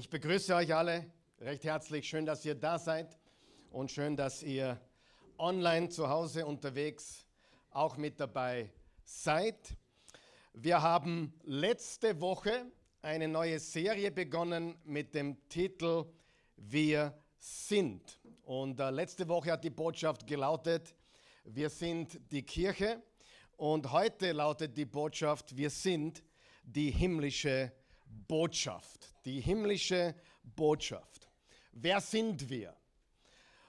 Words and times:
Ich 0.00 0.08
begrüße 0.08 0.54
euch 0.54 0.74
alle 0.74 1.04
recht 1.42 1.62
herzlich. 1.64 2.08
Schön, 2.08 2.24
dass 2.24 2.42
ihr 2.46 2.54
da 2.54 2.78
seid 2.78 3.18
und 3.70 3.90
schön, 3.90 4.16
dass 4.16 4.42
ihr 4.42 4.80
online 5.36 5.90
zu 5.90 6.08
Hause 6.08 6.46
unterwegs 6.46 7.26
auch 7.70 7.98
mit 7.98 8.18
dabei 8.18 8.70
seid. 9.04 9.76
Wir 10.54 10.80
haben 10.80 11.34
letzte 11.44 12.18
Woche 12.18 12.72
eine 13.02 13.28
neue 13.28 13.58
Serie 13.58 14.10
begonnen 14.10 14.74
mit 14.84 15.14
dem 15.14 15.36
Titel 15.50 16.06
Wir 16.56 17.14
sind. 17.36 18.22
Und 18.44 18.80
äh, 18.80 18.88
letzte 18.88 19.28
Woche 19.28 19.52
hat 19.52 19.64
die 19.64 19.68
Botschaft 19.68 20.26
gelautet, 20.26 20.94
wir 21.44 21.68
sind 21.68 22.18
die 22.32 22.42
Kirche. 22.42 23.02
Und 23.58 23.92
heute 23.92 24.32
lautet 24.32 24.78
die 24.78 24.86
Botschaft, 24.86 25.54
wir 25.58 25.68
sind 25.68 26.22
die 26.62 26.90
himmlische 26.90 27.70
Botschaft. 28.28 29.14
Die 29.24 29.40
himmlische 29.40 30.14
Botschaft. 30.42 31.28
Wer 31.72 32.00
sind 32.00 32.48
wir? 32.48 32.76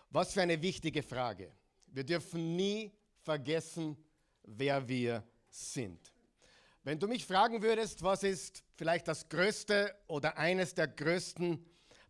Was 0.10 0.34
für 0.34 0.42
eine 0.42 0.62
wichtige 0.62 1.04
Frage. 1.04 1.52
Wir 1.88 2.04
dürfen 2.04 2.56
nie 2.56 2.92
vergessen, 3.22 3.98
wer 4.44 4.88
wir 4.88 5.24
sind. 5.50 6.12
Wenn 6.84 7.00
du 7.00 7.08
mich 7.08 7.26
fragen 7.26 7.62
würdest, 7.62 8.02
was 8.02 8.24
ist 8.24 8.64
vielleicht 8.76 9.08
das 9.08 9.30
größte 9.30 9.96
oder 10.08 10.38
eines 10.38 10.74
der 10.74 10.88
größten 10.88 11.64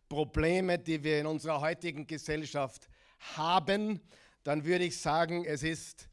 Probleme, 0.08 0.78
die 0.78 1.02
wir 1.04 1.20
in 1.20 1.26
unserer 1.26 1.60
heutigen 1.60 2.06
Gesellschaft 2.06 2.88
haben, 3.36 4.00
dann 4.42 4.64
würde 4.64 4.84
ich 4.84 4.98
sagen, 4.98 5.44
es 5.44 5.62
ist 5.62 6.08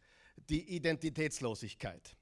die 0.50 0.76
Identitätslosigkeit. 0.76 2.16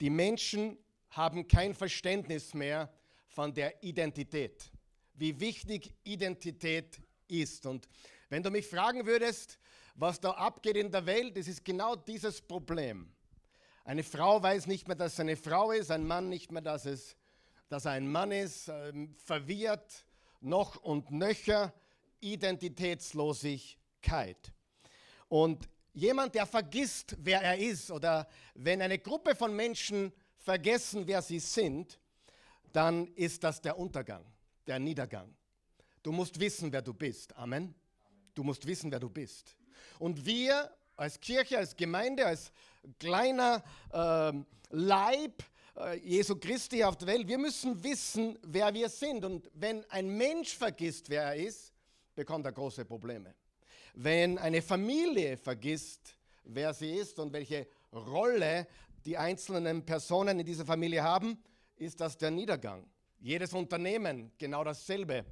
Die 0.00 0.10
Menschen 0.10 0.78
haben 1.10 1.46
kein 1.46 1.74
Verständnis 1.74 2.54
mehr 2.54 2.92
von 3.34 3.52
der 3.52 3.82
Identität, 3.82 4.70
wie 5.14 5.38
wichtig 5.40 5.92
Identität 6.04 7.00
ist. 7.28 7.66
Und 7.66 7.88
wenn 8.28 8.42
du 8.42 8.50
mich 8.50 8.66
fragen 8.66 9.06
würdest, 9.06 9.58
was 9.94 10.20
da 10.20 10.30
abgeht 10.30 10.76
in 10.76 10.90
der 10.90 11.06
Welt, 11.06 11.36
das 11.36 11.48
ist 11.48 11.64
genau 11.64 11.96
dieses 11.96 12.40
Problem. 12.40 13.12
Eine 13.84 14.02
Frau 14.02 14.42
weiß 14.42 14.66
nicht 14.66 14.88
mehr, 14.88 14.96
dass 14.96 15.16
sie 15.16 15.22
eine 15.22 15.36
Frau 15.36 15.72
ist, 15.72 15.90
ein 15.90 16.06
Mann 16.06 16.28
nicht 16.28 16.50
mehr, 16.50 16.62
dass, 16.62 16.86
es, 16.86 17.16
dass 17.68 17.84
er 17.84 17.92
ein 17.92 18.10
Mann 18.10 18.32
ist, 18.32 18.68
ähm, 18.68 19.14
verwirrt, 19.16 20.06
noch 20.40 20.76
und 20.76 21.10
nöcher, 21.10 21.74
Identitätslosigkeit. 22.20 24.52
Und 25.28 25.68
jemand, 25.92 26.34
der 26.34 26.46
vergisst, 26.46 27.16
wer 27.18 27.42
er 27.42 27.58
ist, 27.58 27.90
oder 27.90 28.26
wenn 28.54 28.80
eine 28.80 28.98
Gruppe 28.98 29.34
von 29.34 29.54
Menschen 29.54 30.12
vergessen, 30.38 31.06
wer 31.06 31.20
sie 31.22 31.38
sind, 31.38 31.98
dann 32.74 33.06
ist 33.14 33.44
das 33.44 33.60
der 33.60 33.78
Untergang, 33.78 34.24
der 34.66 34.78
Niedergang. 34.78 35.32
Du 36.02 36.12
musst 36.12 36.38
wissen, 36.40 36.72
wer 36.72 36.82
du 36.82 36.92
bist. 36.92 37.34
Amen. 37.36 37.74
Du 38.34 38.42
musst 38.42 38.66
wissen, 38.66 38.90
wer 38.90 38.98
du 38.98 39.08
bist. 39.08 39.56
Und 40.00 40.26
wir 40.26 40.70
als 40.96 41.20
Kirche, 41.20 41.56
als 41.56 41.76
Gemeinde, 41.76 42.26
als 42.26 42.52
kleiner 42.98 43.62
äh, 43.92 44.32
Leib 44.70 45.42
äh, 45.76 45.98
Jesu 45.98 46.34
Christi 46.36 46.82
auf 46.82 46.96
der 46.96 47.08
Welt, 47.08 47.28
wir 47.28 47.38
müssen 47.38 47.82
wissen, 47.84 48.38
wer 48.42 48.74
wir 48.74 48.88
sind. 48.88 49.24
Und 49.24 49.48
wenn 49.54 49.88
ein 49.90 50.08
Mensch 50.08 50.56
vergisst, 50.56 51.08
wer 51.08 51.22
er 51.22 51.36
ist, 51.36 51.72
bekommt 52.16 52.44
er 52.44 52.52
große 52.52 52.84
Probleme. 52.84 53.34
Wenn 53.94 54.36
eine 54.36 54.62
Familie 54.62 55.36
vergisst, 55.36 56.16
wer 56.42 56.74
sie 56.74 56.92
ist 56.92 57.20
und 57.20 57.32
welche 57.32 57.68
Rolle 57.92 58.66
die 59.04 59.16
einzelnen 59.16 59.86
Personen 59.86 60.40
in 60.40 60.46
dieser 60.46 60.66
Familie 60.66 61.04
haben, 61.04 61.38
ist 61.76 62.00
das 62.00 62.16
der 62.16 62.30
Niedergang. 62.30 62.86
Jedes 63.20 63.52
Unternehmen 63.52 64.32
genau 64.38 64.64
dasselbe. 64.64 65.24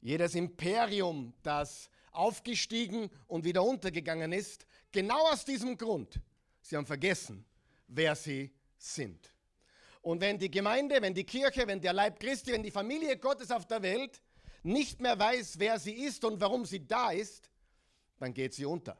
Jedes 0.00 0.34
Imperium, 0.34 1.34
das 1.42 1.90
aufgestiegen 2.12 3.10
und 3.26 3.44
wieder 3.44 3.62
untergegangen 3.62 4.32
ist, 4.32 4.66
genau 4.90 5.30
aus 5.30 5.44
diesem 5.44 5.76
Grund. 5.76 6.20
Sie 6.62 6.76
haben 6.76 6.86
vergessen, 6.86 7.44
wer 7.86 8.16
sie 8.16 8.52
sind. 8.76 9.32
Und 10.02 10.20
wenn 10.20 10.38
die 10.38 10.50
Gemeinde, 10.50 11.00
wenn 11.02 11.14
die 11.14 11.24
Kirche, 11.24 11.66
wenn 11.66 11.80
der 11.80 11.92
Leib 11.92 12.18
Christi, 12.18 12.52
wenn 12.52 12.62
die 12.62 12.70
Familie 12.70 13.18
Gottes 13.18 13.50
auf 13.50 13.66
der 13.66 13.82
Welt 13.82 14.22
nicht 14.62 15.00
mehr 15.00 15.18
weiß, 15.18 15.58
wer 15.58 15.78
sie 15.78 15.92
ist 15.92 16.24
und 16.24 16.40
warum 16.40 16.64
sie 16.64 16.86
da 16.86 17.10
ist, 17.10 17.50
dann 18.18 18.32
geht 18.32 18.54
sie 18.54 18.64
unter 18.64 18.96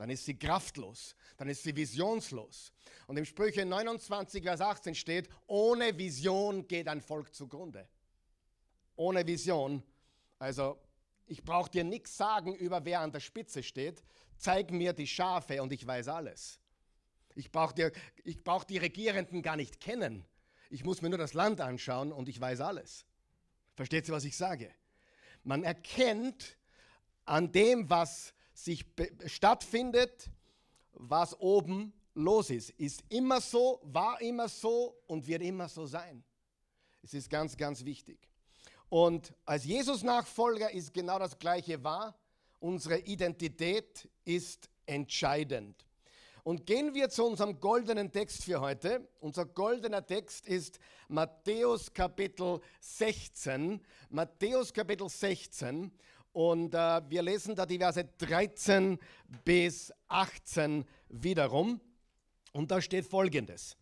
dann 0.00 0.08
ist 0.08 0.24
sie 0.24 0.38
kraftlos, 0.38 1.14
dann 1.36 1.50
ist 1.50 1.62
sie 1.62 1.76
visionslos. 1.76 2.72
Und 3.06 3.18
im 3.18 3.26
Sprüche 3.26 3.66
29, 3.66 4.42
Vers 4.42 4.62
18 4.62 4.94
steht, 4.94 5.28
ohne 5.46 5.98
Vision 5.98 6.66
geht 6.66 6.88
ein 6.88 7.02
Volk 7.02 7.34
zugrunde. 7.34 7.86
Ohne 8.96 9.26
Vision, 9.26 9.82
also 10.38 10.80
ich 11.26 11.44
brauche 11.44 11.70
dir 11.70 11.84
nichts 11.84 12.16
sagen 12.16 12.54
über 12.54 12.82
wer 12.86 13.00
an 13.00 13.12
der 13.12 13.20
Spitze 13.20 13.62
steht, 13.62 14.02
zeig 14.38 14.70
mir 14.70 14.94
die 14.94 15.06
Schafe 15.06 15.60
und 15.62 15.70
ich 15.70 15.86
weiß 15.86 16.08
alles. 16.08 16.58
Ich 17.34 17.52
brauche 17.52 17.92
brauch 18.42 18.64
die 18.64 18.78
Regierenden 18.78 19.42
gar 19.42 19.56
nicht 19.56 19.80
kennen. 19.82 20.24
Ich 20.70 20.82
muss 20.82 21.02
mir 21.02 21.10
nur 21.10 21.18
das 21.18 21.34
Land 21.34 21.60
anschauen 21.60 22.10
und 22.10 22.30
ich 22.30 22.40
weiß 22.40 22.62
alles. 22.62 23.04
Versteht 23.74 24.08
ihr, 24.08 24.14
was 24.14 24.24
ich 24.24 24.38
sage? 24.38 24.74
Man 25.42 25.62
erkennt 25.62 26.56
an 27.26 27.52
dem, 27.52 27.90
was 27.90 28.32
sich 28.52 28.84
stattfindet, 29.26 30.30
was 30.92 31.38
oben 31.40 31.92
los 32.14 32.50
ist. 32.50 32.70
Ist 32.70 33.02
immer 33.08 33.40
so, 33.40 33.80
war 33.84 34.20
immer 34.20 34.48
so 34.48 34.96
und 35.06 35.26
wird 35.26 35.42
immer 35.42 35.68
so 35.68 35.86
sein. 35.86 36.22
Es 37.02 37.14
ist 37.14 37.30
ganz, 37.30 37.56
ganz 37.56 37.84
wichtig. 37.84 38.18
Und 38.88 39.32
als 39.44 39.64
Jesus-Nachfolger 39.64 40.72
ist 40.72 40.92
genau 40.92 41.18
das 41.18 41.38
Gleiche 41.38 41.82
wahr. 41.82 42.18
Unsere 42.58 42.98
Identität 42.98 44.08
ist 44.24 44.68
entscheidend. 44.84 45.86
Und 46.42 46.66
gehen 46.66 46.94
wir 46.94 47.08
zu 47.10 47.24
unserem 47.24 47.60
goldenen 47.60 48.10
Text 48.10 48.44
für 48.44 48.60
heute. 48.60 49.06
Unser 49.20 49.46
goldener 49.46 50.04
Text 50.04 50.46
ist 50.46 50.80
Matthäus 51.08 51.92
Kapitel 51.92 52.60
16. 52.80 53.80
Matthäus 54.08 54.72
Kapitel 54.72 55.08
16. 55.08 55.92
Und 56.32 56.74
äh, 56.74 57.00
wir 57.08 57.22
lesen 57.22 57.54
da 57.54 57.66
die 57.66 57.78
Verse 57.78 58.04
13 58.18 58.98
bis 59.44 59.92
18 60.08 60.84
wiederum. 61.08 61.80
Und 62.52 62.70
da 62.70 62.80
steht 62.80 63.06
folgendes. 63.06 63.76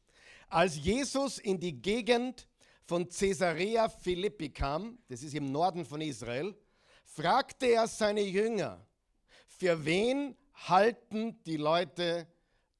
Als 0.49 0.77
Jesus 0.77 1.39
in 1.39 1.61
die 1.61 1.81
Gegend 1.81 2.49
von 2.85 3.09
Caesarea 3.09 3.89
Philippi 3.89 4.49
kam, 4.49 4.99
das 5.09 5.23
ist 5.23 5.35
im 5.35 5.53
Norden 5.53 5.85
von 5.85 6.01
Israel, 6.01 6.55
fragte 7.05 7.67
er 7.67 7.87
seine 7.87 8.23
Jünger, 8.23 8.87
für 9.47 9.85
wen 9.85 10.37
halten 10.55 11.43
die 11.45 11.57
Leute 11.57 12.27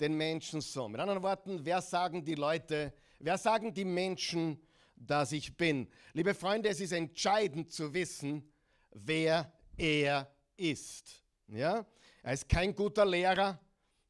den 0.01 0.15
Menschen 0.15 0.61
so? 0.61 0.89
Mit 0.89 1.01
anderen 1.01 1.23
Worten, 1.23 1.65
wer 1.65 1.83
sagen 1.83 2.25
die 2.25 2.37
Leute, 2.37 2.95
wer 3.19 3.37
sagen 3.37 3.75
die 3.75 3.85
Menschen, 3.85 4.61
dass 4.97 5.33
ich 5.33 5.57
bin? 5.57 5.89
Liebe 6.13 6.35
Freunde, 6.35 6.71
es 6.71 6.81
ist 6.81 6.93
entscheidend 6.93 7.71
zu 7.71 7.93
wissen, 7.93 8.51
wer 8.93 9.53
er 9.79 10.31
ist. 10.57 11.23
Ja? 11.47 11.87
Er 12.23 12.33
ist 12.33 12.49
kein 12.49 12.75
guter 12.75 13.07
Lehrer. 13.07 13.59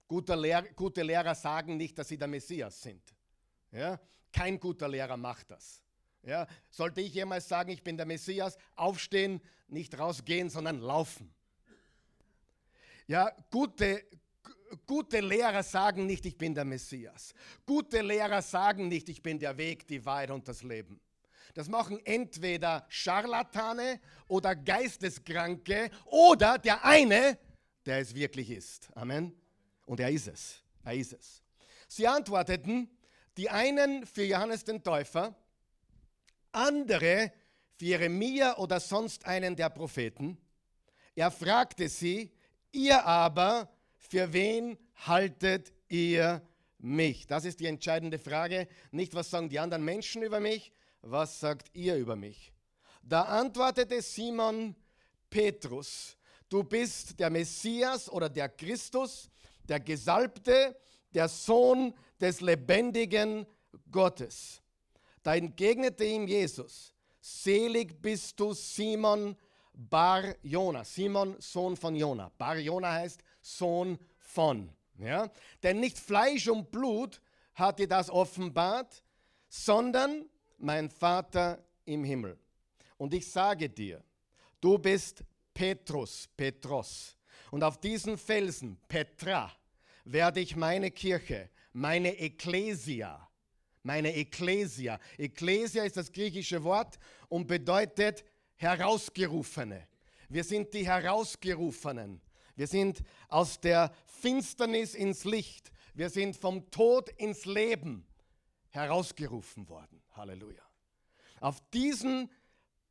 Gute, 0.08 0.34
Lehr 0.34 0.62
gute 0.74 1.02
Lehrer 1.02 1.34
sagen 1.34 1.76
nicht, 1.76 1.98
dass 1.98 2.08
sie 2.08 2.16
der 2.16 2.28
Messias 2.28 2.80
sind. 2.80 3.02
Ja? 3.70 4.00
Kein 4.32 4.58
guter 4.58 4.88
Lehrer 4.88 5.16
macht 5.16 5.50
das. 5.50 5.82
Ja? 6.22 6.46
Sollte 6.70 7.02
ich 7.02 7.12
jemals 7.12 7.46
sagen, 7.46 7.70
ich 7.70 7.84
bin 7.84 7.96
der 7.96 8.06
Messias, 8.06 8.56
aufstehen, 8.74 9.40
nicht 9.68 9.98
rausgehen, 9.98 10.48
sondern 10.48 10.80
laufen. 10.80 11.32
Ja, 13.06 13.30
gute, 13.50 14.04
gute 14.86 15.20
Lehrer 15.20 15.62
sagen 15.62 16.06
nicht, 16.06 16.26
ich 16.26 16.36
bin 16.36 16.54
der 16.54 16.64
Messias. 16.64 17.32
Gute 17.64 18.02
Lehrer 18.02 18.42
sagen 18.42 18.88
nicht, 18.88 19.08
ich 19.08 19.22
bin 19.22 19.38
der 19.38 19.56
Weg, 19.56 19.86
die 19.88 20.04
Wahrheit 20.04 20.30
und 20.30 20.46
das 20.46 20.62
Leben. 20.62 21.00
Das 21.58 21.69
machen 21.69 21.98
entweder 22.06 22.86
Scharlatane 22.88 23.98
oder 24.28 24.54
Geisteskranke 24.54 25.90
oder 26.05 26.56
der 26.56 26.84
eine, 26.84 27.37
der 27.84 27.99
es 27.99 28.14
wirklich 28.14 28.49
ist. 28.49 28.88
Amen. 28.94 29.34
Und 29.84 29.99
er 29.99 30.08
ist 30.08 30.28
es. 30.28 30.62
Er 30.84 30.94
ist 30.94 31.14
es. 31.14 31.43
Sie 31.88 32.06
antworteten, 32.06 32.88
die 33.37 33.50
einen 33.50 34.06
für 34.06 34.22
Johannes 34.22 34.62
den 34.62 34.84
Täufer, 34.84 35.34
andere 36.52 37.32
für 37.75 37.87
Jeremia 37.87 38.58
oder 38.58 38.78
sonst 38.78 39.26
einen 39.26 39.56
der 39.56 39.70
Propheten. 39.70 40.38
Er 41.16 41.32
fragte 41.32 41.88
sie, 41.88 42.31
ihr 42.70 43.05
aber, 43.05 43.69
für 43.96 44.32
wen 44.32 44.78
haltet 44.94 45.72
ihr 45.88 46.40
mich? 46.78 47.26
Das 47.26 47.44
ist 47.44 47.58
die 47.58 47.66
entscheidende 47.66 48.20
Frage. 48.20 48.69
Nicht, 48.93 49.16
was 49.16 49.28
sagen 49.28 49.49
die 49.49 49.58
anderen 49.58 49.84
Menschen 49.84 50.22
über 50.22 50.38
mich, 50.38 50.72
was 51.02 51.40
sagt 51.40 51.70
ihr 51.74 51.96
über 51.96 52.16
mich? 52.16 52.52
Da 53.02 53.22
antwortete 53.22 54.02
Simon 54.02 54.74
Petrus, 55.30 56.16
du 56.48 56.62
bist 56.62 57.18
der 57.18 57.30
Messias 57.30 58.10
oder 58.10 58.28
der 58.28 58.48
Christus, 58.48 59.30
der 59.64 59.80
Gesalbte, 59.80 60.76
der 61.14 61.28
Sohn 61.28 61.94
des 62.20 62.40
lebendigen 62.40 63.46
Gottes. 63.90 64.62
Da 65.22 65.34
entgegnete 65.34 66.04
ihm 66.04 66.26
Jesus, 66.26 66.92
selig 67.20 68.00
bist 68.00 68.38
du 68.40 68.52
Simon 68.52 69.36
Bar 69.72 70.34
Jona, 70.42 70.84
Simon, 70.84 71.36
Sohn 71.38 71.76
von 71.76 71.94
Jona. 71.94 72.30
Bar 72.36 72.58
Jona 72.58 72.92
heißt 72.92 73.22
Sohn 73.40 73.98
von. 74.18 74.70
Ja? 74.98 75.30
Denn 75.62 75.80
nicht 75.80 75.98
Fleisch 75.98 76.48
und 76.48 76.70
Blut 76.70 77.20
hat 77.54 77.78
dir 77.78 77.86
das 77.86 78.10
offenbart, 78.10 79.02
sondern 79.48 80.28
mein 80.58 80.90
Vater 80.90 81.64
im 81.84 82.05
Himmel. 82.05 82.38
Und 82.96 83.14
ich 83.14 83.31
sage 83.31 83.69
dir, 83.69 84.02
du 84.60 84.78
bist 84.78 85.25
Petrus, 85.55 86.28
Petros. 86.37 87.16
Und 87.50 87.62
auf 87.62 87.81
diesen 87.81 88.19
Felsen, 88.19 88.78
Petra, 88.88 89.52
werde 90.05 90.40
ich 90.40 90.56
meine 90.56 90.90
Kirche, 90.90 91.50
meine 91.72 92.19
Ekklesia, 92.19 93.28
meine 93.82 94.14
Ekklesia. 94.14 94.99
Ekklesia 95.16 95.84
ist 95.84 95.96
das 95.96 96.12
griechische 96.12 96.62
Wort 96.64 96.99
und 97.28 97.46
bedeutet 97.46 98.25
Herausgerufene. 98.56 99.87
Wir 100.28 100.44
sind 100.44 100.75
die 100.75 100.87
Herausgerufenen. 100.87 102.20
Wir 102.56 102.66
sind 102.66 103.02
aus 103.28 103.60
der 103.60 103.94
Finsternis 104.05 104.94
ins 104.94 105.25
Licht. 105.25 105.70
Wir 105.94 106.10
sind 106.10 106.37
vom 106.37 106.70
Tod 106.70 107.08
ins 107.10 107.44
Leben 107.44 108.06
herausgerufen 108.70 109.69
worden. 109.69 109.97
Halleluja. 110.19 110.62
Auf 111.41 111.61
diesen 111.70 112.31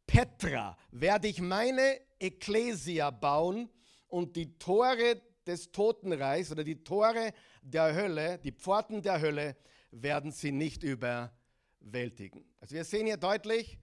Petra 0.05 0.77
werde 0.91 1.27
ich 1.27 1.41
meine 1.41 1.99
Ekklesia 2.19 3.11
bauen 3.11 3.69
und 4.07 4.35
die 4.35 4.57
Tore 4.57 5.21
des 5.45 5.71
Totenreichs 5.71 6.51
oder 6.51 6.63
die 6.63 6.83
Tore 6.83 7.33
der 7.61 7.93
Hölle, 7.93 8.39
die 8.39 8.51
Pforten 8.51 9.01
der 9.01 9.21
Hölle, 9.21 9.55
werden 9.91 10.31
sie 10.31 10.51
nicht 10.51 10.83
überwältigen. 10.83 12.45
Also 12.59 12.75
wir 12.75 12.83
sehen 12.83 13.05
hier 13.05 13.17
deutlich, 13.17 13.79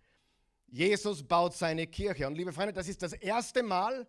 Jesus 0.67 1.23
baut 1.23 1.55
seine 1.55 1.87
Kirche. 1.87 2.27
Und 2.27 2.35
liebe 2.35 2.53
Freunde, 2.53 2.73
das 2.73 2.89
ist 2.89 3.03
das 3.03 3.13
erste 3.13 3.63
Mal 3.63 4.07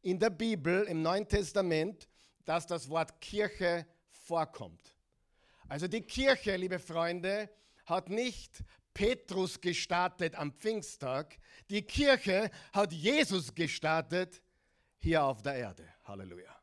in 0.00 0.18
der 0.18 0.30
Bibel, 0.30 0.84
im 0.84 1.02
Neuen 1.02 1.28
Testament, 1.28 2.08
dass 2.44 2.66
das 2.66 2.88
Wort 2.88 3.20
Kirche 3.20 3.86
vorkommt. 4.10 4.96
Also 5.68 5.86
die 5.86 6.02
Kirche, 6.02 6.56
liebe 6.56 6.78
Freunde, 6.78 7.48
hat 7.92 8.08
nicht 8.08 8.64
Petrus 8.94 9.60
gestartet 9.60 10.34
am 10.34 10.52
Pfingsttag. 10.52 11.38
Die 11.70 11.82
Kirche 11.82 12.50
hat 12.72 12.92
Jesus 12.92 13.54
gestartet 13.54 14.42
hier 14.98 15.24
auf 15.24 15.42
der 15.42 15.54
Erde. 15.54 15.88
Halleluja. 16.04 16.56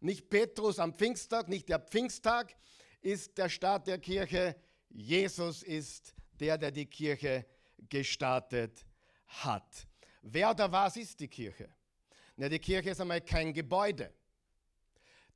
Nicht 0.00 0.28
Petrus 0.28 0.78
am 0.78 0.94
Pfingsttag, 0.94 1.48
nicht 1.48 1.68
der 1.68 1.78
Pfingsttag 1.78 2.54
ist 3.00 3.36
der 3.36 3.48
Start 3.48 3.86
der 3.86 3.98
Kirche. 3.98 4.56
Jesus 4.88 5.62
ist 5.62 6.14
der, 6.32 6.58
der 6.58 6.70
die 6.70 6.86
Kirche 6.86 7.46
gestartet 7.88 8.84
hat. 9.26 9.86
Wer 10.22 10.50
oder 10.50 10.70
was 10.70 10.96
ist 10.96 11.20
die 11.20 11.28
Kirche? 11.28 11.68
Na, 12.36 12.48
die 12.48 12.58
Kirche 12.58 12.90
ist 12.90 13.00
einmal 13.00 13.20
kein 13.20 13.52
Gebäude. 13.52 14.12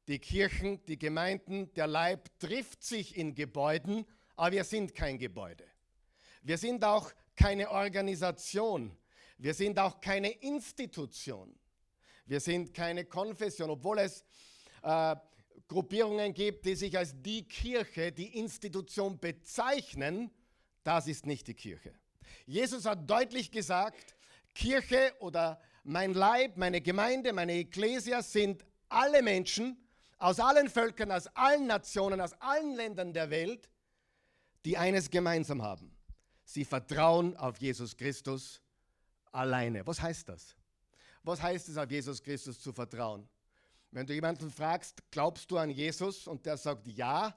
Die 0.08 0.18
Kirchen, 0.18 0.84
die 0.86 0.98
Gemeinden, 0.98 1.72
der 1.74 1.86
Leib 1.86 2.30
trifft 2.38 2.82
sich 2.82 3.16
in 3.16 3.34
Gebäuden, 3.34 4.06
aber 4.38 4.52
wir 4.52 4.64
sind 4.64 4.94
kein 4.94 5.18
Gebäude. 5.18 5.64
Wir 6.42 6.56
sind 6.58 6.84
auch 6.84 7.12
keine 7.34 7.70
Organisation. 7.70 8.96
Wir 9.36 9.52
sind 9.52 9.78
auch 9.80 10.00
keine 10.00 10.30
Institution. 10.30 11.58
Wir 12.24 12.38
sind 12.38 12.72
keine 12.72 13.04
Konfession, 13.04 13.68
obwohl 13.68 13.98
es 13.98 14.24
äh, 14.82 15.16
Gruppierungen 15.66 16.32
gibt, 16.34 16.66
die 16.66 16.76
sich 16.76 16.96
als 16.96 17.20
die 17.20 17.48
Kirche, 17.48 18.12
die 18.12 18.38
Institution 18.38 19.18
bezeichnen. 19.18 20.30
Das 20.84 21.08
ist 21.08 21.26
nicht 21.26 21.48
die 21.48 21.54
Kirche. 21.54 21.92
Jesus 22.46 22.84
hat 22.84 23.10
deutlich 23.10 23.50
gesagt, 23.50 24.14
Kirche 24.54 25.14
oder 25.18 25.60
mein 25.82 26.14
Leib, 26.14 26.56
meine 26.56 26.80
Gemeinde, 26.80 27.32
meine 27.32 27.54
Ekklesia 27.54 28.22
sind 28.22 28.64
alle 28.88 29.20
Menschen 29.20 29.76
aus 30.18 30.38
allen 30.38 30.68
Völkern, 30.68 31.10
aus 31.10 31.26
allen 31.34 31.66
Nationen, 31.66 32.20
aus 32.20 32.34
allen 32.34 32.76
Ländern 32.76 33.12
der 33.12 33.30
Welt, 33.30 33.68
die 34.64 34.76
eines 34.76 35.10
gemeinsam 35.10 35.62
haben. 35.62 35.94
Sie 36.44 36.64
vertrauen 36.64 37.36
auf 37.36 37.58
Jesus 37.58 37.96
Christus 37.96 38.60
alleine. 39.32 39.86
Was 39.86 40.00
heißt 40.00 40.28
das? 40.28 40.56
Was 41.22 41.42
heißt 41.42 41.68
es, 41.68 41.76
auf 41.76 41.90
Jesus 41.90 42.22
Christus 42.22 42.60
zu 42.60 42.72
vertrauen? 42.72 43.28
Wenn 43.90 44.06
du 44.06 44.14
jemanden 44.14 44.50
fragst, 44.50 45.02
glaubst 45.10 45.50
du 45.50 45.58
an 45.58 45.70
Jesus 45.70 46.26
und 46.26 46.44
der 46.46 46.56
sagt 46.56 46.86
ja, 46.88 47.36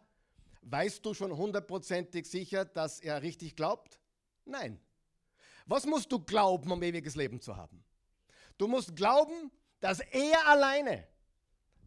weißt 0.62 1.06
du 1.06 1.14
schon 1.14 1.36
hundertprozentig 1.36 2.26
sicher, 2.30 2.66
dass 2.66 3.00
er 3.00 3.22
richtig 3.22 3.56
glaubt? 3.56 4.00
Nein. 4.46 4.80
Was 5.66 5.86
musst 5.86 6.12
du 6.12 6.20
glauben, 6.20 6.72
um 6.72 6.84
ewiges 6.84 7.16
Leben 7.16 7.40
zu 7.40 7.56
haben? 7.56 7.84
Du 8.58 8.68
musst 8.68 8.96
glauben, 8.96 9.52
dass 9.80 10.00
er 10.00 10.48
alleine 10.48 11.08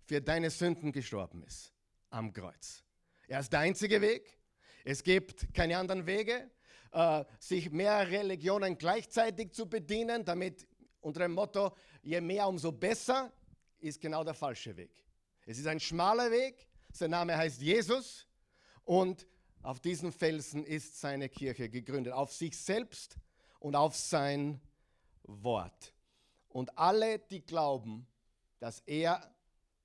für 0.04 0.20
deine 0.20 0.50
Sünden 0.50 0.92
gestorben 0.92 1.42
ist 1.44 1.72
am 2.10 2.32
Kreuz. 2.32 2.84
Er 3.26 3.40
ist 3.40 3.52
der 3.52 3.60
einzige 3.60 4.00
Weg. 4.00 4.38
Es 4.84 5.02
gibt 5.02 5.52
keine 5.54 5.78
anderen 5.78 6.06
Wege, 6.06 6.50
äh, 6.92 7.24
sich 7.38 7.70
mehr 7.70 8.10
Religionen 8.10 8.76
gleichzeitig 8.76 9.52
zu 9.52 9.68
bedienen, 9.68 10.24
damit 10.24 10.66
unter 11.00 11.20
dem 11.20 11.32
Motto, 11.32 11.74
je 12.02 12.20
mehr, 12.20 12.46
umso 12.46 12.70
besser, 12.70 13.32
ist 13.80 14.00
genau 14.00 14.22
der 14.24 14.34
falsche 14.34 14.76
Weg. 14.76 14.92
Es 15.46 15.58
ist 15.58 15.66
ein 15.66 15.80
schmaler 15.80 16.30
Weg, 16.30 16.68
sein 16.92 17.10
Name 17.10 17.36
heißt 17.36 17.60
Jesus 17.60 18.26
und 18.84 19.26
auf 19.62 19.80
diesen 19.80 20.12
Felsen 20.12 20.64
ist 20.64 21.00
seine 21.00 21.30
Kirche 21.30 21.70
gegründet, 21.70 22.12
auf 22.12 22.32
sich 22.32 22.56
selbst 22.56 23.16
und 23.58 23.74
auf 23.76 23.96
sein 23.96 24.60
Wort. 25.22 25.94
Und 26.48 26.78
alle, 26.78 27.18
die 27.18 27.44
glauben, 27.44 28.06
dass 28.58 28.80
er 28.80 29.34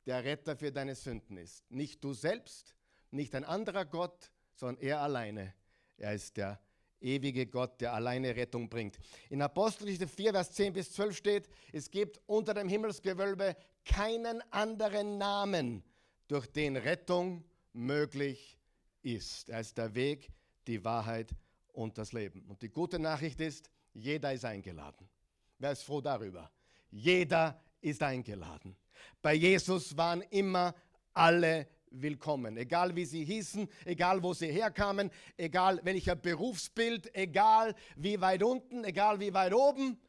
der 0.06 0.24
Retter 0.25 0.57
für 0.57 0.72
deine 0.72 0.95
Sünden 0.95 1.38
ist. 1.38 1.69
Nicht 1.72 2.04
du 2.04 2.13
selbst, 2.13 2.75
nicht 3.12 3.34
ein 3.36 3.45
anderer 3.45 3.86
Gott, 3.86 4.31
sondern 4.60 4.84
er 4.84 5.02
alleine. 5.02 5.54
Er 5.98 6.14
ist 6.14 6.36
der 6.38 6.60
ewige 7.02 7.48
Gott, 7.48 7.80
der 7.80 7.94
alleine 7.94 8.36
Rettung 8.36 8.70
bringt. 8.70 9.00
In 9.30 9.42
Apostelgeschichte 9.42 10.08
4, 10.08 10.32
Vers 10.34 10.52
10 10.52 10.74
bis 10.74 10.92
12 10.92 11.16
steht, 11.16 11.50
es 11.72 11.90
gibt 11.90 12.20
unter 12.26 12.54
dem 12.54 12.68
Himmelsgewölbe 12.68 13.56
keinen 13.86 14.42
anderen 14.52 15.18
Namen, 15.18 15.84
durch 16.28 16.46
den 16.48 16.76
Rettung 16.76 17.44
möglich 17.74 18.60
ist. 19.02 19.50
Er 19.50 19.62
ist 19.62 19.78
der 19.78 19.96
Weg, 19.96 20.30
die 20.68 20.84
Wahrheit 20.84 21.34
und 21.72 21.98
das 21.98 22.12
Leben. 22.12 22.44
Und 22.48 22.62
die 22.62 22.70
gute 22.70 23.00
Nachricht 23.00 23.40
ist, 23.40 23.70
jeder 23.94 24.34
ist 24.34 24.46
eingeladen. 24.46 25.10
Wer 25.58 25.72
ist 25.72 25.84
froh 25.84 26.02
darüber? 26.02 26.52
Jeder 26.92 27.60
ist 27.81 28.04
eingeladen. 28.04 28.76
Bei 29.22 29.33
Jesus 29.33 29.95
waren 29.98 30.22
immer 30.30 30.76
alle 31.14 31.68
willkommen, 31.92 32.58
egal 32.58 32.96
wie 32.96 33.06
sie 33.06 33.24
hießen, 33.24 33.68
egal 33.86 34.24
wo 34.24 34.34
sie 34.34 34.52
herkamen, 34.52 35.12
egal 35.38 35.80
welcher 35.84 36.16
Berufsbild, 36.16 37.14
egal 37.16 37.76
wie 37.96 38.19
weit 38.22 38.44
unten, 38.44 38.84
egal 38.84 39.19
wie 39.19 39.34
weit 39.34 39.54
oben. 39.54 40.00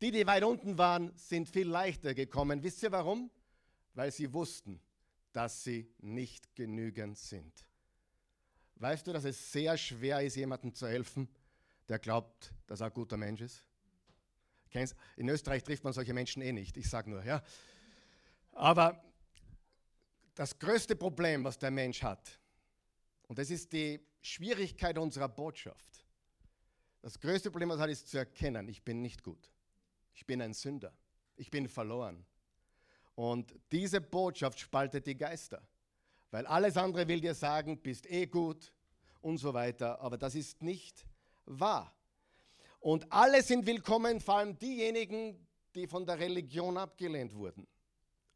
Die, 0.00 0.10
die 0.10 0.26
weit 0.26 0.44
unten 0.44 0.76
waren, 0.76 1.12
sind 1.16 1.48
viel 1.48 1.68
leichter 1.68 2.14
gekommen. 2.14 2.62
Wisst 2.62 2.82
ihr 2.82 2.92
warum? 2.92 3.30
Weil 3.94 4.10
sie 4.10 4.32
wussten, 4.32 4.80
dass 5.32 5.64
sie 5.64 5.88
nicht 6.00 6.54
genügend 6.54 7.16
sind. 7.16 7.66
Weißt 8.76 9.06
du, 9.06 9.12
dass 9.12 9.24
es 9.24 9.52
sehr 9.52 9.76
schwer 9.76 10.20
ist, 10.20 10.36
jemandem 10.36 10.74
zu 10.74 10.86
helfen, 10.86 11.28
der 11.88 11.98
glaubt, 11.98 12.52
dass 12.66 12.80
er 12.80 12.86
ein 12.86 12.92
guter 12.92 13.16
Mensch 13.16 13.40
ist? 13.40 13.64
In 15.16 15.28
Österreich 15.28 15.62
trifft 15.62 15.84
man 15.84 15.92
solche 15.92 16.12
Menschen 16.12 16.42
eh 16.42 16.52
nicht, 16.52 16.76
ich 16.76 16.90
sage 16.90 17.08
nur, 17.08 17.24
ja. 17.24 17.42
Aber 18.50 19.00
das 20.34 20.58
größte 20.58 20.96
Problem, 20.96 21.44
was 21.44 21.58
der 21.58 21.70
Mensch 21.70 22.02
hat, 22.02 22.38
und 23.26 23.38
das 23.38 23.50
ist 23.50 23.72
die 23.72 24.00
Schwierigkeit 24.20 24.98
unserer 24.98 25.28
Botschaft. 25.28 26.04
Das 27.00 27.18
größte 27.18 27.50
Problem, 27.50 27.68
was 27.70 27.78
er 27.78 27.82
hat, 27.84 27.90
ist 27.90 28.08
zu 28.08 28.18
erkennen, 28.18 28.68
ich 28.68 28.82
bin 28.82 29.02
nicht 29.02 29.22
gut. 29.22 29.50
Ich 30.14 30.26
bin 30.26 30.40
ein 30.40 30.54
Sünder. 30.54 30.92
Ich 31.36 31.50
bin 31.50 31.68
verloren. 31.68 32.24
Und 33.14 33.54
diese 33.72 34.00
Botschaft 34.00 34.58
spaltet 34.58 35.06
die 35.06 35.16
Geister. 35.16 35.66
Weil 36.30 36.46
alles 36.46 36.76
andere 36.76 37.06
will 37.06 37.20
dir 37.20 37.34
sagen, 37.34 37.80
bist 37.80 38.10
eh 38.10 38.26
gut 38.26 38.72
und 39.20 39.38
so 39.38 39.52
weiter. 39.54 40.00
Aber 40.00 40.16
das 40.16 40.34
ist 40.34 40.62
nicht 40.62 41.06
wahr. 41.44 41.94
Und 42.80 43.10
alle 43.12 43.42
sind 43.42 43.66
willkommen, 43.66 44.20
vor 44.20 44.38
allem 44.38 44.58
diejenigen, 44.58 45.46
die 45.74 45.86
von 45.86 46.06
der 46.06 46.18
Religion 46.18 46.76
abgelehnt 46.76 47.34
wurden. 47.34 47.66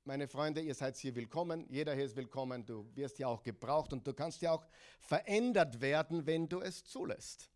Meine 0.09 0.27
Freunde, 0.27 0.63
ihr 0.63 0.75
seid 0.75 0.97
hier 0.97 1.15
willkommen, 1.15 1.67
jeder 1.69 1.95
hier 1.95 2.07
ist 2.07 2.17
willkommen, 2.17 2.65
du 2.65 2.89
wirst 2.95 3.19
ja 3.19 3.27
auch 3.27 3.43
gebraucht 3.43 3.93
und 3.93 4.07
du 4.07 4.15
kannst 4.15 4.41
ja 4.41 4.53
auch 4.53 4.65
verändert 5.01 5.83
werden, 5.83 6.25
wenn 6.25 6.49
du 6.49 6.63
es 6.63 6.83
zulässt. 6.83 7.51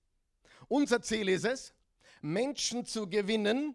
Unser 0.69 1.01
Ziel 1.01 1.31
ist 1.31 1.47
es, 1.47 1.73
Menschen 2.21 2.85
zu 2.85 3.09
gewinnen 3.09 3.75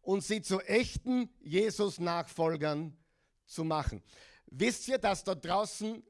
und 0.00 0.24
sie 0.24 0.40
zu 0.40 0.60
echten 0.60 1.28
Jesus-Nachfolgern 1.40 2.96
zu 3.44 3.64
machen. 3.64 4.02
Wisst 4.46 4.88
ihr, 4.88 4.96
dass 4.96 5.22
da 5.22 5.34
draußen 5.34 6.02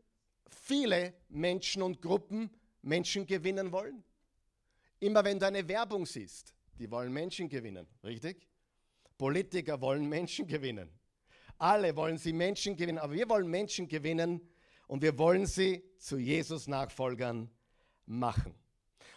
viele 0.48 1.12
Menschen 1.28 1.82
und 1.82 2.00
Gruppen 2.00 2.50
Menschen 2.82 3.26
gewinnen 3.26 3.72
wollen? 3.72 4.04
Immer 5.00 5.24
wenn 5.24 5.40
du 5.40 5.46
eine 5.48 5.66
Werbung 5.66 6.06
siehst, 6.06 6.54
die 6.78 6.88
wollen 6.88 7.12
Menschen 7.12 7.48
gewinnen, 7.48 7.88
richtig? 8.04 8.46
Politiker 9.18 9.80
wollen 9.80 10.08
Menschen 10.08 10.46
gewinnen. 10.46 10.88
Alle 11.58 11.96
wollen 11.96 12.18
sie 12.18 12.32
Menschen 12.32 12.76
gewinnen, 12.76 12.98
aber 12.98 13.14
wir 13.14 13.28
wollen 13.28 13.48
Menschen 13.48 13.88
gewinnen 13.88 14.40
und 14.86 15.02
wir 15.02 15.18
wollen 15.18 15.46
sie 15.46 15.82
zu 15.98 16.18
Jesus 16.18 16.66
Nachfolgern 16.66 17.50
machen. 18.04 18.54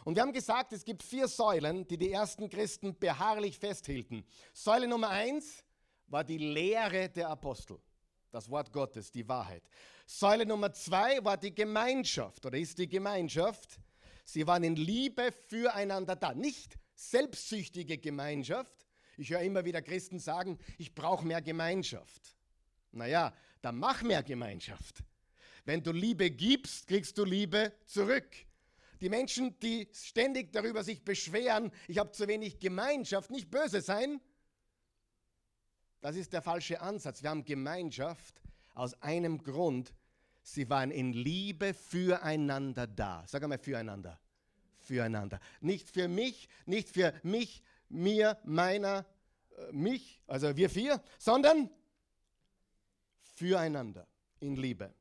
Und 0.06 0.16
wir 0.16 0.24
haben 0.24 0.34
gesagt, 0.34 0.74
es 0.74 0.86
gibt 0.86 1.04
vier 1.04 1.28
Säulen, 1.28 1.88
die 1.88 1.98
die 1.98 2.12
ersten 2.12 2.50
Christen 2.50 2.98
beharrlich 2.98 3.60
festhielten. 3.60 4.26
Säule 4.54 4.88
Nummer 4.88 5.10
eins 5.10 5.64
war 6.08 6.24
die 6.24 6.38
Lehre 6.38 7.10
der 7.10 7.30
Apostel, 7.30 7.78
das 8.32 8.50
Wort 8.50 8.72
Gottes, 8.72 9.12
die 9.12 9.28
Wahrheit. 9.28 9.64
Säule 10.06 10.46
Nummer 10.46 10.72
zwei 10.74 11.24
war 11.24 11.38
die 11.38 11.54
Gemeinschaft 11.54 12.46
oder 12.46 12.58
ist 12.58 12.78
die 12.78 12.88
Gemeinschaft. 12.88 13.80
Sie 14.24 14.48
waren 14.48 14.64
in 14.64 14.76
Liebe 14.76 15.32
füreinander 15.32 16.16
da, 16.16 16.34
nicht 16.34 16.80
selbstsüchtige 16.96 17.98
Gemeinschaft. 17.98 18.79
Ich 19.20 19.32
höre 19.32 19.42
immer 19.42 19.66
wieder 19.66 19.82
Christen 19.82 20.18
sagen, 20.18 20.58
ich 20.78 20.96
brauche 20.96 21.28
mehr 21.28 21.42
Gemeinschaft. 21.42 22.38
Naja, 22.94 23.34
dann 23.62 23.78
mach 23.78 24.02
mehr 24.02 24.24
Gemeinschaft. 24.24 25.04
Wenn 25.66 25.84
du 25.84 25.92
Liebe 25.92 26.32
gibst, 26.32 26.88
kriegst 26.88 27.18
du 27.18 27.26
Liebe 27.26 27.74
zurück. 27.86 28.30
Die 29.02 29.10
Menschen, 29.10 29.60
die 29.60 29.90
ständig 29.94 30.54
darüber 30.54 30.84
sich 30.86 31.04
beschweren, 31.04 31.70
ich 31.90 31.98
habe 31.98 32.12
zu 32.12 32.30
wenig 32.30 32.60
Gemeinschaft, 32.60 33.30
nicht 33.30 33.52
böse 33.52 33.82
sein, 33.82 34.22
das 36.00 36.16
ist 36.16 36.32
der 36.32 36.42
falsche 36.42 36.80
Ansatz. 36.80 37.22
Wir 37.22 37.30
haben 37.30 37.44
Gemeinschaft 37.44 38.42
aus 38.74 38.94
einem 39.02 39.44
Grund, 39.44 39.94
sie 40.42 40.70
waren 40.70 40.92
in 40.92 41.12
Liebe 41.12 41.74
füreinander 41.74 42.88
da. 42.88 43.26
Sag 43.28 43.44
einmal 43.44 43.60
füreinander. 43.60 44.18
Füreinander. 44.78 45.42
Nicht 45.60 45.90
für 45.90 46.08
mich, 46.08 46.48
nicht 46.66 46.88
für 46.88 47.14
mich, 47.22 47.62
mir, 47.90 48.38
meiner, 48.44 49.06
äh, 49.58 49.72
mich, 49.72 50.22
also 50.28 50.56
wir 50.56 50.70
vier, 50.70 51.02
sondern 51.18 51.70
füreinander 53.36 54.08
in 54.40 54.56
Liebe. 54.56 54.94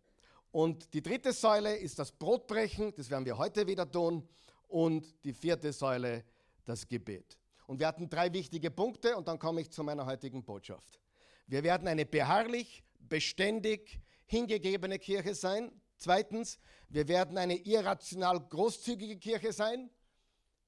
Und 0.50 0.92
die 0.95 1.02
dritte 1.02 1.33
Säule 1.33 1.76
ist 1.76 1.99
das 1.99 2.12
Brotbrechen, 2.12 2.95
das 2.97 3.11
werden 3.11 3.25
wir 3.25 3.38
heute 3.38 3.66
wieder 3.66 3.90
tun. 3.90 4.26
Und 4.66 5.25
die 5.25 5.33
vierte 5.33 5.73
Säule, 5.73 6.25
das 6.64 6.87
Gebet. 6.87 7.38
Und 7.66 7.80
wir 7.80 7.87
hatten 7.87 8.09
drei 8.09 8.33
wichtige 8.33 8.71
Punkte 8.71 9.16
und 9.16 9.28
dann 9.28 9.38
komme 9.38 9.61
ich 9.61 9.71
zu 9.71 9.83
meiner 9.83 10.07
heutigen 10.07 10.45
Botschaft. 10.45 11.00
Wir 11.47 11.62
werden 11.62 11.88
eine 11.88 12.04
beharrlich, 12.04 12.83
beständig, 12.99 14.00
hingegebene 14.26 14.99
Kirche 14.99 15.35
sein. 15.35 15.71
Zweitens, 15.97 16.59
wir 16.88 17.09
werden 17.09 17.38
eine 17.38 17.57
irrational 17.57 18.40
großzügige 18.40 19.16
Kirche 19.16 19.52
sein. 19.52 19.90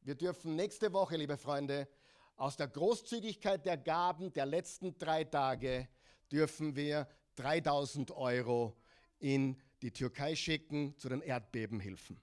Wir 0.02 0.14
dürfen 0.14 0.56
nächste 0.56 0.92
Woche, 0.92 1.16
liebe 1.16 1.36
Freunde, 1.36 1.86
aus 2.40 2.56
der 2.56 2.68
Großzügigkeit 2.68 3.66
der 3.66 3.76
Gaben 3.76 4.32
der 4.32 4.46
letzten 4.46 4.96
drei 4.96 5.24
Tage 5.24 5.88
dürfen 6.32 6.74
wir 6.74 7.06
3000 7.34 8.12
Euro 8.12 8.74
in 9.18 9.60
die 9.82 9.90
Türkei 9.90 10.34
schicken 10.34 10.96
zu 10.96 11.10
den 11.10 11.20
Erdbebenhilfen. 11.20 12.18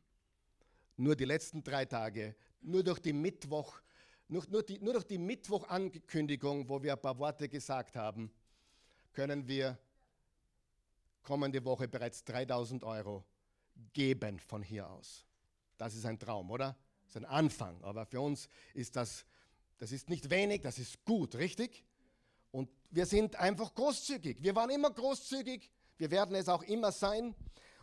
Nur 0.95 1.15
die 1.15 1.25
letzten 1.25 1.63
drei 1.63 1.85
Tage, 1.85 2.35
nur 2.61 2.83
durch 2.83 2.97
die 2.97 3.13
Mittwoch, 3.13 3.79
nur, 4.27 4.43
nur, 4.49 4.63
die, 4.63 4.79
nur 4.79 4.93
durch 4.93 5.05
die 5.05 5.19
Mittwoch-Ankündigung, 5.19 6.67
wo 6.67 6.81
wir 6.81 6.93
ein 6.93 7.01
paar 7.01 7.19
Worte 7.19 7.47
gesagt 7.47 7.95
haben, 7.95 8.31
können 9.13 9.47
wir 9.47 9.77
kommende 11.21 11.63
Woche 11.63 11.87
bereits 11.87 12.23
3000 12.23 12.83
Euro 12.83 13.23
geben 13.93 14.39
von 14.39 14.63
hier 14.63 14.89
aus. 14.89 15.27
Das 15.77 15.93
ist 15.93 16.07
ein 16.07 16.17
Traum, 16.17 16.49
oder? 16.49 16.75
Das 17.03 17.11
ist 17.11 17.17
ein 17.17 17.25
Anfang. 17.25 17.83
Aber 17.83 18.07
für 18.07 18.19
uns 18.19 18.49
ist 18.73 18.95
das, 18.95 19.23
das 19.77 19.91
ist 19.91 20.09
nicht 20.09 20.29
wenig, 20.29 20.61
das 20.61 20.79
ist 20.79 21.03
gut, 21.05 21.35
richtig? 21.35 21.83
Und 22.51 22.69
wir 22.89 23.05
sind 23.05 23.35
einfach 23.35 23.73
großzügig. 23.73 24.41
Wir 24.41 24.55
waren 24.55 24.69
immer 24.69 24.91
großzügig. 24.91 25.71
Wir 25.97 26.11
werden 26.11 26.35
es 26.35 26.49
auch 26.49 26.63
immer 26.63 26.91
sein. 26.91 27.35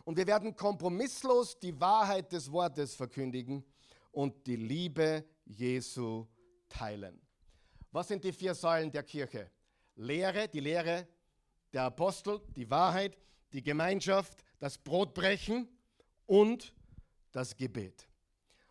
Und 0.03 0.17
wir 0.17 0.27
werden 0.27 0.55
kompromisslos 0.55 1.57
die 1.59 1.79
Wahrheit 1.79 2.31
des 2.31 2.51
Wortes 2.51 2.95
verkündigen 2.95 3.63
und 4.11 4.45
die 4.45 4.55
Liebe 4.55 5.25
Jesu 5.45 6.27
teilen. 6.69 7.21
Was 7.91 8.09
sind 8.09 8.23
die 8.23 8.33
vier 8.33 8.53
Säulen 8.53 8.91
der 8.91 9.03
Kirche? 9.03 9.49
Lehre, 9.95 10.47
die 10.47 10.59
Lehre 10.59 11.07
der 11.73 11.83
Apostel, 11.83 12.41
die 12.55 12.69
Wahrheit, 12.69 13.17
die 13.53 13.63
Gemeinschaft, 13.63 14.43
das 14.59 14.77
Brotbrechen 14.77 15.67
und 16.25 16.73
das 17.31 17.55
Gebet. 17.55 18.07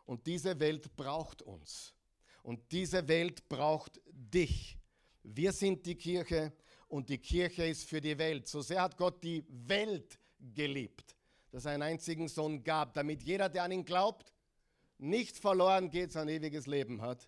Und 0.04 0.26
diese 0.26 0.58
Welt 0.60 0.94
braucht 0.96 1.42
uns. 1.42 1.94
Und 2.44 2.60
diese 2.72 3.08
Welt 3.08 3.48
braucht 3.48 4.00
dich. 4.12 4.78
Wir 5.22 5.50
sind 5.50 5.86
die 5.86 5.94
Kirche 5.94 6.52
und 6.88 7.08
die 7.08 7.16
Kirche 7.16 7.64
ist 7.64 7.88
für 7.88 8.02
die 8.02 8.18
Welt. 8.18 8.46
So 8.46 8.60
sehr 8.60 8.82
hat 8.82 8.98
Gott 8.98 9.24
die 9.24 9.42
Welt 9.48 10.18
geliebt, 10.38 11.16
dass 11.50 11.64
er 11.64 11.72
einen 11.72 11.82
einzigen 11.82 12.28
Sohn 12.28 12.62
gab, 12.62 12.92
damit 12.92 13.22
jeder, 13.22 13.48
der 13.48 13.62
an 13.62 13.72
ihn 13.72 13.84
glaubt, 13.84 14.34
nicht 14.98 15.38
verloren 15.38 15.88
geht, 15.88 16.12
sondern 16.12 16.36
ewiges 16.36 16.66
Leben 16.66 17.00
hat. 17.00 17.26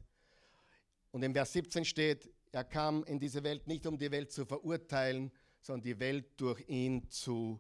Und 1.13 1.23
im 1.23 1.33
Vers 1.33 1.55
17 1.55 1.87
steht, 1.87 2.31
er 2.53 2.65
kam 2.65 3.03
in 3.05 3.19
diese 3.19 3.43
Welt 3.43 3.67
nicht, 3.67 3.87
um 3.87 3.97
die 3.97 4.11
Welt 4.11 4.31
zu 4.31 4.45
verurteilen, 4.45 5.33
sondern 5.63 5.83
die 5.83 5.99
Welt 5.99 6.39
durch 6.39 6.63
ihn 6.69 7.09
zu 7.09 7.59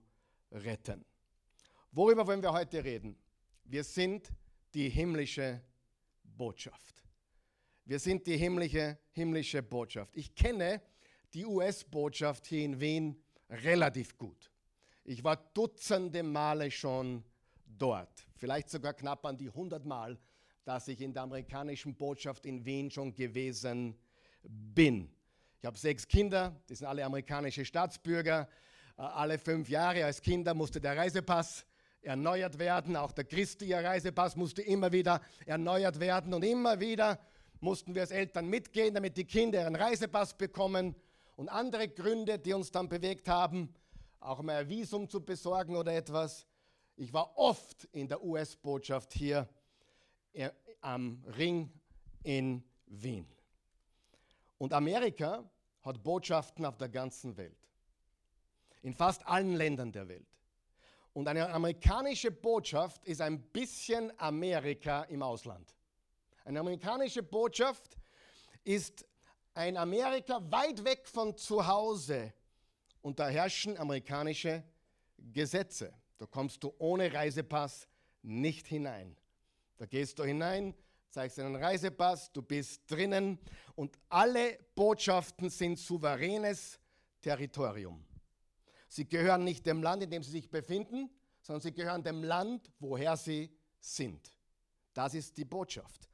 retten. 0.53 1.07
Worüber 1.91 2.27
wollen 2.27 2.43
wir 2.43 2.53
heute 2.53 2.85
reden? 2.85 3.17
Wir 3.65 3.83
sind 3.83 4.31
die 4.75 4.91
himmlische 4.91 5.63
Botschaft. 6.23 7.06
Wir 7.89 8.01
sind 8.01 8.27
die 8.27 8.37
himmlische, 8.37 8.99
himmlische 9.13 9.63
Botschaft. 9.63 10.17
Ich 10.17 10.35
kenne 10.35 10.83
die 11.33 11.47
US-Botschaft 11.47 12.45
hier 12.47 12.65
in 12.65 12.81
Wien 12.81 13.17
relativ 13.49 14.19
gut. 14.19 14.51
Ich 15.05 15.23
war 15.23 15.37
dutzende 15.55 16.25
Male 16.25 16.69
schon 16.73 17.23
dort, 17.65 18.27
vielleicht 18.35 18.71
sogar 18.71 18.93
knapp 18.93 19.25
an 19.25 19.39
die 19.39 19.47
100 19.47 19.85
Mal, 19.85 20.19
dass 20.65 20.89
ich 20.89 21.01
in 21.01 21.13
der 21.13 21.23
amerikanischen 21.23 21.95
Botschaft 21.95 22.45
in 22.45 22.65
Wien 22.65 22.91
schon 22.91 23.15
gewesen 23.15 23.97
bin. 24.43 25.09
Ich 25.61 25.65
habe 25.65 25.79
sechs 25.79 26.09
Kinder, 26.09 26.61
die 26.69 26.75
sind 26.75 26.89
alle 26.89 27.05
amerikanische 27.05 27.65
Staatsbürger. 27.65 28.49
Äh, 28.99 29.03
alle 29.03 29.39
fünf 29.39 29.69
Jahre 29.69 30.05
als 30.05 30.21
Kinder 30.21 30.55
musste 30.55 30.81
der 30.81 30.97
Reisepass 30.97 31.65
erneuert 32.03 32.59
werden. 32.59 32.97
Auch 32.97 33.13
der 33.13 33.25
christliche 33.25 33.83
Reisepass 33.83 34.35
musste 34.35 34.63
immer 34.63 34.91
wieder 34.91 35.21
erneuert 35.45 36.01
werden. 36.01 36.35
Und 36.35 36.45
immer 36.45 36.81
wieder 36.81 37.21
mussten 37.61 37.95
wir 37.95 38.03
als 38.03 38.11
Eltern 38.11 38.49
mitgehen, 38.49 38.95
damit 38.95 39.17
die 39.17 39.25
Kinder 39.25 39.63
ihren 39.63 39.77
Reisepass 39.77 40.37
bekommen. 40.37 40.95
Und 41.37 41.49
andere 41.49 41.89
Gründe, 41.89 42.39
die 42.39 42.53
uns 42.53 42.71
dann 42.71 42.89
bewegt 42.89 43.29
haben, 43.29 43.75
auch 44.21 44.43
mal 44.43 44.57
ein 44.57 44.69
Visum 44.69 45.09
zu 45.09 45.25
besorgen 45.25 45.77
oder 45.77 45.95
etwas. 45.95 46.47
Ich 46.97 47.13
war 47.13 47.37
oft 47.37 47.85
in 47.93 48.09
der 48.09 48.25
US-Botschaft 48.25 49.13
hier 49.13 49.49
äh, 50.33 50.51
am 50.81 51.23
Ring 51.37 51.71
in 52.23 52.65
Wien. 52.87 53.27
Und 54.59 54.73
Amerika 54.73 55.45
hat 55.83 56.03
Botschaften 56.03 56.65
auf 56.65 56.77
der 56.79 56.89
ganzen 56.89 57.37
Welt. 57.37 57.59
In 58.83 58.95
fast 58.95 59.27
allen 59.27 59.55
Ländern 59.55 59.93
der 59.93 60.09
Welt. 60.09 60.27
Und 61.13 61.29
eine 61.29 61.49
amerikanische 61.51 62.31
Botschaft 62.31 63.05
ist 63.05 63.21
ein 63.21 63.41
bisschen 63.41 64.13
Amerika 64.19 65.05
im 65.05 65.23
Ausland. 65.23 65.76
Eine 66.47 66.61
amerikanische 66.61 67.25
Botschaft 67.25 67.99
ist 68.63 69.05
ein 69.53 69.77
Amerika 69.77 70.41
weit 70.49 70.85
weg 70.85 71.09
von 71.09 71.37
zu 71.37 71.67
Hause 71.67 72.33
und 73.03 73.19
da 73.19 73.27
herrschen 73.27 73.77
amerikanische 73.77 74.63
Gesetze. 75.19 75.93
Da 76.19 76.27
kommst 76.27 76.63
du 76.63 76.73
ohne 76.79 77.13
Reisepass 77.13 77.89
nicht 78.23 78.69
hinein. 78.69 79.17
Da 79.77 79.87
gehst 79.87 80.21
du 80.21 80.23
hinein, 80.23 80.73
zeigst 81.11 81.39
deinen 81.39 81.57
Reisepass, 81.57 82.31
du 82.31 82.43
bist 82.43 82.89
drinnen 82.89 83.41
und 83.75 83.99
alle 84.09 84.57
Botschaften 84.77 85.51
sind 85.51 85.81
souveränes 85.81 86.79
Territorium. 87.23 88.07
Sie 88.87 89.09
gehören 89.09 89.43
nicht 89.43 89.67
dem 89.67 89.83
Land, 89.83 90.05
in 90.05 90.11
dem 90.11 90.23
sie 90.23 90.31
sich 90.31 90.49
befinden, 90.49 91.11
sondern 91.43 91.63
sie 91.63 91.73
gehören 91.73 92.05
dem 92.05 92.23
Land, 92.23 92.71
woher 92.79 93.17
sie 93.17 93.51
sind. 93.81 94.31
Das 94.95 95.13
ist 95.13 95.37
die 95.37 95.45
Botschaft. 95.45 96.09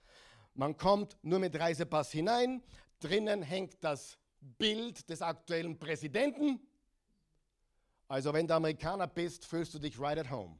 Man 0.54 0.76
kommt 0.76 1.16
nur 1.22 1.38
mit 1.38 1.58
Reisepass 1.58 2.12
hinein, 2.12 2.62
drinnen 3.00 3.42
hängt 3.42 3.82
das 3.82 4.18
Bild 4.40 5.08
des 5.08 5.22
aktuellen 5.22 5.78
Präsidenten. 5.78 6.60
Also 8.08 8.32
wenn 8.32 8.46
du 8.46 8.54
Amerikaner 8.54 9.06
bist, 9.06 9.46
fühlst 9.46 9.72
du 9.74 9.78
dich 9.78 9.98
right 9.98 10.18
at 10.18 10.30
home. 10.30 10.58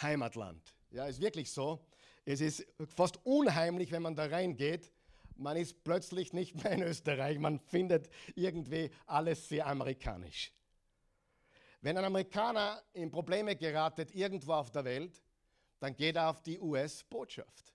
Heimatland. 0.00 0.74
Ja, 0.90 1.06
ist 1.06 1.20
wirklich 1.20 1.50
so. 1.50 1.84
Es 2.24 2.40
ist 2.40 2.66
fast 2.96 3.18
unheimlich, 3.24 3.92
wenn 3.92 4.02
man 4.02 4.16
da 4.16 4.26
reingeht. 4.26 4.90
Man 5.36 5.56
ist 5.56 5.84
plötzlich 5.84 6.32
nicht 6.32 6.62
mehr 6.62 6.72
in 6.72 6.82
Österreich. 6.82 7.38
Man 7.38 7.58
findet 7.58 8.08
irgendwie 8.34 8.90
alles 9.06 9.48
sehr 9.48 9.66
amerikanisch. 9.66 10.52
Wenn 11.80 11.98
ein 11.98 12.04
Amerikaner 12.04 12.82
in 12.94 13.10
Probleme 13.10 13.56
geratet 13.56 14.14
irgendwo 14.14 14.54
auf 14.54 14.70
der 14.70 14.84
Welt, 14.84 15.20
dann 15.80 15.94
geht 15.94 16.16
er 16.16 16.30
auf 16.30 16.40
die 16.40 16.58
US-Botschaft. 16.58 17.73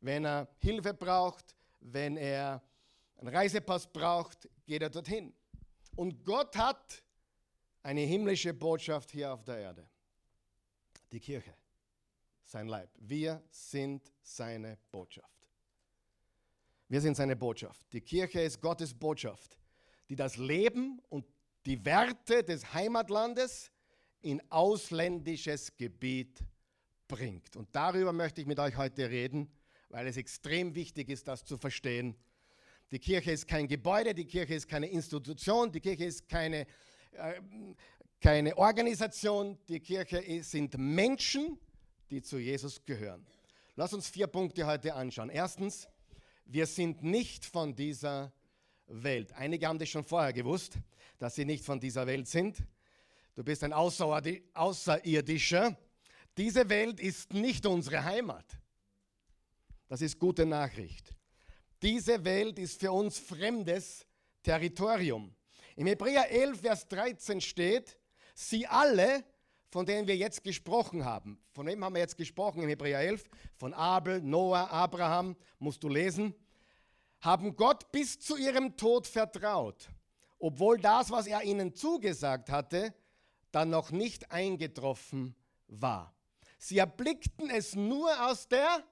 Wenn 0.00 0.24
er 0.24 0.48
Hilfe 0.58 0.94
braucht, 0.94 1.56
wenn 1.80 2.16
er 2.16 2.62
einen 3.16 3.34
Reisepass 3.34 3.86
braucht, 3.86 4.48
geht 4.66 4.82
er 4.82 4.90
dorthin. 4.90 5.34
Und 5.96 6.24
Gott 6.24 6.56
hat 6.56 7.02
eine 7.82 8.02
himmlische 8.02 8.54
Botschaft 8.54 9.10
hier 9.10 9.32
auf 9.32 9.42
der 9.44 9.58
Erde. 9.58 9.88
Die 11.10 11.20
Kirche, 11.20 11.54
sein 12.44 12.68
Leib. 12.68 12.90
Wir 12.98 13.42
sind 13.50 14.12
seine 14.22 14.78
Botschaft. 14.90 15.48
Wir 16.88 17.00
sind 17.00 17.16
seine 17.16 17.36
Botschaft. 17.36 17.92
Die 17.92 18.00
Kirche 18.00 18.40
ist 18.40 18.60
Gottes 18.60 18.94
Botschaft, 18.94 19.58
die 20.08 20.16
das 20.16 20.36
Leben 20.36 21.00
und 21.08 21.26
die 21.66 21.84
Werte 21.84 22.42
des 22.44 22.72
Heimatlandes 22.72 23.70
in 24.20 24.40
ausländisches 24.50 25.76
Gebiet 25.76 26.42
bringt. 27.06 27.56
Und 27.56 27.68
darüber 27.74 28.12
möchte 28.12 28.40
ich 28.40 28.46
mit 28.46 28.58
euch 28.58 28.76
heute 28.76 29.10
reden, 29.10 29.50
weil 29.88 30.06
es 30.06 30.16
extrem 30.16 30.74
wichtig 30.74 31.08
ist, 31.08 31.28
das 31.28 31.44
zu 31.44 31.56
verstehen. 31.56 32.14
Die 32.90 32.98
Kirche 32.98 33.32
ist 33.32 33.46
kein 33.46 33.68
Gebäude, 33.68 34.14
die 34.14 34.24
Kirche 34.24 34.54
ist 34.54 34.68
keine 34.68 34.86
Institution, 34.86 35.70
die 35.70 35.80
Kirche 35.80 36.04
ist 36.04 36.28
keine, 36.28 36.66
äh, 37.12 37.40
keine 38.20 38.56
Organisation, 38.56 39.58
die 39.68 39.80
Kirche 39.80 40.18
ist, 40.18 40.50
sind 40.50 40.76
Menschen, 40.78 41.58
die 42.10 42.22
zu 42.22 42.38
Jesus 42.38 42.84
gehören. 42.84 43.26
Lass 43.76 43.92
uns 43.92 44.08
vier 44.08 44.26
Punkte 44.26 44.66
heute 44.66 44.94
anschauen. 44.94 45.30
Erstens, 45.30 45.88
wir 46.46 46.66
sind 46.66 47.02
nicht 47.02 47.44
von 47.44 47.74
dieser 47.74 48.32
Welt. 48.86 49.32
Einige 49.34 49.66
haben 49.66 49.78
das 49.78 49.90
schon 49.90 50.04
vorher 50.04 50.32
gewusst, 50.32 50.78
dass 51.18 51.34
sie 51.34 51.44
nicht 51.44 51.64
von 51.64 51.78
dieser 51.78 52.06
Welt 52.06 52.26
sind. 52.26 52.56
Du 53.34 53.44
bist 53.44 53.62
ein 53.62 53.72
Außerirdischer. 53.72 55.76
Diese 56.36 56.68
Welt 56.70 57.00
ist 57.00 57.34
nicht 57.34 57.66
unsere 57.66 58.02
Heimat. 58.02 58.46
Das 59.88 60.02
ist 60.02 60.18
gute 60.18 60.44
Nachricht. 60.44 61.14
Diese 61.82 62.24
Welt 62.24 62.58
ist 62.58 62.78
für 62.78 62.92
uns 62.92 63.18
fremdes 63.18 64.06
Territorium. 64.42 65.34
Im 65.76 65.86
Hebräer 65.86 66.30
11, 66.30 66.60
Vers 66.60 66.88
13 66.88 67.40
steht, 67.40 67.96
sie 68.34 68.66
alle, 68.66 69.24
von 69.70 69.86
denen 69.86 70.06
wir 70.06 70.16
jetzt 70.16 70.44
gesprochen 70.44 71.04
haben. 71.04 71.40
Von 71.52 71.66
wem 71.66 71.82
haben 71.84 71.94
wir 71.94 72.00
jetzt 72.00 72.16
gesprochen 72.16 72.62
im 72.62 72.68
Hebräer 72.68 73.00
11? 73.00 73.24
Von 73.56 73.72
Abel, 73.72 74.20
Noah, 74.20 74.70
Abraham, 74.70 75.36
musst 75.58 75.82
du 75.82 75.88
lesen. 75.88 76.34
Haben 77.20 77.56
Gott 77.56 77.90
bis 77.90 78.18
zu 78.18 78.36
ihrem 78.36 78.76
Tod 78.76 79.06
vertraut, 79.06 79.88
obwohl 80.38 80.78
das, 80.78 81.10
was 81.10 81.26
er 81.26 81.42
ihnen 81.42 81.74
zugesagt 81.74 82.50
hatte, 82.50 82.94
dann 83.50 83.70
noch 83.70 83.90
nicht 83.90 84.30
eingetroffen 84.30 85.34
war. 85.66 86.14
Sie 86.58 86.78
erblickten 86.78 87.50
es 87.50 87.74
nur 87.74 88.28
aus 88.28 88.48
der 88.48 88.84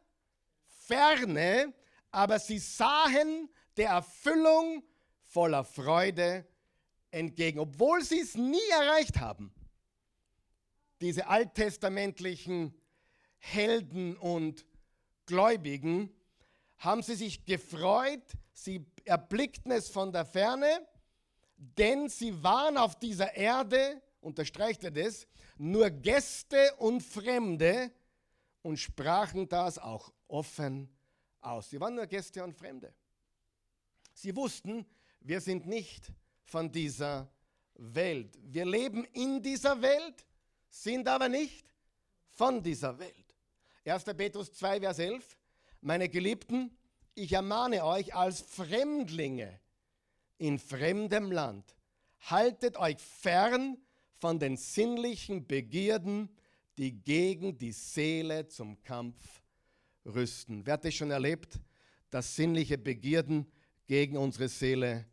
Ferne, 0.87 1.75
aber 2.11 2.39
sie 2.39 2.59
sahen 2.59 3.49
der 3.77 3.91
Erfüllung 3.91 4.83
voller 5.25 5.65
Freude 5.65 6.47
entgegen, 7.11 7.59
obwohl 7.59 8.03
sie 8.03 8.21
es 8.21 8.35
nie 8.35 8.69
erreicht 8.71 9.19
haben. 9.19 9.53
Diese 11.01 11.27
alttestamentlichen 11.27 12.75
Helden 13.39 14.17
und 14.17 14.65
Gläubigen 15.27 16.15
haben 16.79 17.03
sie 17.03 17.15
sich 17.15 17.45
gefreut, 17.45 18.23
sie 18.53 18.87
erblickten 19.05 19.73
es 19.73 19.89
von 19.89 20.13
der 20.13 20.25
Ferne, 20.25 20.87
denn 21.57 22.09
sie 22.09 22.43
waren 22.43 22.77
auf 22.79 22.99
dieser 22.99 23.35
Erde, 23.35 24.01
unterstreicht 24.21 24.85
er 24.85 24.91
das, 24.91 25.27
nur 25.59 25.91
Gäste 25.91 26.75
und 26.79 27.03
Fremde 27.03 27.91
und 28.63 28.79
sprachen 28.79 29.49
das 29.49 29.79
auch 29.79 30.13
offen 30.29 30.89
aus. 31.41 31.71
Sie 31.71 31.81
waren 31.81 31.95
nur 31.95 32.07
Gäste 32.07 32.43
und 32.43 32.55
Fremde. 32.55 32.93
Sie 34.13 34.35
wussten, 34.35 34.87
wir 35.21 35.41
sind 35.41 35.67
nicht 35.67 36.13
von 36.45 36.71
dieser 36.71 37.31
Welt. 37.75 38.39
Wir 38.43 38.65
leben 38.65 39.05
in 39.13 39.43
dieser 39.43 39.81
Welt, 39.83 40.25
sind 40.69 41.09
aber 41.09 41.29
nicht 41.29 41.67
von 42.31 42.63
dieser 42.63 42.99
Welt. 42.99 43.35
1. 43.85 44.05
Petrus 44.05 44.53
2, 44.53 44.81
Vers 44.81 44.99
11. 44.99 45.39
Meine 45.81 46.09
Geliebten, 46.09 46.77
ich 47.15 47.33
ermahne 47.33 47.85
euch 47.85 48.15
als 48.15 48.41
Fremdlinge 48.41 49.61
in 50.39 50.59
fremdem 50.59 51.31
Land, 51.33 51.77
haltet 52.21 52.77
euch 52.77 52.99
fern 52.99 53.79
von 54.19 54.39
den 54.39 54.57
sinnlichen 54.57 55.47
Begierden, 55.47 56.29
die 56.79 56.93
gegen 56.93 57.57
die 57.57 57.73
Seele 57.73 58.49
zum 58.49 58.83
Kampf 58.83 59.43
rüsten. 60.07 60.65
Wer 60.65 60.75
hat 60.75 60.85
das 60.85 60.95
schon 60.95 61.11
erlebt, 61.11 61.61
dass 62.11 62.37
sinnliche 62.37 62.79
Begierden 62.79 63.51
gegen 63.87 64.17
unsere 64.17 64.49
Seele 64.49 65.07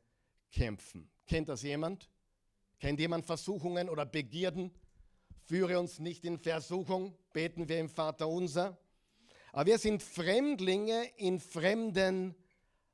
kämpfen? 0.52 1.10
Kennt 1.26 1.50
das 1.50 1.64
jemand? 1.64 2.10
Kennt 2.80 3.00
jemand 3.00 3.26
Versuchungen 3.26 3.90
oder 3.90 4.06
Begierden? 4.06 4.72
Führe 5.46 5.80
uns 5.80 6.00
nicht 6.00 6.24
in 6.26 6.38
Versuchung, 6.38 7.18
beten 7.34 7.68
wir 7.68 7.80
im 7.80 7.90
Vater 7.90 8.28
unser. 8.28 8.78
Aber 9.52 9.66
wir 9.66 9.78
sind 9.78 10.02
Fremdlinge 10.02 11.10
in 11.18 11.40
fremden 11.40 12.36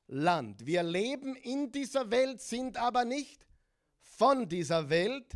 Land. 0.06 0.66
Wir 0.66 0.82
leben 0.82 1.36
in 1.36 1.70
dieser 1.70 2.10
Welt, 2.10 2.40
sind 2.40 2.76
aber 2.76 3.04
nicht 3.04 3.46
von 4.00 4.48
dieser 4.48 4.90
Welt. 4.90 5.26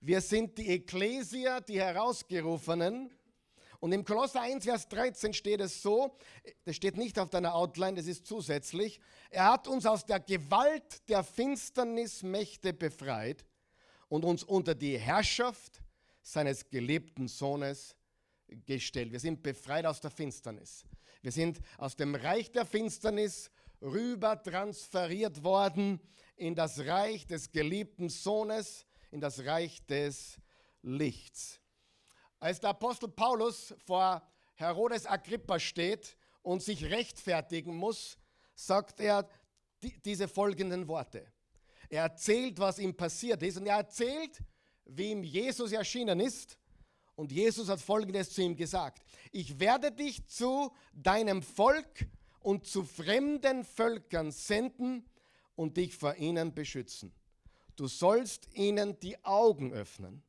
Wir 0.00 0.20
sind 0.20 0.58
die 0.58 0.68
Ekklesia, 0.68 1.60
die 1.60 1.80
Herausgerufenen. 1.80 3.10
Und 3.80 3.92
im 3.92 4.04
Kolosser 4.04 4.40
1, 4.40 4.64
Vers 4.64 4.88
13 4.88 5.32
steht 5.32 5.60
es 5.60 5.82
so, 5.82 6.16
das 6.64 6.76
steht 6.76 6.96
nicht 6.96 7.18
auf 7.18 7.30
deiner 7.30 7.54
Outline, 7.54 7.96
das 7.96 8.06
ist 8.06 8.26
zusätzlich, 8.26 9.00
er 9.30 9.52
hat 9.52 9.68
uns 9.68 9.86
aus 9.86 10.04
der 10.06 10.20
Gewalt 10.20 11.08
der 11.08 11.22
Finsternismächte 11.22 12.72
befreit 12.72 13.44
und 14.08 14.24
uns 14.24 14.42
unter 14.42 14.74
die 14.74 14.98
Herrschaft 14.98 15.82
seines 16.22 16.68
geliebten 16.68 17.28
Sohnes 17.28 17.94
gestellt. 18.66 19.12
Wir 19.12 19.20
sind 19.20 19.42
befreit 19.42 19.86
aus 19.86 20.00
der 20.00 20.10
Finsternis. 20.10 20.84
Wir 21.22 21.32
sind 21.32 21.60
aus 21.78 21.96
dem 21.96 22.14
Reich 22.14 22.50
der 22.52 22.64
Finsternis 22.64 23.50
rüber 23.82 24.40
transferiert 24.42 25.42
worden 25.42 26.00
in 26.36 26.54
das 26.54 26.80
Reich 26.80 27.26
des 27.26 27.50
geliebten 27.50 28.08
Sohnes, 28.08 28.86
in 29.10 29.20
das 29.20 29.44
Reich 29.44 29.84
des 29.86 30.38
Lichts. 30.82 31.60
Als 32.38 32.60
der 32.60 32.70
Apostel 32.70 33.08
Paulus 33.08 33.74
vor 33.84 34.22
Herodes 34.54 35.06
Agrippa 35.06 35.58
steht 35.58 36.16
und 36.42 36.62
sich 36.62 36.84
rechtfertigen 36.84 37.76
muss, 37.76 38.18
sagt 38.54 39.00
er 39.00 39.28
die, 39.82 39.98
diese 40.02 40.28
folgenden 40.28 40.86
Worte. 40.88 41.26
Er 41.88 42.02
erzählt, 42.02 42.58
was 42.58 42.78
ihm 42.78 42.96
passiert 42.96 43.42
ist 43.42 43.58
und 43.58 43.66
er 43.66 43.76
erzählt, 43.76 44.42
wie 44.84 45.10
ihm 45.10 45.22
Jesus 45.22 45.72
erschienen 45.72 46.20
ist. 46.20 46.58
Und 47.14 47.32
Jesus 47.32 47.68
hat 47.68 47.80
Folgendes 47.80 48.30
zu 48.30 48.42
ihm 48.42 48.56
gesagt. 48.56 49.02
Ich 49.32 49.58
werde 49.58 49.90
dich 49.90 50.26
zu 50.26 50.72
deinem 50.92 51.42
Volk 51.42 52.06
und 52.40 52.66
zu 52.66 52.84
fremden 52.84 53.64
Völkern 53.64 54.30
senden 54.30 55.08
und 55.54 55.78
dich 55.78 55.96
vor 55.96 56.14
ihnen 56.16 56.54
beschützen. 56.54 57.14
Du 57.74 57.88
sollst 57.88 58.54
ihnen 58.54 58.98
die 59.00 59.22
Augen 59.24 59.72
öffnen, 59.72 60.22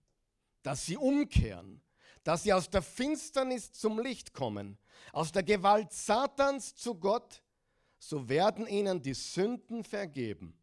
dass 0.63 0.85
sie 0.85 0.97
umkehren 0.97 1.81
dass 2.27 2.43
sie 2.43 2.51
aus 2.51 2.69
der 2.69 2.81
Finsternis 2.81 3.71
zum 3.71 3.99
Licht 3.99 4.33
kommen, 4.33 4.77
aus 5.13 5.31
der 5.31 5.43
Gewalt 5.43 5.93
Satans 5.93 6.75
zu 6.75 6.95
Gott, 6.95 7.41
so 7.99 8.27
werden 8.27 8.67
ihnen 8.67 9.01
die 9.01 9.13
Sünden 9.13 9.85
vergeben 9.85 10.53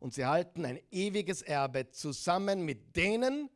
und 0.00 0.12
sie 0.12 0.24
halten 0.24 0.64
ein 0.64 0.80
ewiges 0.90 1.42
Erbe 1.42 1.88
zusammen 1.90 2.64
mit 2.64 2.96
denen, 2.96 3.48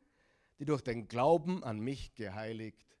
die 0.57 0.63
durch 0.63 0.81
den 0.81 1.09
Glauben 1.09 1.61
an 1.65 1.81
mich 1.81 2.15
geheiligt 2.15 2.95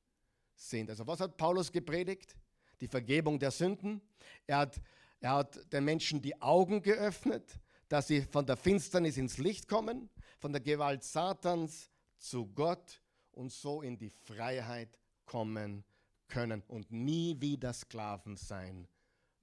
sind. 0.55 0.89
Also 0.89 1.07
was 1.07 1.21
hat 1.21 1.37
Paulus 1.37 1.71
gepredigt? 1.71 2.35
Die 2.81 2.89
Vergebung 2.89 3.39
der 3.39 3.51
Sünden. 3.51 4.01
Er 4.45 4.57
hat, 4.57 4.81
er 5.21 5.35
hat 5.35 5.71
den 5.71 5.85
Menschen 5.85 6.21
die 6.21 6.41
Augen 6.41 6.81
geöffnet, 6.81 7.61
dass 7.87 8.07
sie 8.07 8.23
von 8.23 8.45
der 8.45 8.57
Finsternis 8.57 9.15
ins 9.15 9.37
Licht 9.37 9.69
kommen, 9.69 10.09
von 10.37 10.51
der 10.51 10.59
Gewalt 10.59 11.05
Satans 11.05 11.89
zu 12.17 12.45
Gott 12.45 13.01
und 13.39 13.53
so 13.53 13.81
in 13.81 13.97
die 13.97 14.09
Freiheit 14.09 14.99
kommen 15.25 15.85
können 16.27 16.61
und 16.67 16.91
nie 16.91 17.39
wieder 17.39 17.71
Sklaven 17.71 18.35
sein 18.35 18.85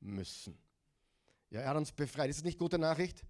müssen. 0.01 0.59
Ja, 1.49 1.63
er 1.63 1.71
hat 1.71 1.77
uns 1.79 1.93
befreit. 1.93 2.29
Ist 2.29 2.41
das 2.41 2.45
nicht 2.45 2.59
gute 2.59 2.79
Nachricht? 2.79 3.25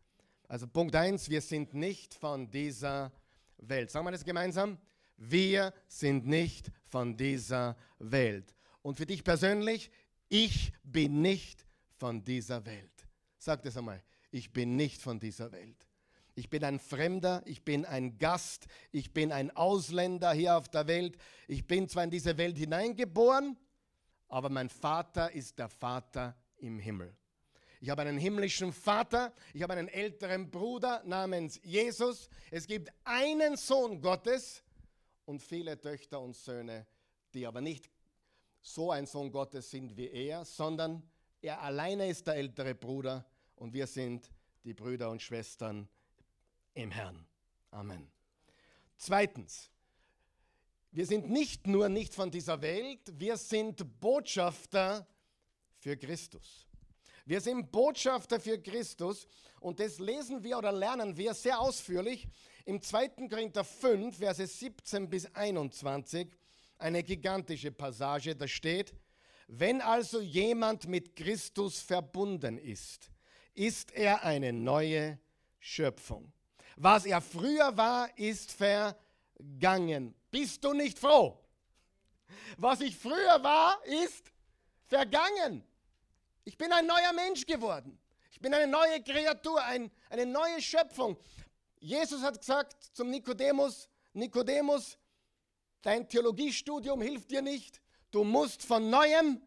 Also 0.49 0.67
Punkt 0.67 0.97
1, 0.97 1.31
wir 1.31 1.41
sind 1.41 1.73
nicht 1.73 2.15
von 2.15 2.51
dieser 2.51 3.13
Welt. 3.59 3.93
Sagen 3.93 4.07
wir 4.07 4.11
das 4.11 4.25
gemeinsam? 4.25 4.77
Wir 5.17 5.73
sind 5.87 6.27
nicht 6.27 6.73
von 6.89 7.17
dieser 7.17 7.77
Welt. 8.01 8.53
Und 8.83 8.97
für 8.97 9.07
dich 9.07 9.23
persönlich, 9.23 9.91
ich 10.29 10.73
bin 10.83 11.23
nicht 11.23 11.65
von 11.95 12.25
dieser 12.25 12.67
Welt. 12.67 13.07
Sag 13.39 13.63
das 13.63 13.77
einmal, 13.77 14.03
ich 14.33 14.53
bin 14.53 14.75
nicht 14.75 15.01
von 15.01 15.21
dieser 15.21 15.53
Welt. 15.53 15.86
Ich 16.39 16.51
bin 16.51 16.65
ein 16.65 16.79
Fremder, 16.79 17.43
ich 17.47 17.65
bin 17.65 17.87
ein 17.87 18.19
Gast, 18.19 18.67
ich 18.93 19.15
bin 19.15 19.33
ein 19.33 19.57
Ausländer 19.57 20.35
hier 20.35 20.59
auf 20.59 20.69
der 20.69 20.87
Welt. 20.87 21.17
Ich 21.49 21.67
bin 21.67 21.89
zwar 21.89 22.05
in 22.05 22.11
diese 22.11 22.37
Welt 22.37 22.59
hineingeboren, 22.59 23.57
aber 24.29 24.51
mein 24.51 24.69
Vater 24.69 25.33
ist 25.33 25.59
der 25.59 25.71
Vater 25.71 26.37
im 26.59 26.79
Himmel. 26.79 27.17
Ich 27.81 27.89
habe 27.89 28.03
einen 28.03 28.19
himmlischen 28.19 28.75
Vater, 28.75 29.33
ich 29.55 29.63
habe 29.63 29.73
einen 29.73 29.89
älteren 29.89 30.51
Bruder 30.51 31.03
namens 31.07 31.59
Jesus. 31.63 32.29
Es 32.51 32.67
gibt 32.67 32.93
einen 33.05 33.57
Sohn 33.57 34.03
Gottes 34.03 34.63
und 35.25 35.41
viele 35.41 35.81
Töchter 35.81 36.21
und 36.21 36.37
Söhne, 36.37 36.87
die 37.33 37.47
aber 37.47 37.63
nicht 37.63 37.89
so 38.61 38.91
ein 38.91 39.07
Sohn 39.07 39.33
Gottes 39.33 39.71
sind 39.71 39.97
wie 39.97 40.09
er, 40.09 40.45
sondern 40.45 41.03
er 41.41 41.63
alleine 41.63 42.09
ist 42.09 42.27
der 42.27 42.35
ältere 42.35 42.75
Bruder 42.75 43.25
und 43.55 43.73
wir 43.73 43.87
sind 43.87 44.31
die 44.65 44.75
Brüder 44.75 45.09
und 45.09 45.23
Schwestern 45.23 45.89
im 46.77 46.91
Herrn. 46.91 47.27
Amen. 47.71 48.07
Zweitens, 48.97 49.71
wir 50.93 51.07
sind 51.07 51.29
nicht 51.29 51.67
nur 51.67 51.89
nicht 51.89 52.15
von 52.15 52.31
dieser 52.31 52.61
Welt, 52.63 53.01
wir 53.19 53.37
sind 53.37 54.01
Botschafter 54.01 55.07
für 55.79 55.97
Christus. 55.97 56.67
Wir 57.25 57.41
sind 57.41 57.73
Botschafter 57.73 58.39
für 58.39 58.59
Christus 58.59 59.27
und 59.61 59.81
das 59.81 59.99
lesen 59.99 60.45
wir 60.45 60.59
oder 60.59 60.71
lernen 60.71 61.17
wir 61.17 61.35
sehr 61.35 61.59
ausführlich 61.59 62.29
im 62.65 62.81
2. 62.81 63.29
Korinther 63.29 63.65
5, 63.65 64.17
Verse 64.17 64.47
17 64.47 65.09
bis 65.09 65.27
21, 65.35 66.29
eine 66.79 67.03
gigantische 67.03 67.73
Passage, 67.73 68.37
da 68.37 68.47
steht, 68.47 68.95
wenn 69.49 69.81
also 69.81 70.21
jemand 70.21 70.89
mit 70.89 71.17
Christus 71.17 71.81
verbunden 71.81 72.59
ist, 72.59 73.11
ist 73.55 73.93
er 73.93 74.23
eine 74.25 74.53
neue 74.53 75.19
Schöpfung. 75.59 76.33
Was 76.77 77.07
er 77.07 77.21
früher 77.21 77.77
war, 77.77 78.17
ist 78.19 78.53
vergangen. 78.53 80.15
Bist 80.31 80.63
du 80.63 80.75
nicht 80.75 80.99
froh? 80.99 81.39
Was 82.59 82.81
ich 82.81 82.97
früher 82.97 83.43
war, 83.43 83.83
ist 83.85 84.31
vergangen. 84.85 85.65
Ich 86.45 86.57
bin 86.57 86.73
ein 86.73 86.87
neuer 86.87 87.13
Mensch 87.15 87.45
geworden. 87.47 87.99
Ich 88.31 88.41
bin 88.41 88.53
eine 88.53 88.71
neue 88.71 89.03
Kreatur, 89.03 89.63
ein, 89.65 89.91
eine 90.11 90.27
neue 90.27 90.61
Schöpfung. 90.61 91.17
Jesus 91.79 92.23
hat 92.23 92.39
gesagt 92.39 92.91
zum 92.93 93.11
Nikodemus, 93.11 93.89
Nikodemus, 94.13 94.99
dein 95.81 96.09
Theologiestudium 96.09 97.01
hilft 97.01 97.31
dir 97.31 97.43
nicht. 97.43 97.81
Du 98.11 98.25
musst 98.25 98.63
von 98.63 98.91
neuem 98.91 99.41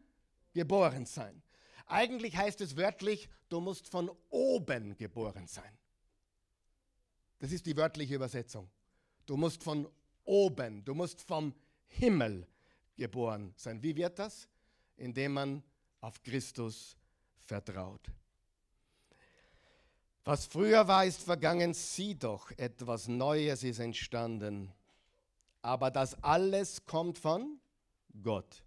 geboren 0.53 1.05
sein. 1.05 1.41
Eigentlich 1.85 2.35
heißt 2.35 2.61
es 2.61 2.75
wörtlich, 2.75 3.29
du 3.49 3.59
musst 3.59 3.87
von 3.87 4.11
oben 4.29 4.97
geboren 4.97 5.47
sein. 5.47 5.78
Das 7.39 7.52
ist 7.52 7.65
die 7.65 7.75
wörtliche 7.75 8.15
Übersetzung. 8.15 8.69
Du 9.25 9.38
musst 9.38 9.63
von 9.63 9.88
oben, 10.25 10.84
du 10.84 10.93
musst 10.93 11.21
vom 11.21 11.54
Himmel 11.88 12.45
geboren 12.95 13.54
sein. 13.56 13.82
Wie 13.82 13.95
wird 13.95 14.19
das? 14.19 14.47
Indem 14.97 15.34
man 15.34 15.63
auf 16.02 16.21
Christus 16.21 16.95
vertraut. 17.38 18.12
Was 20.25 20.45
früher 20.45 20.88
war, 20.88 21.06
ist 21.06 21.23
vergangen, 21.23 21.73
sieh 21.73 22.13
doch, 22.13 22.52
etwas 22.58 23.08
Neues 23.08 23.63
ist 23.63 23.80
entstanden. 23.80 24.71
Aber 25.62 25.89
das 25.89 26.21
alles 26.23 26.86
kommt 26.86 27.17
von 27.17 27.60
Gott, 28.21 28.63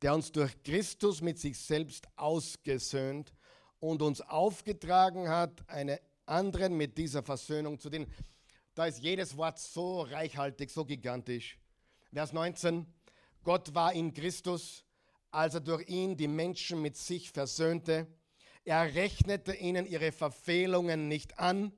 der 0.00 0.14
uns 0.14 0.32
durch 0.32 0.62
Christus 0.62 1.20
mit 1.20 1.38
sich 1.38 1.58
selbst 1.58 2.06
ausgesöhnt 2.16 3.34
und 3.80 4.00
uns 4.00 4.20
aufgetragen 4.20 5.28
hat, 5.28 5.68
eine 5.68 6.00
anderen 6.26 6.76
mit 6.76 6.98
dieser 6.98 7.22
Versöhnung 7.22 7.78
zu 7.78 7.90
dienen. 7.90 8.12
Da 8.74 8.86
ist 8.86 8.98
jedes 8.98 9.36
Wort 9.36 9.58
so 9.58 10.02
reichhaltig, 10.02 10.70
so 10.70 10.84
gigantisch. 10.84 11.58
Vers 12.12 12.32
19. 12.32 12.86
Gott 13.42 13.74
war 13.74 13.92
in 13.92 14.12
Christus, 14.12 14.84
als 15.30 15.54
er 15.54 15.60
durch 15.60 15.88
ihn 15.88 16.16
die 16.16 16.28
Menschen 16.28 16.82
mit 16.82 16.96
sich 16.96 17.30
versöhnte. 17.30 18.06
Er 18.64 18.94
rechnete 18.94 19.54
ihnen 19.54 19.86
ihre 19.86 20.12
Verfehlungen 20.12 21.08
nicht 21.08 21.38
an 21.38 21.72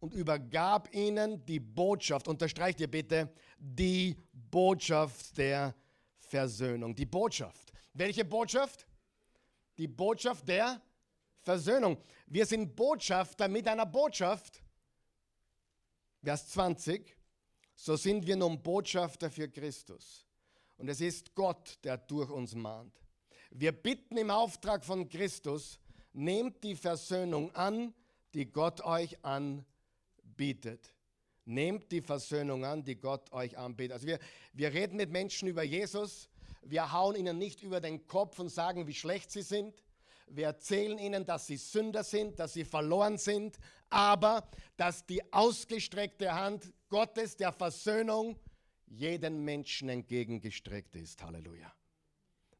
und 0.00 0.12
übergab 0.12 0.94
ihnen 0.94 1.44
die 1.46 1.60
Botschaft, 1.60 2.28
unterstreicht 2.28 2.80
ihr 2.80 2.90
bitte, 2.90 3.32
die 3.58 4.16
Botschaft 4.32 5.38
der 5.38 5.74
Versöhnung. 6.18 6.94
Die 6.94 7.06
Botschaft. 7.06 7.72
Welche 7.94 8.24
Botschaft? 8.24 8.86
Die 9.78 9.88
Botschaft 9.88 10.48
der 10.48 10.80
Versöhnung. 11.46 11.96
Wir 12.26 12.44
sind 12.44 12.74
Botschafter 12.74 13.46
mit 13.46 13.68
einer 13.68 13.86
Botschaft. 13.86 14.60
Vers 16.20 16.48
20. 16.48 17.16
So 17.76 17.94
sind 17.94 18.26
wir 18.26 18.34
nun 18.34 18.60
Botschafter 18.60 19.30
für 19.30 19.48
Christus. 19.48 20.26
Und 20.76 20.88
es 20.88 21.00
ist 21.00 21.36
Gott, 21.36 21.78
der 21.84 21.98
durch 21.98 22.30
uns 22.30 22.56
mahnt. 22.56 22.92
Wir 23.50 23.70
bitten 23.70 24.16
im 24.16 24.30
Auftrag 24.30 24.84
von 24.84 25.08
Christus, 25.08 25.78
nehmt 26.12 26.64
die 26.64 26.74
Versöhnung 26.74 27.54
an, 27.54 27.94
die 28.34 28.50
Gott 28.50 28.80
euch 28.80 29.24
anbietet. 29.24 30.92
Nehmt 31.44 31.92
die 31.92 32.02
Versöhnung 32.02 32.64
an, 32.64 32.82
die 32.82 32.96
Gott 32.96 33.30
euch 33.30 33.56
anbietet. 33.56 33.92
Also 33.92 34.08
wir, 34.08 34.18
wir 34.52 34.74
reden 34.74 34.96
mit 34.96 35.12
Menschen 35.12 35.46
über 35.46 35.62
Jesus. 35.62 36.28
Wir 36.62 36.90
hauen 36.90 37.14
ihnen 37.14 37.38
nicht 37.38 37.62
über 37.62 37.80
den 37.80 38.04
Kopf 38.08 38.40
und 38.40 38.48
sagen, 38.48 38.88
wie 38.88 38.94
schlecht 38.94 39.30
sie 39.30 39.42
sind. 39.42 39.80
Wir 40.28 40.46
erzählen 40.46 40.98
ihnen, 40.98 41.24
dass 41.24 41.46
sie 41.46 41.56
Sünder 41.56 42.02
sind, 42.02 42.38
dass 42.38 42.52
sie 42.52 42.64
verloren 42.64 43.16
sind, 43.16 43.56
aber 43.88 44.48
dass 44.76 45.06
die 45.06 45.22
ausgestreckte 45.32 46.34
Hand 46.34 46.72
Gottes 46.88 47.36
der 47.36 47.52
Versöhnung 47.52 48.38
jeden 48.86 49.44
Menschen 49.44 49.88
entgegengestreckt 49.88 50.96
ist. 50.96 51.22
Halleluja. 51.22 51.72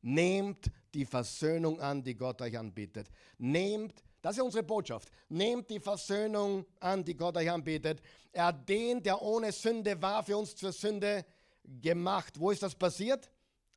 Nehmt 0.03 0.71
die 0.95 1.05
Versöhnung 1.05 1.81
an, 1.81 2.03
die 2.03 2.15
Gott 2.15 2.41
euch 2.41 2.57
anbietet. 2.57 3.09
Nehmt, 3.39 4.05
das 4.23 4.37
ist 4.37 4.43
unsere 4.43 4.63
Botschaft, 4.63 5.11
nehmt 5.29 5.69
die 5.69 5.81
Versöhnung 5.81 6.65
an, 6.79 7.05
die 7.05 7.17
Gott 7.17 7.37
euch 7.37 7.51
anbietet. 7.51 8.01
Er 8.33 8.47
hat 8.47 8.69
den, 8.69 9.03
der 9.03 9.21
ohne 9.21 9.51
Sünde 9.51 10.01
war, 10.01 10.23
für 10.23 10.37
uns 10.37 10.55
zur 10.55 10.73
Sünde 10.73 11.25
gemacht. 11.65 12.39
Wo 12.39 12.51
ist 12.51 12.63
das 12.63 12.75
passiert? 12.75 13.31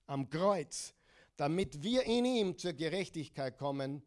Am 0.05 0.29
Kreuz 0.29 0.93
damit 1.39 1.81
wir 1.81 2.03
in 2.03 2.25
ihm 2.25 2.57
zur 2.57 2.73
Gerechtigkeit 2.73 3.57
kommen, 3.57 4.03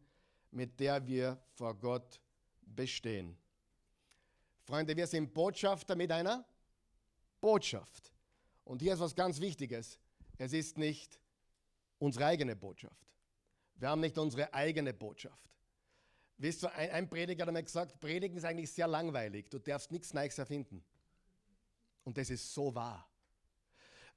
mit 0.51 0.79
der 0.79 1.03
wir 1.07 1.43
vor 1.55 1.73
Gott 1.73 2.21
bestehen. 2.61 3.35
Freunde, 4.61 4.95
wir 4.95 5.07
sind 5.07 5.33
Botschafter 5.33 5.95
mit 5.95 6.11
einer 6.11 6.45
Botschaft. 7.41 8.13
Und 8.63 8.83
hier 8.83 8.93
ist 8.93 8.99
was 8.99 9.15
ganz 9.15 9.41
Wichtiges. 9.41 9.99
Es 10.37 10.53
ist 10.53 10.77
nicht 10.77 11.19
unsere 11.97 12.27
eigene 12.27 12.55
Botschaft. 12.55 13.09
Wir 13.77 13.89
haben 13.89 14.01
nicht 14.01 14.17
unsere 14.19 14.53
eigene 14.53 14.93
Botschaft. 14.93 15.49
Wisst 16.37 16.61
du, 16.61 16.71
ein, 16.71 16.91
ein 16.91 17.09
Prediger 17.09 17.47
hat 17.47 17.53
mir 17.53 17.63
gesagt, 17.63 17.99
Predigen 17.99 18.37
ist 18.37 18.45
eigentlich 18.45 18.71
sehr 18.71 18.87
langweilig. 18.87 19.49
Du 19.49 19.57
darfst 19.57 19.91
nichts 19.91 20.13
Neues 20.13 20.37
erfinden. 20.37 20.83
Und 22.03 22.15
das 22.15 22.29
ist 22.29 22.53
so 22.53 22.75
wahr. 22.75 23.09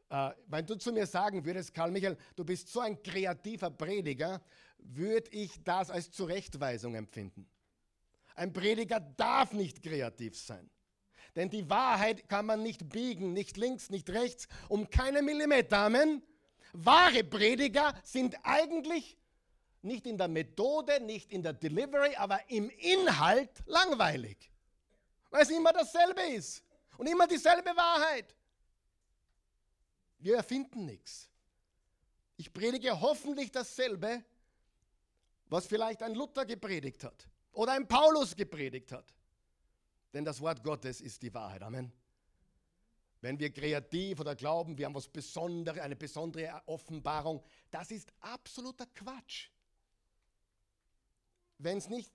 Äh, 0.08 0.30
wenn 0.46 0.66
du 0.66 0.76
zu 0.76 0.92
mir 0.92 1.06
sagen 1.06 1.44
würdest, 1.44 1.74
Karl 1.74 1.90
Michael, 1.90 2.16
du 2.36 2.44
bist 2.44 2.68
so 2.68 2.80
ein 2.80 3.02
kreativer 3.02 3.70
Prediger, 3.70 4.40
würde 4.78 5.30
ich 5.32 5.62
das 5.64 5.90
als 5.90 6.10
Zurechtweisung 6.10 6.94
empfinden. 6.94 7.48
Ein 8.34 8.52
Prediger 8.52 9.00
darf 9.00 9.52
nicht 9.52 9.82
kreativ 9.82 10.38
sein. 10.38 10.70
Denn 11.34 11.50
die 11.50 11.68
Wahrheit 11.68 12.28
kann 12.28 12.46
man 12.46 12.62
nicht 12.62 12.88
biegen, 12.88 13.32
nicht 13.32 13.56
links, 13.56 13.90
nicht 13.90 14.08
rechts, 14.10 14.48
um 14.68 14.88
keine 14.88 15.22
Millimeter. 15.22 15.78
Amen. 15.78 16.22
Wahre 16.72 17.24
Prediger 17.24 17.94
sind 18.02 18.36
eigentlich 18.42 19.16
nicht 19.82 20.06
in 20.06 20.18
der 20.18 20.28
Methode, 20.28 21.00
nicht 21.00 21.32
in 21.32 21.42
der 21.42 21.52
Delivery, 21.52 22.14
aber 22.16 22.40
im 22.48 22.70
Inhalt 22.70 23.50
langweilig. 23.66 24.50
Weil 25.30 25.42
es 25.42 25.50
immer 25.50 25.72
dasselbe 25.72 26.22
ist 26.22 26.62
und 26.98 27.06
immer 27.08 27.26
dieselbe 27.26 27.70
Wahrheit. 27.76 28.35
Wir 30.18 30.36
erfinden 30.36 30.86
nichts. 30.86 31.30
Ich 32.36 32.52
predige 32.52 33.00
hoffentlich 33.00 33.50
dasselbe, 33.50 34.24
was 35.48 35.66
vielleicht 35.66 36.02
ein 36.02 36.14
Luther 36.14 36.44
gepredigt 36.44 37.04
hat 37.04 37.28
oder 37.52 37.72
ein 37.72 37.86
Paulus 37.86 38.34
gepredigt 38.34 38.92
hat. 38.92 39.14
Denn 40.12 40.24
das 40.24 40.40
Wort 40.40 40.62
Gottes 40.62 41.00
ist 41.00 41.22
die 41.22 41.32
Wahrheit. 41.32 41.62
Amen. 41.62 41.92
Wenn 43.20 43.38
wir 43.38 43.52
kreativ 43.52 44.20
oder 44.20 44.36
glauben, 44.36 44.76
wir 44.76 44.86
haben 44.86 44.94
was 44.94 45.08
Besonderes, 45.08 45.80
eine 45.80 45.96
besondere 45.96 46.62
Offenbarung, 46.66 47.42
das 47.70 47.90
ist 47.90 48.12
absoluter 48.20 48.86
Quatsch. 48.86 49.48
Wenn 51.58 51.78
es 51.78 51.88
nicht 51.88 52.12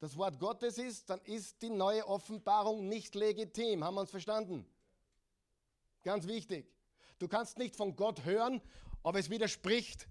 das 0.00 0.16
Wort 0.16 0.38
Gottes 0.38 0.78
ist, 0.78 1.10
dann 1.10 1.20
ist 1.22 1.60
die 1.62 1.70
neue 1.70 2.06
Offenbarung 2.06 2.88
nicht 2.88 3.14
legitim. 3.14 3.82
Haben 3.82 3.94
wir 3.94 4.02
uns 4.02 4.10
verstanden? 4.10 4.66
Ganz 6.02 6.26
wichtig. 6.26 6.70
Du 7.18 7.28
kannst 7.28 7.58
nicht 7.58 7.76
von 7.76 7.96
Gott 7.96 8.24
hören, 8.24 8.60
aber 9.02 9.18
es 9.18 9.30
widerspricht 9.30 10.08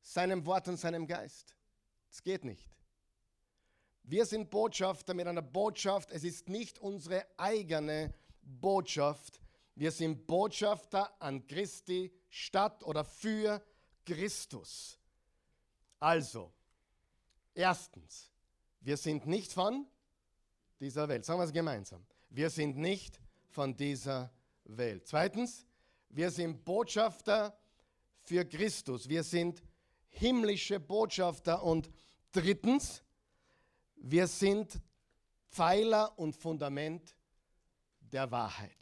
seinem 0.00 0.46
Wort 0.46 0.68
und 0.68 0.78
seinem 0.78 1.06
Geist. 1.06 1.56
Das 2.08 2.22
geht 2.22 2.44
nicht. 2.44 2.70
Wir 4.02 4.24
sind 4.24 4.50
Botschafter 4.50 5.14
mit 5.14 5.26
einer 5.26 5.42
Botschaft. 5.42 6.10
Es 6.12 6.22
ist 6.22 6.48
nicht 6.48 6.78
unsere 6.78 7.26
eigene 7.36 8.14
Botschaft. 8.42 9.40
Wir 9.74 9.90
sind 9.90 10.26
Botschafter 10.26 11.20
an 11.20 11.46
Christi 11.46 12.12
statt 12.28 12.84
oder 12.84 13.04
für 13.04 13.60
Christus. 14.04 14.98
Also, 15.98 16.52
Erstens, 17.56 18.30
wir 18.82 18.98
sind 18.98 19.26
nicht 19.26 19.50
von 19.50 19.86
dieser 20.78 21.08
Welt. 21.08 21.24
Sagen 21.24 21.40
wir 21.40 21.44
es 21.44 21.52
gemeinsam. 21.54 22.04
Wir 22.28 22.50
sind 22.50 22.76
nicht 22.76 23.18
von 23.48 23.74
dieser 23.74 24.30
Welt. 24.64 25.06
Zweitens, 25.06 25.66
wir 26.08 26.30
sind 26.30 26.64
Botschafter 26.64 27.58
für 28.22 28.44
Christus. 28.44 29.08
Wir 29.08 29.22
sind 29.22 29.62
himmlische 30.08 30.80
Botschafter. 30.80 31.62
Und 31.62 31.90
drittens, 32.32 33.02
wir 33.96 34.26
sind 34.26 34.80
Pfeiler 35.50 36.18
und 36.18 36.36
Fundament 36.36 37.16
der 38.00 38.30
Wahrheit. 38.30 38.76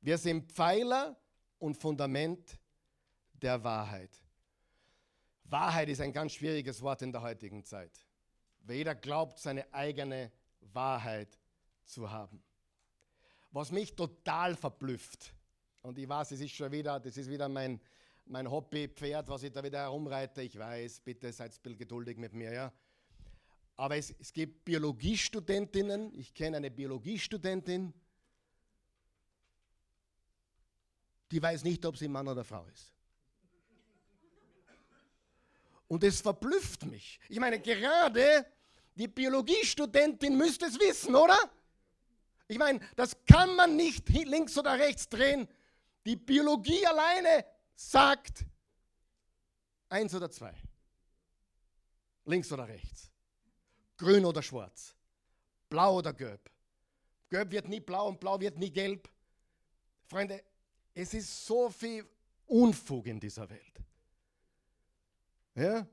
Wir 0.00 0.18
sind 0.18 0.50
Pfeiler 0.52 1.16
und 1.58 1.76
Fundament 1.76 2.58
der 3.32 3.62
Wahrheit. 3.62 4.10
Wahrheit 5.44 5.88
ist 5.88 6.00
ein 6.00 6.12
ganz 6.12 6.32
schwieriges 6.32 6.80
Wort 6.80 7.02
in 7.02 7.12
der 7.12 7.22
heutigen 7.22 7.64
Zeit. 7.64 8.06
Jeder 8.68 8.94
glaubt, 8.94 9.38
seine 9.38 9.72
eigene 9.74 10.30
Wahrheit 10.60 11.38
zu 11.84 12.10
haben. 12.10 12.42
Was 13.50 13.72
mich 13.72 13.96
total 13.96 14.54
verblüfft, 14.54 15.34
und 15.82 15.98
ich 15.98 16.08
weiß, 16.08 16.32
es 16.32 16.40
ist 16.40 16.54
schon 16.54 16.70
wieder, 16.72 17.00
das 17.00 17.16
ist 17.16 17.30
wieder 17.30 17.48
mein, 17.48 17.80
mein 18.26 18.50
Hobbypferd, 18.50 19.28
was 19.28 19.42
ich 19.42 19.52
da 19.52 19.62
wieder 19.62 19.80
herumreite. 19.80 20.42
Ich 20.42 20.58
weiß, 20.58 21.00
bitte 21.00 21.32
seid 21.32 21.52
ein 21.52 21.62
bisschen 21.62 21.78
geduldig 21.78 22.16
mit 22.18 22.32
mir, 22.32 22.52
ja. 22.52 22.72
Aber 23.76 23.96
es, 23.96 24.14
es 24.18 24.32
gibt 24.32 24.64
Biologiestudentinnen, 24.64 26.14
ich 26.14 26.34
kenne 26.34 26.58
eine 26.58 26.70
Biologiestudentin, 26.70 27.94
die 31.30 31.42
weiß 31.42 31.64
nicht, 31.64 31.84
ob 31.86 31.96
sie 31.96 32.08
Mann 32.08 32.28
oder 32.28 32.44
Frau 32.44 32.66
ist. 32.66 32.92
Und 35.88 36.04
es 36.04 36.20
verblüfft 36.20 36.84
mich. 36.86 37.18
Ich 37.28 37.40
meine, 37.40 37.58
gerade 37.58 38.46
die 38.94 39.08
Biologiestudentin 39.08 40.36
müsste 40.36 40.66
es 40.66 40.78
wissen, 40.78 41.14
oder? 41.14 41.38
Ich 42.48 42.58
meine, 42.58 42.80
das 42.96 43.16
kann 43.24 43.56
man 43.56 43.76
nicht 43.76 44.08
links 44.08 44.58
oder 44.58 44.78
rechts 44.78 45.08
drehen. 45.08 45.48
Die 46.06 46.16
Biologie 46.16 46.86
alleine 46.86 47.44
sagt 47.74 48.44
eins 49.88 50.14
oder 50.14 50.30
zwei. 50.30 50.54
Links 52.24 52.50
oder 52.52 52.66
rechts. 52.68 53.10
Grün 53.96 54.24
oder 54.24 54.42
schwarz. 54.42 54.94
Blau 55.68 55.98
oder 55.98 56.12
gelb. 56.12 56.50
Gelb 57.28 57.50
wird 57.50 57.68
nie 57.68 57.80
blau 57.80 58.08
und 58.08 58.18
blau 58.18 58.40
wird 58.40 58.58
nie 58.58 58.70
gelb. 58.70 59.08
Freunde, 60.06 60.42
es 60.94 61.14
ist 61.14 61.46
so 61.46 61.70
viel 61.70 62.08
Unfug 62.46 63.06
in 63.06 63.20
dieser 63.20 63.48
Welt. 63.48 63.80
Ja? 65.54 65.86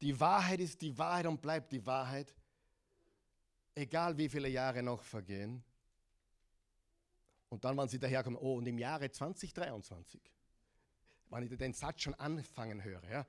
Die 0.00 0.18
Wahrheit 0.18 0.58
ist 0.58 0.80
die 0.80 0.96
Wahrheit 0.98 1.26
und 1.26 1.40
bleibt 1.40 1.70
die 1.70 1.84
Wahrheit, 1.86 2.34
egal 3.74 4.18
wie 4.18 4.28
viele 4.28 4.48
Jahre 4.48 4.82
noch 4.82 5.02
vergehen. 5.02 5.62
Und 7.52 7.66
dann, 7.66 7.76
wenn 7.76 7.86
sie 7.86 7.98
daherkommen, 7.98 8.38
oh, 8.40 8.54
und 8.54 8.66
im 8.66 8.78
Jahre 8.78 9.10
2023, 9.10 10.22
wenn 11.28 11.42
ich 11.42 11.54
den 11.58 11.74
Satz 11.74 12.00
schon 12.00 12.14
anfangen 12.14 12.82
höre, 12.82 13.06
ja, 13.10 13.26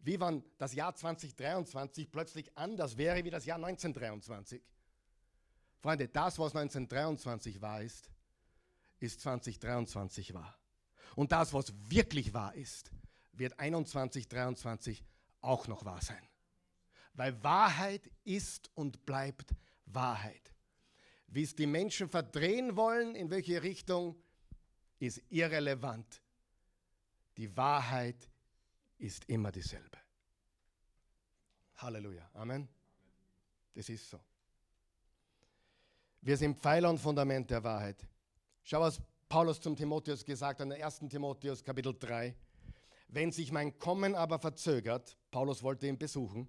wie 0.00 0.18
wenn 0.18 0.42
das 0.58 0.74
Jahr 0.74 0.92
2023 0.92 2.10
plötzlich 2.10 2.58
anders 2.58 2.96
wäre 2.96 3.24
wie 3.24 3.30
das 3.30 3.44
Jahr 3.46 3.58
1923. 3.58 4.60
Freunde, 5.78 6.08
das, 6.08 6.36
was 6.40 6.56
1923 6.56 7.62
wahr 7.62 7.80
ist, 7.80 8.10
ist 8.98 9.20
2023 9.20 10.34
wahr. 10.34 10.58
Und 11.14 11.30
das, 11.30 11.54
was 11.54 11.72
wirklich 11.88 12.34
wahr 12.34 12.52
ist, 12.56 12.90
wird 13.34 13.52
2021, 13.52 14.28
2023 14.28 15.04
auch 15.42 15.68
noch 15.68 15.84
wahr 15.84 16.02
sein. 16.02 16.28
Weil 17.14 17.40
Wahrheit 17.44 18.10
ist 18.24 18.68
und 18.74 19.06
bleibt 19.06 19.54
Wahrheit. 19.86 20.49
Wie 21.30 21.44
es 21.44 21.54
die 21.54 21.66
Menschen 21.66 22.08
verdrehen 22.08 22.76
wollen, 22.76 23.14
in 23.14 23.30
welche 23.30 23.62
Richtung, 23.62 24.20
ist 24.98 25.22
irrelevant. 25.30 26.20
Die 27.36 27.56
Wahrheit 27.56 28.28
ist 28.98 29.24
immer 29.28 29.50
dieselbe. 29.50 29.98
Halleluja. 31.76 32.28
Amen. 32.34 32.68
Das 33.74 33.88
ist 33.88 34.10
so. 34.10 34.20
Wir 36.20 36.36
sind 36.36 36.58
Pfeiler 36.58 36.90
und 36.90 36.98
Fundament 36.98 37.50
der 37.50 37.64
Wahrheit. 37.64 38.06
Schau, 38.62 38.80
was 38.80 39.00
Paulus 39.28 39.60
zum 39.60 39.74
Timotheus 39.74 40.24
gesagt 40.24 40.60
hat, 40.60 40.66
in 40.66 40.82
1. 40.82 40.98
Timotheus 41.08 41.64
Kapitel 41.64 41.96
3. 41.98 42.34
Wenn 43.08 43.32
sich 43.32 43.50
mein 43.52 43.78
Kommen 43.78 44.14
aber 44.14 44.38
verzögert, 44.38 45.16
Paulus 45.30 45.62
wollte 45.62 45.86
ihn 45.86 45.96
besuchen, 45.96 46.48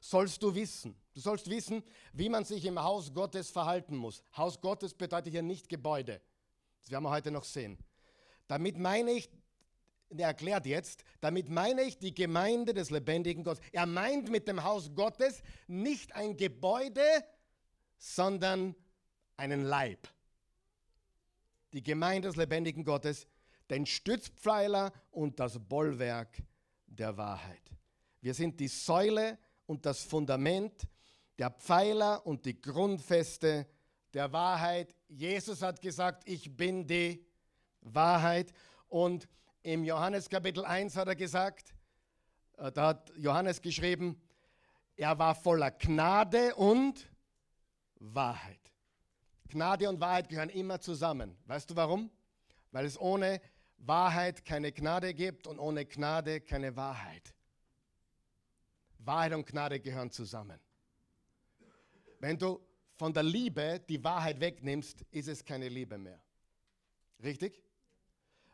sollst 0.00 0.42
du 0.42 0.54
wissen, 0.54 0.96
du 1.14 1.20
sollst 1.20 1.48
wissen, 1.48 1.82
wie 2.12 2.28
man 2.28 2.44
sich 2.44 2.64
im 2.64 2.82
Haus 2.82 3.12
Gottes 3.12 3.50
verhalten 3.50 3.96
muss. 3.96 4.22
Haus 4.36 4.60
Gottes 4.60 4.94
bedeutet 4.94 5.32
hier 5.32 5.42
nicht 5.42 5.68
Gebäude. 5.68 6.20
Das 6.80 6.90
werden 6.90 7.04
wir 7.04 7.10
heute 7.10 7.30
noch 7.30 7.44
sehen. 7.44 7.78
Damit 8.48 8.78
meine 8.78 9.12
ich, 9.12 9.30
er 10.10 10.26
erklärt 10.26 10.66
jetzt, 10.66 11.04
damit 11.20 11.48
meine 11.48 11.82
ich 11.82 11.98
die 11.98 12.14
Gemeinde 12.14 12.74
des 12.74 12.90
lebendigen 12.90 13.44
Gottes. 13.44 13.64
Er 13.72 13.86
meint 13.86 14.30
mit 14.30 14.46
dem 14.46 14.62
Haus 14.62 14.94
Gottes 14.94 15.42
nicht 15.66 16.14
ein 16.14 16.36
Gebäude, 16.36 17.02
sondern 17.96 18.74
einen 19.36 19.62
Leib 19.62 20.08
die 21.72 21.82
Gemeinde 21.82 22.28
des 22.28 22.36
lebendigen 22.36 22.84
Gottes, 22.84 23.26
den 23.70 23.86
Stützpfeiler 23.86 24.92
und 25.10 25.40
das 25.40 25.58
Bollwerk 25.58 26.42
der 26.86 27.16
Wahrheit. 27.16 27.62
Wir 28.20 28.34
sind 28.34 28.60
die 28.60 28.68
Säule 28.68 29.38
und 29.66 29.86
das 29.86 30.02
Fundament, 30.02 30.86
der 31.38 31.50
Pfeiler 31.50 32.26
und 32.26 32.44
die 32.44 32.60
Grundfeste 32.60 33.66
der 34.14 34.32
Wahrheit. 34.32 34.94
Jesus 35.08 35.62
hat 35.62 35.80
gesagt, 35.80 36.28
ich 36.28 36.56
bin 36.56 36.86
die 36.86 37.24
Wahrheit. 37.80 38.52
Und 38.88 39.28
im 39.62 39.84
Johannes 39.84 40.28
Kapitel 40.28 40.64
1 40.64 40.96
hat 40.96 41.08
er 41.08 41.16
gesagt, 41.16 41.74
äh, 42.58 42.70
da 42.72 42.88
hat 42.88 43.12
Johannes 43.16 43.60
geschrieben, 43.60 44.20
er 44.96 45.18
war 45.18 45.34
voller 45.34 45.70
Gnade 45.70 46.54
und 46.54 47.08
Wahrheit. 47.96 48.60
Gnade 49.48 49.88
und 49.88 50.00
Wahrheit 50.00 50.28
gehören 50.28 50.50
immer 50.50 50.80
zusammen. 50.80 51.36
Weißt 51.46 51.70
du 51.70 51.76
warum? 51.76 52.10
Weil 52.70 52.86
es 52.86 52.98
ohne 52.98 53.40
Wahrheit 53.78 54.44
keine 54.44 54.72
Gnade 54.72 55.12
gibt 55.14 55.46
und 55.46 55.58
ohne 55.58 55.84
Gnade 55.84 56.40
keine 56.40 56.76
Wahrheit. 56.76 57.34
Wahrheit 58.98 59.34
und 59.34 59.46
Gnade 59.46 59.80
gehören 59.80 60.10
zusammen. 60.10 60.60
Wenn 62.22 62.38
du 62.38 62.58
von 62.94 63.12
der 63.12 63.22
Liebe 63.22 63.84
die 63.86 64.02
Wahrheit 64.02 64.40
wegnimmst, 64.40 65.02
ist 65.10 65.28
es 65.28 65.44
keine 65.44 65.68
Liebe 65.68 65.98
mehr. 65.98 66.22
Richtig? 67.22 67.62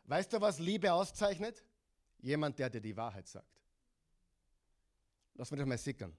Weißt 0.03 0.33
du, 0.33 0.41
was 0.41 0.59
Liebe 0.59 0.91
auszeichnet? 0.91 1.63
Jemand, 2.17 2.59
der 2.59 2.69
dir 2.69 2.81
die 2.81 2.97
Wahrheit 2.97 3.29
sagt. 3.29 3.63
Lass 5.35 5.49
mich 5.49 5.59
das 5.59 5.67
mal 5.67 5.77
sickern. 5.77 6.17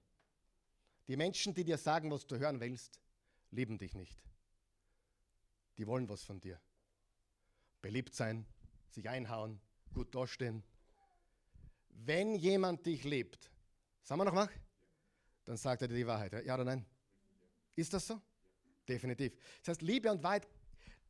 Die 1.07 1.15
Menschen, 1.15 1.53
die 1.53 1.63
dir 1.63 1.77
sagen, 1.77 2.09
was 2.09 2.25
du 2.25 2.39
hören 2.39 2.59
willst, 2.59 2.99
lieben 3.51 3.77
dich 3.77 3.93
nicht 3.93 4.17
die 5.81 5.87
wollen 5.87 6.07
was 6.07 6.23
von 6.23 6.39
dir. 6.39 6.59
Beliebt 7.81 8.13
sein, 8.13 8.45
sich 8.89 9.09
einhauen, 9.09 9.59
gut 9.93 10.13
dastehen. 10.13 10.63
Wenn 11.89 12.35
jemand 12.35 12.85
dich 12.85 13.03
liebt, 13.03 13.51
sagen 14.03 14.21
wir 14.21 14.25
noch 14.25 14.33
mal, 14.33 14.49
dann 15.45 15.57
sagt 15.57 15.81
er 15.81 15.87
dir 15.87 15.95
die 15.95 16.05
Wahrheit. 16.05 16.45
Ja 16.45 16.53
oder 16.53 16.65
nein? 16.65 16.85
Ist 17.81 17.93
das 17.93 18.05
so? 18.05 18.21
Definitiv. 18.87 19.33
Das 19.59 19.69
heißt, 19.69 19.81
Liebe 19.81 20.11
und 20.11 20.21
Wahrheit, 20.21 20.47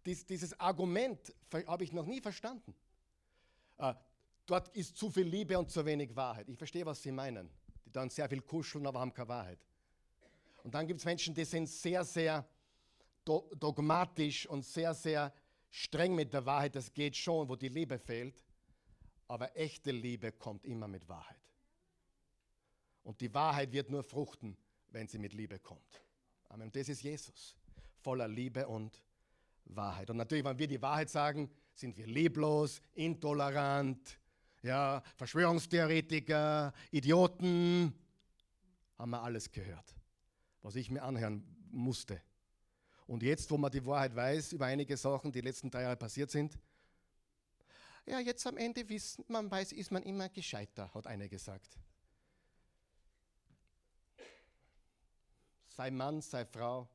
dies, 0.06 0.26
dieses 0.26 0.58
Argument 0.58 1.34
habe 1.68 1.84
ich 1.84 1.92
noch 1.92 2.06
nie 2.06 2.22
verstanden. 2.22 2.74
Äh, 3.78 3.94
dort 4.46 4.70
ist 4.70 4.96
zu 4.96 5.10
viel 5.10 5.28
Liebe 5.28 5.60
und 5.60 5.70
zu 5.70 5.86
wenig 5.86 6.16
Wahrheit. 6.16 6.48
Ich 6.48 6.58
verstehe, 6.58 6.86
was 6.86 7.04
Sie 7.04 7.12
meinen. 7.12 7.50
Die 7.86 7.92
dann 7.92 8.10
sehr 8.10 8.30
viel 8.30 8.42
kuscheln, 8.42 8.88
aber 8.88 9.02
haben 9.02 9.14
keine 9.14 9.28
Wahrheit. 9.28 9.60
Und 10.64 10.74
dann 10.74 10.88
gibt 10.88 11.00
es 11.00 11.06
Menschen, 11.06 11.36
die 11.36 11.44
sind 11.44 11.68
sehr, 11.68 12.06
sehr 12.06 12.48
dogmatisch 13.26 14.46
und 14.48 14.64
sehr, 14.64 14.94
sehr 14.94 15.34
streng 15.70 16.16
mit 16.16 16.34
der 16.34 16.46
Wahrheit. 16.46 16.76
Das 16.76 16.94
geht 16.94 17.18
schon, 17.18 17.50
wo 17.50 17.58
die 17.58 17.70
Liebe 17.70 18.00
fehlt. 18.00 18.46
Aber 19.28 19.58
echte 19.58 19.92
Liebe 19.92 20.32
kommt 20.32 20.66
immer 20.66 20.88
mit 20.88 21.08
Wahrheit. 21.10 21.42
Und 23.04 23.20
die 23.20 23.34
Wahrheit 23.34 23.74
wird 23.74 23.90
nur 23.90 24.04
fruchten, 24.04 24.56
wenn 24.90 25.08
sie 25.08 25.18
mit 25.18 25.34
Liebe 25.34 25.60
kommt. 25.60 26.02
Amen. 26.62 26.68
Und 26.68 26.76
das 26.76 26.90
ist 26.90 27.02
Jesus, 27.02 27.56
voller 28.02 28.28
Liebe 28.28 28.68
und 28.68 29.02
Wahrheit. 29.66 30.10
Und 30.10 30.18
natürlich, 30.18 30.46
wenn 30.46 30.60
wir 30.60 30.68
die 30.68 30.82
Wahrheit 30.82 31.10
sagen, 31.10 31.50
sind 31.74 31.98
wir 31.98 32.06
leblos, 32.06 32.82
intolerant, 32.94 34.20
ja, 34.62 35.02
Verschwörungstheoretiker, 35.16 36.72
Idioten. 36.92 37.94
Haben 38.98 39.12
wir 39.12 39.24
alles 39.24 39.52
gehört, 39.52 39.96
was 40.62 40.76
ich 40.76 40.92
mir 40.92 41.02
anhören 41.02 41.44
musste. 41.72 42.22
Und 43.08 43.24
jetzt, 43.24 43.50
wo 43.50 43.58
man 43.58 43.72
die 43.72 43.84
Wahrheit 43.86 44.16
weiß 44.16 44.54
über 44.54 44.68
einige 44.68 44.96
Sachen, 44.96 45.32
die 45.32 45.42
die 45.42 45.48
letzten 45.48 45.72
drei 45.72 45.82
Jahre 45.84 45.98
passiert 45.98 46.30
sind, 46.30 46.58
ja, 48.06 48.20
jetzt 48.20 48.46
am 48.46 48.58
Ende 48.58 48.88
wissen 48.90 49.24
man 49.28 49.50
weiß, 49.50 49.72
ist 49.74 49.92
man 49.92 50.04
immer 50.04 50.30
gescheiter, 50.30 50.94
hat 50.94 51.08
einer 51.08 51.28
gesagt. 51.28 51.78
Sei 55.82 55.90
Mann, 55.90 56.22
sei 56.22 56.46
Frau, 56.46 56.88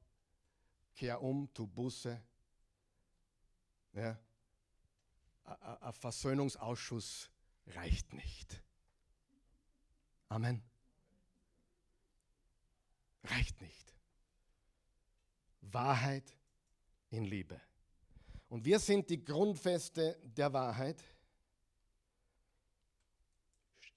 kehr 0.94 1.20
um, 1.20 1.52
tu 1.52 1.66
Buße. 1.66 2.22
Ja. 3.94 4.16
Ein 5.42 5.92
Versöhnungsausschuss 5.92 7.28
reicht 7.66 8.12
nicht. 8.12 8.62
Amen. 10.28 10.62
Reicht 13.24 13.60
nicht. 13.60 13.92
Wahrheit 15.62 16.36
in 17.10 17.24
Liebe. 17.24 17.60
Und 18.48 18.64
wir 18.64 18.78
sind 18.78 19.10
die 19.10 19.24
Grundfeste 19.24 20.16
der 20.22 20.52
Wahrheit. 20.52 21.02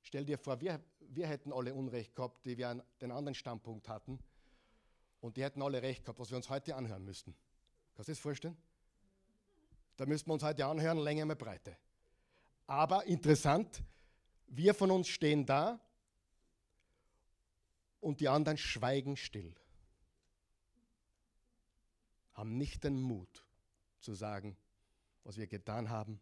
Stell 0.02 0.26
dir 0.26 0.40
vor, 0.40 0.60
wir, 0.60 0.84
wir 1.00 1.28
hätten 1.28 1.54
alle 1.54 1.76
Unrecht 1.76 2.16
gehabt, 2.16 2.44
die 2.44 2.58
wir 2.58 2.84
den 3.00 3.12
anderen 3.12 3.36
Standpunkt 3.36 3.88
hatten. 3.88 4.18
Und 5.22 5.38
die 5.38 5.44
hätten 5.44 5.62
alle 5.62 5.82
Recht 5.82 6.04
gehabt, 6.04 6.20
was 6.20 6.30
wir 6.30 6.38
uns 6.38 6.50
heute 6.50 6.76
anhören 6.76 7.04
müssten. 7.04 7.36
Kannst 7.96 8.08
du 8.08 8.12
das 8.14 8.20
vorstellen? 8.20 8.58
Da 9.98 10.06
müssten 10.06 10.30
wir 10.30 10.34
uns 10.34 10.44
heute 10.44 10.66
anhören, 10.66 10.98
Länge 10.98 11.26
mal 11.26 11.36
Breite. 11.36 11.76
Aber 12.68 13.06
interessant, 13.06 13.84
wir 14.48 14.74
von 14.74 14.92
uns 14.92 15.10
stehen 15.10 15.46
da 15.46 15.80
und 18.00 18.22
die 18.22 18.30
anderen 18.30 18.58
schweigen 18.58 19.18
still. 19.18 19.54
Haben 22.34 22.58
nicht 22.58 22.84
den 22.84 23.02
Mut 23.02 23.44
zu 24.00 24.14
sagen, 24.14 24.56
was 25.24 25.38
wir 25.38 25.48
getan 25.48 25.90
haben, 25.90 26.22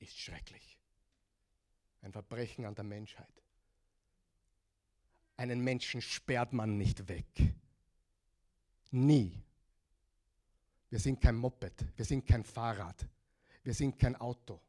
ist 0.00 0.18
schrecklich. 0.18 0.78
Ein 2.02 2.12
Verbrechen 2.12 2.64
an 2.64 2.74
der 2.74 2.84
Menschheit. 2.84 3.42
Einen 5.36 5.60
Menschen 5.60 6.02
sperrt 6.02 6.52
man 6.52 6.76
nicht 6.76 7.08
weg. 7.08 7.54
Nie. 8.90 9.32
Wir 10.88 10.98
sind 10.98 11.20
kein 11.20 11.36
Moped, 11.36 11.84
wir 11.96 12.04
sind 12.04 12.26
kein 12.26 12.42
Fahrrad, 12.42 13.06
wir 13.62 13.74
sind 13.74 13.98
kein 13.98 14.16
Auto. 14.16 14.60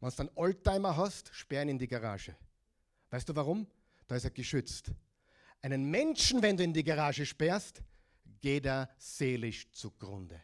Wenn 0.00 0.10
du 0.10 0.18
einen 0.20 0.30
Oldtimer 0.36 0.96
hast, 0.96 1.34
sperren 1.34 1.68
in 1.68 1.78
die 1.78 1.88
Garage. 1.88 2.34
Weißt 3.10 3.28
du 3.28 3.36
warum? 3.36 3.66
Da 4.06 4.16
ist 4.16 4.24
er 4.24 4.30
geschützt. 4.30 4.90
Einen 5.60 5.90
Menschen, 5.90 6.40
wenn 6.40 6.56
du 6.56 6.64
in 6.64 6.72
die 6.72 6.84
Garage 6.84 7.26
sperrst, 7.26 7.82
geht 8.40 8.64
er 8.64 8.88
seelisch 8.96 9.70
zugrunde. 9.72 10.40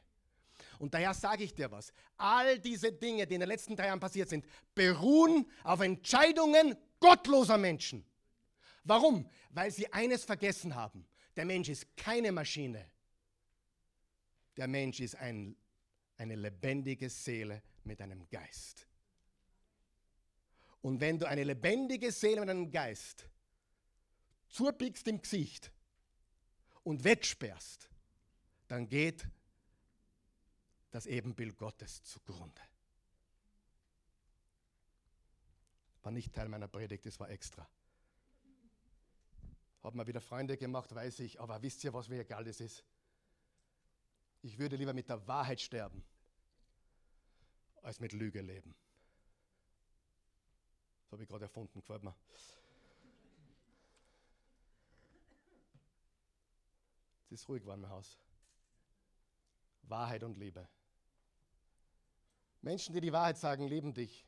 Und 0.78 0.92
daher 0.92 1.14
sage 1.14 1.44
ich 1.44 1.54
dir 1.54 1.70
was. 1.70 1.92
All 2.16 2.58
diese 2.58 2.92
Dinge, 2.92 3.26
die 3.26 3.34
in 3.34 3.40
den 3.40 3.48
letzten 3.48 3.76
drei 3.76 3.86
Jahren 3.86 4.00
passiert 4.00 4.28
sind, 4.28 4.44
beruhen 4.74 5.46
auf 5.62 5.80
Entscheidungen 5.80 6.76
gottloser 6.98 7.56
Menschen. 7.56 8.04
Warum? 8.82 9.28
Weil 9.50 9.70
sie 9.70 9.90
eines 9.92 10.24
vergessen 10.24 10.74
haben. 10.74 11.06
Der 11.36 11.44
Mensch 11.44 11.68
ist 11.68 11.96
keine 11.96 12.32
Maschine. 12.32 12.84
Der 14.56 14.68
Mensch 14.68 15.00
ist 15.00 15.16
ein, 15.16 15.56
eine 16.16 16.36
lebendige 16.36 17.10
Seele 17.10 17.62
mit 17.84 18.00
einem 18.00 18.28
Geist. 18.28 18.86
Und 20.80 21.00
wenn 21.00 21.18
du 21.18 21.26
eine 21.26 21.44
lebendige 21.44 22.12
Seele 22.12 22.40
mit 22.40 22.50
einem 22.50 22.70
Geist 22.70 23.28
zupickst 24.48 25.08
im 25.08 25.20
Gesicht 25.20 25.72
und 26.82 27.02
wegsperrst, 27.04 27.88
dann 28.68 28.86
geht 28.86 29.26
das 30.90 31.06
Ebenbild 31.06 31.56
Gottes 31.56 32.04
zugrunde. 32.04 32.60
War 36.02 36.12
nicht 36.12 36.32
Teil 36.34 36.48
meiner 36.48 36.68
Predigt, 36.68 37.06
das 37.06 37.18
war 37.18 37.30
extra. 37.30 37.68
Hat 39.82 39.94
mir 39.94 40.06
wieder 40.06 40.20
Freunde 40.20 40.56
gemacht, 40.56 40.94
weiß 40.94 41.20
ich, 41.20 41.40
aber 41.40 41.60
wisst 41.62 41.82
ihr, 41.84 41.92
was 41.92 42.08
mir 42.08 42.20
egal 42.20 42.44
das 42.44 42.60
ist? 42.60 42.84
Ich 44.44 44.58
würde 44.58 44.76
lieber 44.76 44.92
mit 44.92 45.08
der 45.08 45.26
Wahrheit 45.26 45.58
sterben, 45.58 46.04
als 47.80 47.98
mit 47.98 48.12
Lüge 48.12 48.42
leben. 48.42 48.74
Das 51.02 51.12
habe 51.12 51.22
ich 51.22 51.28
gerade 51.30 51.46
erfunden, 51.46 51.80
gefällt 51.80 52.02
mir. 52.02 52.14
Es 57.24 57.40
ist 57.40 57.48
ruhig 57.48 57.64
war 57.64 57.74
im 57.74 57.88
Haus. 57.88 58.18
Wahrheit 59.84 60.22
und 60.22 60.36
Liebe. 60.36 60.68
Menschen, 62.60 62.94
die 62.94 63.00
die 63.00 63.12
Wahrheit 63.14 63.38
sagen, 63.38 63.66
lieben 63.66 63.94
dich. 63.94 64.26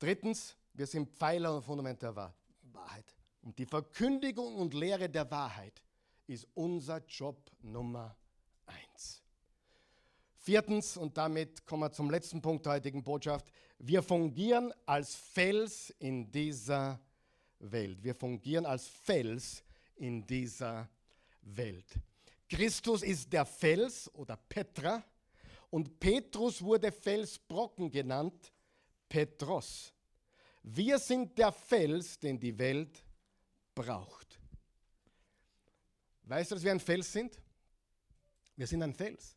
Drittens, 0.00 0.56
wir 0.72 0.88
sind 0.88 1.10
Pfeiler 1.10 1.54
und 1.54 1.62
Fundament 1.62 2.02
der 2.02 2.16
Wahrheit. 2.16 3.14
Und 3.42 3.56
die 3.56 3.66
Verkündigung 3.66 4.56
und 4.56 4.74
Lehre 4.74 5.08
der 5.08 5.30
Wahrheit 5.30 5.80
ist 6.26 6.46
unser 6.54 7.04
Job 7.06 7.50
Nummer 7.62 8.16
eins. 8.66 9.22
Viertens, 10.36 10.96
und 10.96 11.16
damit 11.16 11.64
kommen 11.64 11.82
wir 11.82 11.92
zum 11.92 12.10
letzten 12.10 12.42
Punkt 12.42 12.66
der 12.66 12.74
heutigen 12.74 13.02
Botschaft, 13.02 13.46
wir 13.78 14.02
fungieren 14.02 14.72
als 14.86 15.14
Fels 15.14 15.90
in 15.98 16.30
dieser 16.30 17.00
Welt. 17.58 18.02
Wir 18.02 18.14
fungieren 18.14 18.66
als 18.66 18.86
Fels 18.86 19.62
in 19.96 20.26
dieser 20.26 20.88
Welt. 21.42 21.86
Christus 22.48 23.02
ist 23.02 23.32
der 23.32 23.46
Fels 23.46 24.12
oder 24.14 24.36
Petra 24.36 25.02
und 25.70 25.98
Petrus 25.98 26.62
wurde 26.62 26.92
Felsbrocken 26.92 27.90
genannt, 27.90 28.52
Petros. 29.08 29.92
Wir 30.62 30.98
sind 30.98 31.36
der 31.38 31.52
Fels, 31.52 32.18
den 32.18 32.38
die 32.38 32.56
Welt 32.58 33.02
braucht. 33.74 34.23
Weißt 36.24 36.50
du, 36.50 36.54
dass 36.54 36.64
wir 36.64 36.72
ein 36.72 36.80
Fels 36.80 37.12
sind? 37.12 37.40
Wir 38.56 38.66
sind 38.66 38.82
ein 38.82 38.94
Fels. 38.94 39.36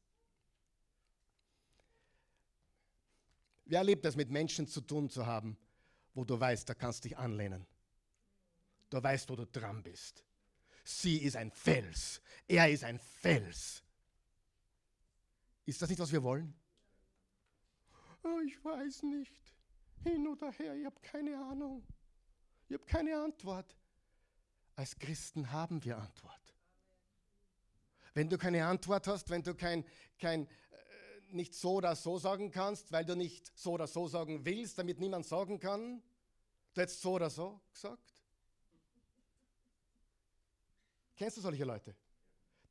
Wer 3.66 3.80
erlebt 3.80 4.06
es, 4.06 4.16
mit 4.16 4.30
Menschen 4.30 4.68
zu 4.68 4.82
tun 4.82 5.10
zu 5.10 5.26
haben, 5.26 5.58
wo 6.14 6.24
du 6.24 6.40
weißt, 6.40 6.70
da 6.70 6.74
kannst 6.74 7.04
du 7.04 7.10
dich 7.10 7.18
anlehnen. 7.18 7.66
Du 8.90 9.04
weißt, 9.04 9.30
wo 9.30 9.36
du 9.36 9.46
dran 9.46 9.84
bist. 9.84 10.24
Sie 10.86 11.18
ist 11.18 11.36
ein 11.36 11.52
Fels. 11.52 12.22
Er 12.48 12.70
ist 12.70 12.86
ein 12.86 12.98
Fels. 12.98 13.84
Ist 15.66 15.82
das 15.82 15.90
nicht, 15.90 16.00
was 16.00 16.14
wir 16.14 16.24
wollen? 16.24 16.54
Oh, 18.24 18.40
ich 18.48 18.64
weiß 18.64 19.04
nicht. 19.04 19.34
Hin 20.04 20.26
oder 20.28 20.52
her, 20.54 20.76
ich 20.76 20.86
habe 20.86 21.00
keine 21.02 21.38
Ahnung. 21.38 21.84
Ich 22.70 22.76
habe 22.76 22.86
keine 22.86 23.22
Antwort. 23.22 23.76
Als 24.76 24.98
Christen 24.98 25.52
haben 25.52 25.84
wir 25.84 25.98
Antwort. 25.98 26.47
Wenn 28.18 28.30
du 28.30 28.40
keine 28.40 28.66
Antwort 28.66 29.06
hast, 29.06 29.30
wenn 29.30 29.44
du 29.44 29.54
kein, 29.54 29.86
kein, 30.18 30.48
äh, 30.48 30.50
nicht 31.30 31.54
so 31.54 31.74
oder 31.74 31.96
so 31.96 32.18
sagen 32.18 32.50
kannst, 32.50 32.92
weil 32.92 33.06
du 33.06 33.16
nicht 33.16 33.56
so 33.56 33.74
oder 33.74 33.86
so 33.86 34.08
sagen 34.08 34.44
willst, 34.44 34.80
damit 34.80 35.00
niemand 35.00 35.28
sagen 35.28 35.60
kann, 35.60 36.02
du 36.74 36.82
hättest 36.82 37.00
so 37.00 37.12
oder 37.12 37.30
so 37.30 37.62
gesagt. 37.72 38.12
Kennst 41.16 41.38
du 41.38 41.42
solche 41.42 41.64
Leute? 41.64 41.96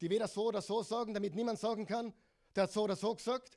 Die 0.00 0.11
weder 0.11 0.26
so 0.26 0.46
oder 0.46 0.61
so 0.61 0.82
sagen, 0.82 1.14
damit 1.14 1.37
niemand 1.37 1.61
sagen 1.61 1.87
kann, 1.87 2.12
der 2.56 2.64
hat 2.64 2.72
so 2.72 2.82
oder 2.82 2.96
so 2.96 3.14
gesagt. 3.14 3.56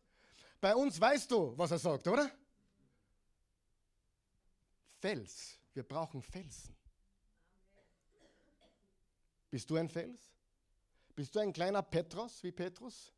Bei 0.61 0.75
uns 0.75 1.01
weißt 1.01 1.31
du, 1.31 1.57
was 1.57 1.71
er 1.71 1.79
sagt, 1.79 2.07
oder? 2.07 2.29
Fels. 4.99 5.57
Wir 5.73 5.81
brauchen 5.81 6.21
Felsen. 6.21 6.77
Bist 9.49 9.67
du 9.71 9.75
ein 9.77 9.89
Fels? 9.89 10.28
Bist 11.19 11.35
du 11.35 11.39
ein 11.39 11.51
kleiner 11.51 11.81
Petros 11.81 12.41
wie 12.43 12.51
Petrus? 12.53 13.11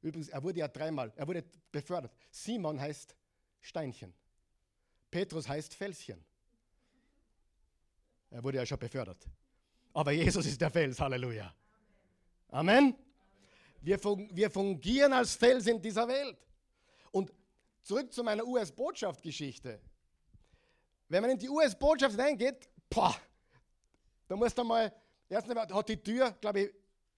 Übrigens, 0.00 0.30
er 0.30 0.42
wurde 0.42 0.60
ja 0.60 0.68
dreimal, 0.68 1.12
er 1.14 1.28
wurde 1.28 1.44
befördert. 1.70 2.10
Simon 2.30 2.80
heißt 2.80 3.14
Steinchen. 3.60 4.14
Petrus 5.10 5.46
heißt 5.46 5.74
Felschen. 5.74 6.24
Er 8.30 8.42
wurde 8.42 8.56
ja 8.56 8.64
schon 8.64 8.78
befördert. 8.78 9.28
Aber 9.92 10.10
Jesus 10.12 10.46
ist 10.46 10.58
der 10.58 10.70
Fels, 10.70 10.98
Halleluja. 10.98 11.54
Amen. 12.48 12.96
Wir, 13.82 14.02
wir 14.02 14.50
fungieren 14.50 15.12
als 15.12 15.34
Fels 15.34 15.66
in 15.66 15.82
dieser 15.82 16.08
Welt. 16.08 16.38
Und 17.10 17.30
zurück 17.82 18.10
zu 18.10 18.24
meiner 18.24 18.46
US-Botschaft-Geschichte. 18.46 19.82
Wenn 21.10 21.20
man 21.20 21.32
in 21.32 21.38
die 21.38 21.50
US-Botschaft 21.50 22.18
reingeht, 22.18 22.70
boah, 22.88 23.14
da 24.28 24.36
musst 24.36 24.56
du 24.56 24.62
mal, 24.62 24.94
erstens 25.28 25.54
hat 25.56 25.88
die 25.88 25.96
Tür, 25.96 26.30
glaube 26.32 26.60
ich, 26.60 26.70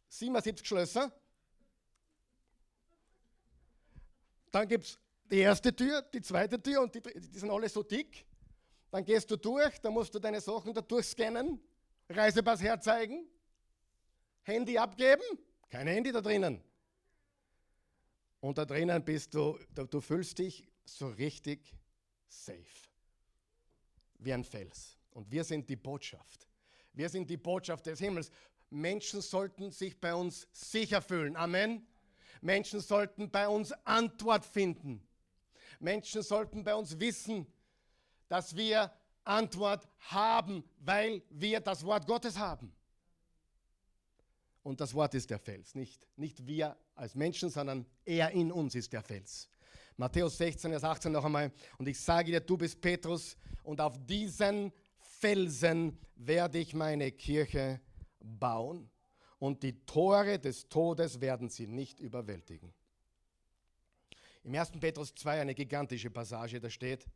77 0.08 0.66
Schlösser. 0.66 1.12
Dann 4.50 4.66
gibt 4.66 4.84
es 4.84 4.98
die 5.24 5.38
erste 5.38 5.74
Tür, 5.74 6.02
die 6.02 6.22
zweite 6.22 6.60
Tür 6.60 6.82
und 6.82 6.94
die, 6.94 7.00
die 7.00 7.38
sind 7.38 7.50
alle 7.50 7.68
so 7.68 7.82
dick. 7.82 8.24
Dann 8.90 9.04
gehst 9.04 9.30
du 9.30 9.36
durch, 9.36 9.80
dann 9.80 9.92
musst 9.92 10.14
du 10.14 10.18
deine 10.18 10.40
Sachen 10.40 10.74
da 10.74 10.80
durchscannen, 10.80 11.60
Reisepass 12.08 12.60
herzeigen, 12.60 13.28
Handy 14.42 14.76
abgeben, 14.78 15.22
kein 15.68 15.86
Handy 15.86 16.10
da 16.10 16.20
drinnen. 16.20 16.62
Und 18.40 18.58
da 18.58 18.64
drinnen 18.64 19.04
bist 19.04 19.34
du, 19.34 19.58
du, 19.74 19.86
du 19.86 20.00
fühlst 20.00 20.38
dich 20.38 20.66
so 20.84 21.08
richtig 21.08 21.76
safe, 22.26 22.88
wie 24.18 24.32
ein 24.32 24.42
Fels. 24.42 24.98
Und 25.10 25.30
wir 25.30 25.44
sind 25.44 25.68
die 25.68 25.76
Botschaft. 25.76 26.49
Wir 26.92 27.08
sind 27.08 27.30
die 27.30 27.36
Botschaft 27.36 27.86
des 27.86 27.98
Himmels. 27.98 28.30
Menschen 28.70 29.20
sollten 29.20 29.70
sich 29.70 29.98
bei 29.98 30.14
uns 30.14 30.46
sicher 30.52 31.02
fühlen. 31.02 31.36
Amen. 31.36 31.86
Menschen 32.40 32.80
sollten 32.80 33.30
bei 33.30 33.48
uns 33.48 33.72
Antwort 33.84 34.44
finden. 34.44 35.02
Menschen 35.78 36.22
sollten 36.22 36.64
bei 36.64 36.74
uns 36.74 36.98
wissen, 37.00 37.46
dass 38.28 38.56
wir 38.56 38.92
Antwort 39.24 39.88
haben, 39.98 40.64
weil 40.78 41.22
wir 41.30 41.60
das 41.60 41.84
Wort 41.84 42.06
Gottes 42.06 42.38
haben. 42.38 42.72
Und 44.62 44.80
das 44.80 44.94
Wort 44.94 45.14
ist 45.14 45.30
der 45.30 45.38
Fels, 45.38 45.74
nicht, 45.74 46.06
nicht 46.16 46.46
wir 46.46 46.76
als 46.94 47.14
Menschen, 47.14 47.48
sondern 47.48 47.86
er 48.04 48.30
in 48.30 48.52
uns 48.52 48.74
ist 48.74 48.92
der 48.92 49.02
Fels. 49.02 49.48
Matthäus 49.96 50.38
16, 50.38 50.70
Vers 50.70 50.84
18 50.84 51.12
noch 51.12 51.24
einmal. 51.24 51.52
Und 51.78 51.88
ich 51.88 51.98
sage 51.98 52.30
dir, 52.30 52.40
du 52.40 52.56
bist 52.56 52.80
Petrus 52.80 53.36
und 53.62 53.80
auf 53.80 53.98
diesen 54.06 54.72
Felsen 55.20 55.98
werde 56.16 56.58
ich 56.58 56.74
meine 56.74 57.12
Kirche 57.12 57.80
bauen 58.20 58.90
und 59.38 59.62
die 59.62 59.84
Tore 59.84 60.38
des 60.38 60.68
Todes 60.68 61.20
werden 61.20 61.50
sie 61.50 61.66
nicht 61.66 62.00
überwältigen. 62.00 62.72
Im 64.42 64.54
1. 64.54 64.72
Petrus 64.80 65.14
2 65.14 65.42
eine 65.42 65.54
gigantische 65.54 66.10
Passage, 66.10 66.58
da 66.58 66.70
steht, 66.70 67.06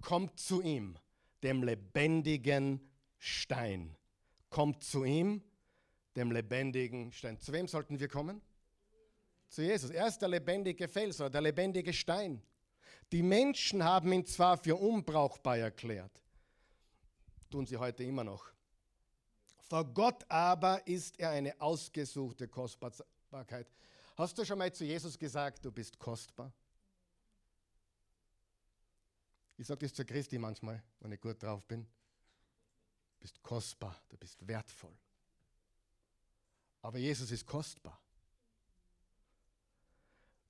kommt 0.00 0.38
zu 0.38 0.62
ihm, 0.62 0.96
dem 1.42 1.64
lebendigen 1.64 2.88
Stein. 3.18 3.96
Kommt 4.48 4.84
zu 4.84 5.04
ihm, 5.04 5.42
dem 6.14 6.30
lebendigen 6.30 7.10
Stein. 7.10 7.38
Zu 7.40 7.52
wem 7.52 7.66
sollten 7.66 7.98
wir 7.98 8.08
kommen? 8.08 8.40
Zu 9.48 9.62
Jesus. 9.62 9.90
Er 9.90 10.06
ist 10.06 10.18
der 10.18 10.28
lebendige 10.28 10.86
Fels 10.86 11.20
oder 11.20 11.30
der 11.30 11.40
lebendige 11.40 11.92
Stein. 11.92 12.40
Die 13.10 13.22
Menschen 13.22 13.82
haben 13.82 14.12
ihn 14.12 14.24
zwar 14.24 14.56
für 14.56 14.76
unbrauchbar 14.76 15.58
erklärt, 15.58 16.22
tun 17.48 17.66
sie 17.66 17.76
heute 17.76 18.04
immer 18.04 18.24
noch. 18.24 18.50
Vor 19.68 19.84
Gott 19.84 20.24
aber 20.30 20.86
ist 20.86 21.18
er 21.18 21.30
eine 21.30 21.60
ausgesuchte 21.60 22.48
Kostbarkeit. 22.48 23.70
Hast 24.16 24.36
du 24.38 24.44
schon 24.44 24.58
mal 24.58 24.72
zu 24.72 24.84
Jesus 24.84 25.18
gesagt, 25.18 25.64
du 25.64 25.70
bist 25.70 25.98
kostbar? 25.98 26.52
Ich 29.56 29.66
sage 29.66 29.80
das 29.80 29.92
zu 29.92 30.04
Christi 30.04 30.38
manchmal, 30.38 30.82
wenn 31.00 31.12
ich 31.12 31.20
gut 31.20 31.42
drauf 31.42 31.66
bin. 31.66 31.82
Du 31.82 33.20
bist 33.20 33.42
kostbar, 33.42 34.00
du 34.08 34.16
bist 34.16 34.46
wertvoll. 34.46 34.96
Aber 36.80 36.98
Jesus 36.98 37.30
ist 37.30 37.44
kostbar. 37.44 38.00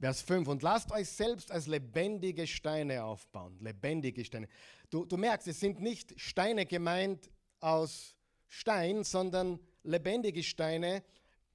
Vers 0.00 0.22
5. 0.22 0.46
Und 0.46 0.62
lasst 0.62 0.92
euch 0.92 1.08
selbst 1.08 1.50
als 1.50 1.66
lebendige 1.66 2.46
Steine 2.46 3.02
aufbauen. 3.02 3.58
Lebendige 3.60 4.24
Steine. 4.24 4.48
Du, 4.90 5.04
du 5.04 5.16
merkst, 5.16 5.48
es 5.48 5.58
sind 5.58 5.80
nicht 5.80 6.18
Steine 6.20 6.66
gemeint 6.66 7.30
aus 7.60 8.14
Stein, 8.46 9.02
sondern 9.02 9.58
lebendige 9.82 10.42
Steine. 10.42 11.02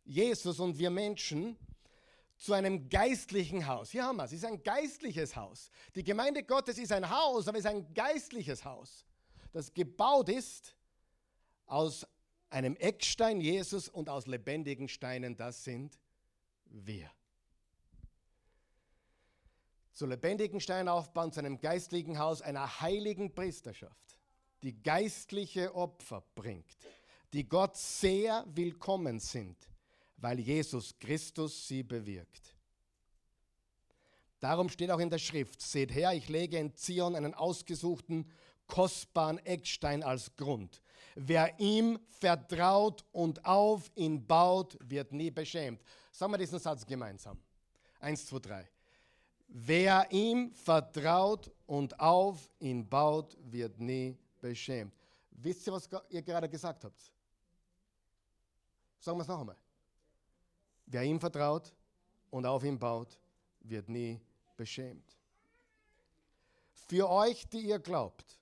Jesus 0.03 0.59
und 0.59 0.77
wir 0.77 0.89
Menschen 0.89 1.57
zu 2.35 2.51
einem 2.51 2.89
geistlichen 2.89 3.65
Haus. 3.65 3.91
Hier 3.91 4.03
haben 4.03 4.17
wir 4.17 4.25
es. 4.25 4.33
Es 4.33 4.39
ist 4.39 4.45
ein 4.45 4.61
geistliches 4.61 5.37
Haus. 5.37 5.69
Die 5.95 6.03
Gemeinde 6.03 6.43
Gottes 6.43 6.77
ist 6.77 6.91
ein 6.91 7.09
Haus, 7.09 7.47
aber 7.47 7.57
es 7.57 7.63
ist 7.63 7.71
ein 7.71 7.93
geistliches 7.93 8.65
Haus, 8.65 9.05
das 9.53 9.73
gebaut 9.73 10.27
ist 10.27 10.75
aus 11.65 12.05
einem 12.49 12.75
Eckstein 12.75 13.39
Jesus 13.39 13.87
und 13.87 14.09
aus 14.09 14.27
lebendigen 14.27 14.89
Steinen. 14.89 15.37
Das 15.37 15.63
sind 15.63 15.97
wir 16.65 17.09
zu 19.93 20.05
lebendigen 20.05 20.59
Steinen 20.59 20.89
aufbauen, 20.89 21.31
zu 21.31 21.39
einem 21.39 21.59
geistlichen 21.59 22.17
Haus, 22.17 22.41
einer 22.41 22.81
heiligen 22.81 23.33
Priesterschaft, 23.33 24.19
die 24.63 24.81
geistliche 24.81 25.73
Opfer 25.75 26.23
bringt, 26.35 26.77
die 27.31 27.47
Gott 27.47 27.77
sehr 27.77 28.43
willkommen 28.47 29.19
sind, 29.19 29.57
weil 30.17 30.39
Jesus 30.39 30.97
Christus 30.99 31.67
sie 31.67 31.83
bewirkt. 31.83 32.55
Darum 34.39 34.67
steht 34.67 34.91
auch 34.91 34.99
in 34.99 35.09
der 35.09 35.19
Schrift, 35.19 35.61
seht 35.61 35.93
her, 35.93 36.13
ich 36.13 36.27
lege 36.27 36.57
in 36.57 36.75
Zion 36.75 37.15
einen 37.15 37.33
ausgesuchten, 37.33 38.29
kostbaren 38.67 39.37
Eckstein 39.45 40.03
als 40.03 40.35
Grund. 40.35 40.81
Wer 41.15 41.59
ihm 41.59 41.99
vertraut 42.09 43.05
und 43.11 43.45
auf 43.45 43.91
ihn 43.95 44.25
baut, 44.25 44.77
wird 44.83 45.11
nie 45.11 45.31
beschämt. 45.31 45.81
Sagen 46.11 46.33
wir 46.33 46.37
diesen 46.37 46.59
Satz 46.59 46.85
gemeinsam. 46.85 47.39
Eins, 47.99 48.25
zwei, 48.25 48.39
drei. 48.39 48.69
Wer 49.55 50.07
ihm 50.09 50.51
vertraut 50.51 51.51
und 51.67 51.99
auf 51.99 52.49
ihn 52.59 52.89
baut, 52.89 53.37
wird 53.43 53.79
nie 53.79 54.17
beschämt. 54.41 54.95
Wisst 55.29 55.67
ihr, 55.67 55.73
was 55.73 55.87
ihr 56.09 56.23
gerade 56.23 56.49
gesagt 56.49 56.83
habt? 56.83 57.11
Sagen 58.99 59.15
wir 59.15 59.21
es 59.21 59.27
noch 59.27 59.41
einmal. 59.41 59.57
Wer 60.87 61.03
ihm 61.03 61.19
vertraut 61.19 61.71
und 62.31 62.47
auf 62.47 62.63
ihn 62.63 62.79
baut, 62.79 63.19
wird 63.59 63.87
nie 63.89 64.19
beschämt. 64.57 65.05
Für 66.87 67.07
euch, 67.11 67.47
die 67.47 67.61
ihr 67.61 67.77
glaubt, 67.77 68.39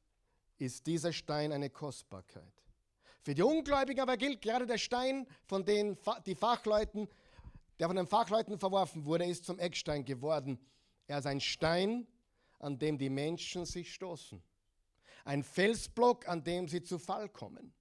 ist 0.59 0.87
dieser 0.87 1.11
Stein 1.11 1.51
eine 1.51 1.69
Kostbarkeit. 1.69 2.53
Für 3.21 3.35
die 3.35 3.43
Ungläubigen 3.43 3.99
aber 3.99 4.15
gilt 4.15 4.41
gerade 4.41 4.65
der 4.65 4.77
Stein, 4.77 5.27
von 5.45 5.65
dem 5.65 5.97
die 6.25 6.35
Fachleuten, 6.35 7.09
der 7.79 7.87
von 7.87 7.97
den 7.97 8.07
Fachleuten 8.07 8.57
verworfen 8.57 9.03
wurde, 9.03 9.25
ist 9.25 9.43
zum 9.43 9.59
Eckstein 9.59 10.05
geworden. 10.05 10.57
Er 11.07 11.19
ist 11.19 11.25
ein 11.25 11.41
Stein, 11.41 12.07
an 12.59 12.77
dem 12.77 12.97
die 12.97 13.09
Menschen 13.09 13.65
sich 13.65 13.93
stoßen. 13.93 14.41
Ein 15.25 15.43
Felsblock, 15.43 16.27
an 16.27 16.43
dem 16.43 16.67
sie 16.67 16.81
zu 16.83 16.97
Fall 16.97 17.29
kommen, 17.29 17.73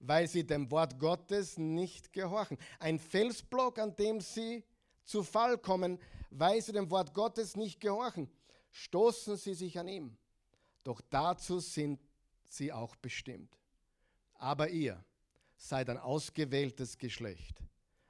weil 0.00 0.28
sie 0.28 0.46
dem 0.46 0.70
Wort 0.70 0.98
Gottes 0.98 1.58
nicht 1.58 2.12
gehorchen. 2.12 2.58
Ein 2.78 2.98
Felsblock, 2.98 3.78
an 3.78 3.94
dem 3.96 4.20
sie 4.20 4.64
zu 5.04 5.22
Fall 5.22 5.58
kommen, 5.58 5.98
weil 6.30 6.60
sie 6.62 6.72
dem 6.72 6.90
Wort 6.90 7.14
Gottes 7.14 7.56
nicht 7.56 7.80
gehorchen. 7.80 8.28
Stoßen 8.70 9.36
sie 9.36 9.54
sich 9.54 9.78
an 9.78 9.88
ihm. 9.88 10.16
Doch 10.82 11.00
dazu 11.10 11.60
sind 11.60 12.00
sie 12.44 12.72
auch 12.72 12.96
bestimmt. 12.96 13.58
Aber 14.34 14.68
ihr 14.68 15.04
seid 15.56 15.88
ein 15.88 15.98
ausgewähltes 15.98 16.98
Geschlecht, 16.98 17.62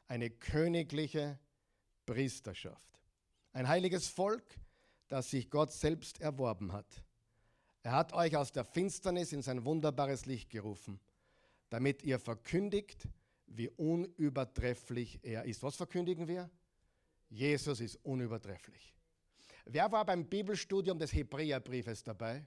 eine 0.08 0.30
königliche 0.30 1.38
Priesterschaft 2.04 2.95
ein 3.56 3.68
heiliges 3.68 4.06
Volk, 4.06 4.44
das 5.08 5.30
sich 5.30 5.48
Gott 5.48 5.72
selbst 5.72 6.20
erworben 6.20 6.72
hat. 6.72 7.02
Er 7.82 7.92
hat 7.92 8.12
euch 8.12 8.36
aus 8.36 8.52
der 8.52 8.66
Finsternis 8.66 9.32
in 9.32 9.40
sein 9.40 9.64
wunderbares 9.64 10.26
Licht 10.26 10.50
gerufen, 10.50 11.00
damit 11.70 12.02
ihr 12.02 12.18
verkündigt, 12.18 13.08
wie 13.46 13.70
unübertrefflich 13.70 15.20
er 15.22 15.44
ist. 15.44 15.62
Was 15.62 15.76
verkündigen 15.76 16.28
wir? 16.28 16.50
Jesus 17.30 17.80
ist 17.80 17.96
unübertrefflich. 18.04 18.94
Wer 19.64 19.90
war 19.90 20.04
beim 20.04 20.26
Bibelstudium 20.26 20.98
des 20.98 21.14
Hebräerbriefes 21.14 22.04
dabei? 22.04 22.46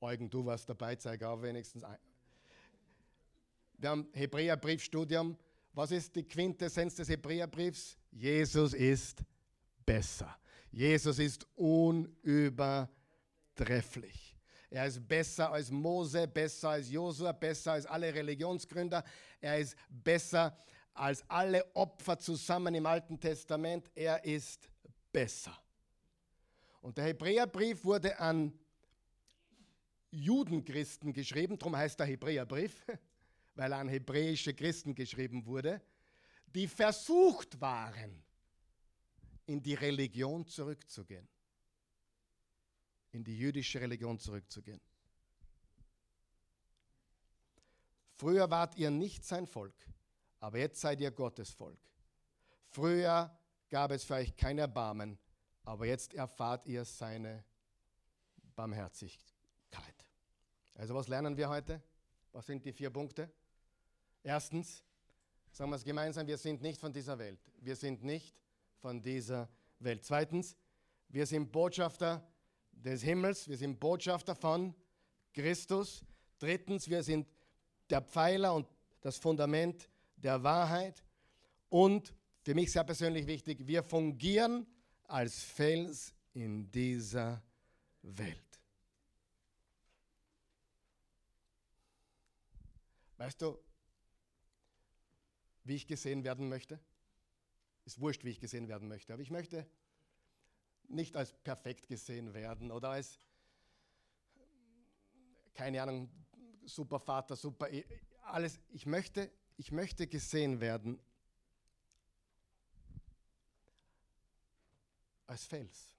Eugen, 0.00 0.28
du 0.28 0.44
warst 0.44 0.68
dabei, 0.68 0.96
zeige 0.96 1.28
auch 1.28 1.40
wenigstens 1.42 1.84
ein. 1.84 1.98
Wir 3.74 3.90
haben 3.90 4.08
Hebräerbriefstudium. 4.14 5.36
Was 5.78 5.92
ist 5.92 6.16
die 6.16 6.24
Quintessenz 6.24 6.96
des 6.96 7.08
Hebräerbriefs? 7.08 7.96
Jesus 8.10 8.74
ist 8.74 9.22
besser. 9.86 10.36
Jesus 10.72 11.20
ist 11.20 11.46
unübertrefflich. 11.54 14.36
Er 14.70 14.86
ist 14.86 15.06
besser 15.06 15.52
als 15.52 15.70
Mose, 15.70 16.26
besser 16.26 16.70
als 16.70 16.90
Josua, 16.90 17.30
besser 17.30 17.74
als 17.74 17.86
alle 17.86 18.12
Religionsgründer. 18.12 19.04
Er 19.40 19.60
ist 19.60 19.76
besser 19.88 20.58
als 20.94 21.22
alle 21.30 21.64
Opfer 21.76 22.18
zusammen 22.18 22.74
im 22.74 22.84
Alten 22.84 23.20
Testament. 23.20 23.88
Er 23.94 24.24
ist 24.24 24.68
besser. 25.12 25.56
Und 26.80 26.98
der 26.98 27.04
Hebräerbrief 27.04 27.84
wurde 27.84 28.18
an 28.18 28.52
Judenchristen 30.10 31.12
geschrieben, 31.12 31.56
darum 31.56 31.76
heißt 31.76 32.00
der 32.00 32.06
Hebräerbrief, 32.06 32.84
weil 33.58 33.72
an 33.72 33.88
hebräische 33.88 34.54
Christen 34.54 34.94
geschrieben 34.94 35.44
wurde 35.44 35.82
die 36.54 36.66
versucht 36.66 37.60
waren, 37.60 38.22
in 39.46 39.62
die 39.62 39.74
Religion 39.74 40.46
zurückzugehen, 40.46 41.28
in 43.12 43.24
die 43.24 43.38
jüdische 43.38 43.80
Religion 43.80 44.18
zurückzugehen. 44.18 44.80
Früher 48.14 48.50
wart 48.50 48.76
ihr 48.76 48.90
nicht 48.90 49.24
sein 49.24 49.46
Volk, 49.46 49.74
aber 50.40 50.58
jetzt 50.58 50.80
seid 50.80 51.00
ihr 51.00 51.10
Gottes 51.10 51.50
Volk. 51.50 51.78
Früher 52.66 53.38
gab 53.70 53.90
es 53.92 54.04
für 54.04 54.14
euch 54.14 54.36
kein 54.36 54.58
Erbarmen, 54.58 55.18
aber 55.62 55.86
jetzt 55.86 56.14
erfahrt 56.14 56.66
ihr 56.66 56.84
seine 56.84 57.44
Barmherzigkeit. 58.56 60.06
Also 60.74 60.94
was 60.94 61.08
lernen 61.08 61.36
wir 61.36 61.48
heute? 61.48 61.82
Was 62.32 62.46
sind 62.46 62.64
die 62.64 62.72
vier 62.72 62.90
Punkte? 62.90 63.30
Erstens, 64.28 64.84
Sagen 65.58 65.70
wir 65.70 65.76
es 65.76 65.84
gemeinsam, 65.84 66.26
wir 66.26 66.36
sind 66.36 66.62
nicht 66.62 66.78
von 66.80 66.92
dieser 66.92 67.18
Welt. 67.18 67.40
Wir 67.60 67.74
sind 67.74 68.04
nicht 68.04 68.36
von 68.76 69.02
dieser 69.02 69.48
Welt. 69.80 70.04
Zweitens, 70.04 70.56
wir 71.08 71.26
sind 71.26 71.50
Botschafter 71.50 72.22
des 72.70 73.02
Himmels, 73.02 73.48
wir 73.48 73.56
sind 73.56 73.80
Botschafter 73.80 74.36
von 74.36 74.74
Christus. 75.32 76.04
Drittens, 76.38 76.88
wir 76.88 77.02
sind 77.02 77.26
der 77.90 78.02
Pfeiler 78.02 78.54
und 78.54 78.68
das 79.00 79.16
Fundament 79.16 79.88
der 80.16 80.42
Wahrheit. 80.44 81.02
Und 81.70 82.14
für 82.42 82.54
mich 82.54 82.70
sehr 82.70 82.84
persönlich 82.84 83.26
wichtig, 83.26 83.66
wir 83.66 83.82
fungieren 83.82 84.66
als 85.04 85.42
Fels 85.42 86.14
in 86.34 86.70
dieser 86.70 87.42
Welt. 88.02 88.60
Weißt 93.16 93.42
du, 93.42 93.58
wie 95.68 95.76
ich 95.76 95.86
gesehen 95.86 96.24
werden 96.24 96.48
möchte? 96.48 96.80
Ist 97.84 98.00
wurscht, 98.00 98.24
wie 98.24 98.30
ich 98.30 98.40
gesehen 98.40 98.68
werden 98.68 98.88
möchte, 98.88 99.12
aber 99.12 99.22
ich 99.22 99.30
möchte 99.30 99.68
nicht 100.88 101.14
als 101.14 101.32
perfekt 101.32 101.88
gesehen 101.88 102.32
werden 102.32 102.70
oder 102.70 102.90
als, 102.90 103.18
keine 105.54 105.82
Ahnung, 105.82 106.10
super 106.64 106.98
Vater, 106.98 107.36
super, 107.36 107.70
e, 107.70 107.84
alles. 108.22 108.58
Ich 108.70 108.86
möchte, 108.86 109.30
ich 109.56 109.70
möchte 109.70 110.06
gesehen 110.06 110.60
werden 110.60 110.98
als 115.26 115.44
Fels, 115.44 115.94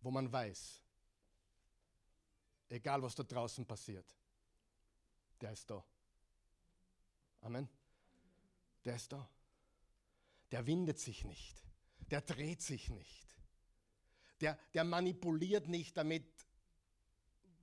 wo 0.00 0.10
man 0.10 0.30
weiß, 0.30 0.82
egal 2.68 3.02
was 3.02 3.14
da 3.14 3.22
draußen 3.22 3.66
passiert, 3.66 4.14
der 5.40 5.52
ist 5.52 5.70
da. 5.70 5.82
Amen. 7.40 7.77
Der 8.88 8.96
ist 8.96 9.12
da. 9.12 9.28
Der 10.50 10.66
windet 10.66 10.98
sich 10.98 11.22
nicht. 11.22 11.62
Der 12.10 12.22
dreht 12.22 12.62
sich 12.62 12.88
nicht. 12.88 13.36
Der, 14.40 14.58
der 14.72 14.82
manipuliert 14.82 15.68
nicht, 15.68 15.94
damit 15.94 16.24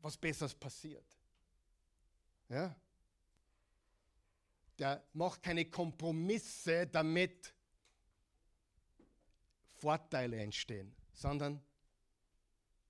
was 0.04 0.18
Besseres 0.18 0.54
passiert. 0.54 1.20
Ja? 2.48 2.80
Der 4.78 5.04
macht 5.14 5.42
keine 5.42 5.66
Kompromisse, 5.66 6.86
damit 6.86 7.56
Vorteile 9.72 10.38
entstehen, 10.38 10.96
sondern 11.12 11.60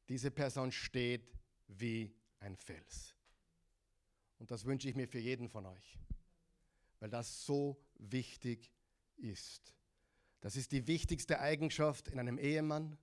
diese 0.09 0.29
Person 0.29 0.73
steht 0.73 1.39
wie 1.67 2.13
ein 2.41 2.57
Fels. 2.57 3.15
Und 4.39 4.51
das 4.51 4.65
wünsche 4.65 4.89
ich 4.89 4.95
mir 4.95 5.07
für 5.07 5.19
jeden 5.19 5.47
von 5.47 5.65
euch, 5.67 5.97
weil 6.99 7.09
das 7.09 7.45
so 7.45 7.77
wichtig 7.95 8.71
ist. 9.17 9.73
Das 10.41 10.55
ist 10.55 10.71
die 10.71 10.87
wichtigste 10.87 11.39
Eigenschaft 11.39 12.07
in 12.07 12.19
einem 12.19 12.37
Ehemann. 12.37 12.97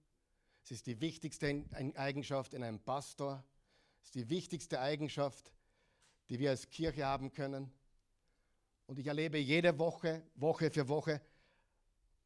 Es 0.62 0.70
ist 0.70 0.86
die 0.86 1.01
wichtigste 1.01 1.64
Eigenschaft 1.97 2.55
in 2.55 2.62
einem 2.62 2.80
Pastor. 2.80 3.45
Es 4.01 4.09
ist 4.09 4.14
die 4.14 4.28
wichtigste 4.28 4.80
Eigenschaft, 4.80 5.53
die 6.28 6.38
wir 6.38 6.51
als 6.51 6.68
Kirche 6.68 7.05
haben 7.05 7.32
können. 7.32 7.72
Und 8.86 8.99
ich 8.99 9.07
erlebe 9.07 9.38
jede 9.38 9.78
Woche, 9.78 10.22
Woche 10.34 10.70
für 10.70 10.88
Woche, 10.88 11.20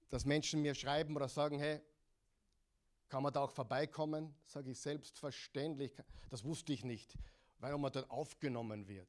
dass 0.08 0.24
Menschen 0.24 0.62
mir 0.62 0.74
schreiben 0.74 1.16
oder 1.16 1.28
sagen, 1.28 1.58
hey, 1.58 1.80
kann 3.08 3.22
man 3.22 3.32
da 3.32 3.40
auch 3.40 3.52
vorbeikommen? 3.52 4.34
Sage 4.46 4.70
ich 4.70 4.80
selbstverständlich. 4.80 5.92
Das 6.28 6.44
wusste 6.44 6.72
ich 6.72 6.84
nicht 6.84 7.16
weil 7.58 7.76
man 7.78 7.92
dort 7.92 8.10
aufgenommen 8.10 8.86
wird. 8.86 9.08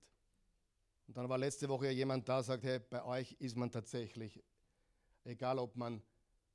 Und 1.07 1.15
dann 1.15 1.29
war 1.29 1.37
letzte 1.37 1.69
Woche 1.69 1.89
jemand 1.89 2.27
da, 2.27 2.43
sagt, 2.43 2.63
hey, 2.63 2.79
bei 2.79 3.03
euch 3.03 3.31
ist 3.39 3.55
man 3.55 3.71
tatsächlich, 3.71 4.43
egal 5.23 5.57
ob 5.57 5.75
man 5.75 6.01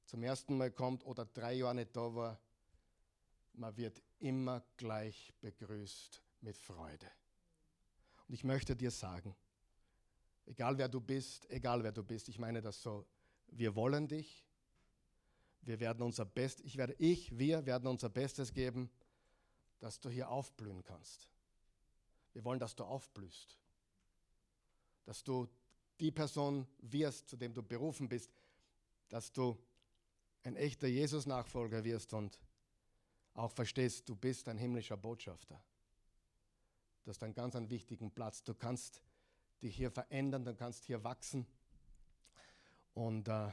zum 0.05 0.23
ersten 0.23 0.59
Mal 0.59 0.71
kommt 0.71 1.05
oder 1.05 1.25
drei 1.25 1.55
Jahre 1.55 1.75
nicht 1.75 1.97
da 1.97 2.15
war, 2.15 2.39
man 3.55 3.77
wird 3.77 4.03
immer 4.19 4.63
gleich 4.77 5.33
begrüßt 5.41 6.23
mit 6.43 6.57
Freude. 6.57 7.11
Und 8.29 8.35
ich 8.35 8.45
möchte 8.45 8.77
dir 8.77 8.91
sagen, 8.91 9.35
egal 10.45 10.77
wer 10.77 10.89
du 10.89 11.01
bist, 11.01 11.49
egal 11.51 11.83
wer 11.83 11.93
du 11.93 12.03
bist, 12.03 12.29
ich 12.29 12.39
meine 12.39 12.61
das 12.61 12.83
so, 12.83 13.07
wir 13.49 13.75
wollen 13.75 14.07
dich, 14.07 14.45
wir 15.63 15.81
werden 15.81 16.03
unser 16.03 16.25
Bestes, 16.25 16.65
ich 16.65 16.77
werde, 16.77 16.95
ich, 16.99 17.39
wir 17.39 17.65
werden 17.65 17.87
unser 17.87 18.09
Bestes 18.09 18.53
geben, 18.53 18.91
dass 19.79 20.01
du 20.01 20.11
hier 20.11 20.29
aufblühen 20.29 20.83
kannst. 20.83 21.29
Wir 22.33 22.45
wollen, 22.45 22.59
dass 22.59 22.75
du 22.75 22.85
aufblühst. 22.85 23.62
Dass 25.05 25.23
du 25.23 25.49
die 26.01 26.11
Person 26.11 26.67
wirst, 26.81 27.29
zu 27.29 27.37
dem 27.37 27.55
du 27.55 27.63
berufen 27.63 28.09
bist. 28.09 28.33
Dass 29.09 29.33
du 29.33 29.59
ein 30.43 30.57
echter 30.57 30.89
Jesus-Nachfolger 30.89 31.85
wirst 31.85 32.15
und 32.15 32.39
auch 33.35 33.51
verstehst, 33.51 34.09
du 34.09 34.17
bist 34.17 34.49
ein 34.49 34.59
himmlischer 34.59 34.97
Botschafter. 34.97 35.63
Du 37.05 37.11
hast 37.11 37.23
einen 37.23 37.35
ganz 37.35 37.57
einen 37.57 37.71
wichtigen 37.71 38.11
Platz. 38.11 38.43
Du 38.43 38.55
kannst 38.55 39.03
dich 39.63 39.77
hier 39.77 39.91
verändern, 39.91 40.45
du 40.45 40.55
kannst 40.55 40.85
hier 40.85 41.03
wachsen. 41.05 41.47
Und 42.95 43.29
äh, 43.29 43.51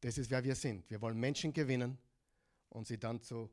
das 0.00 0.18
ist, 0.18 0.30
wer 0.30 0.42
wir 0.44 0.54
sind. 0.54 0.88
Wir 0.90 1.00
wollen 1.00 1.18
Menschen 1.18 1.52
gewinnen 1.52 1.98
und 2.70 2.86
sie 2.86 2.98
dann 2.98 3.20
zu 3.20 3.50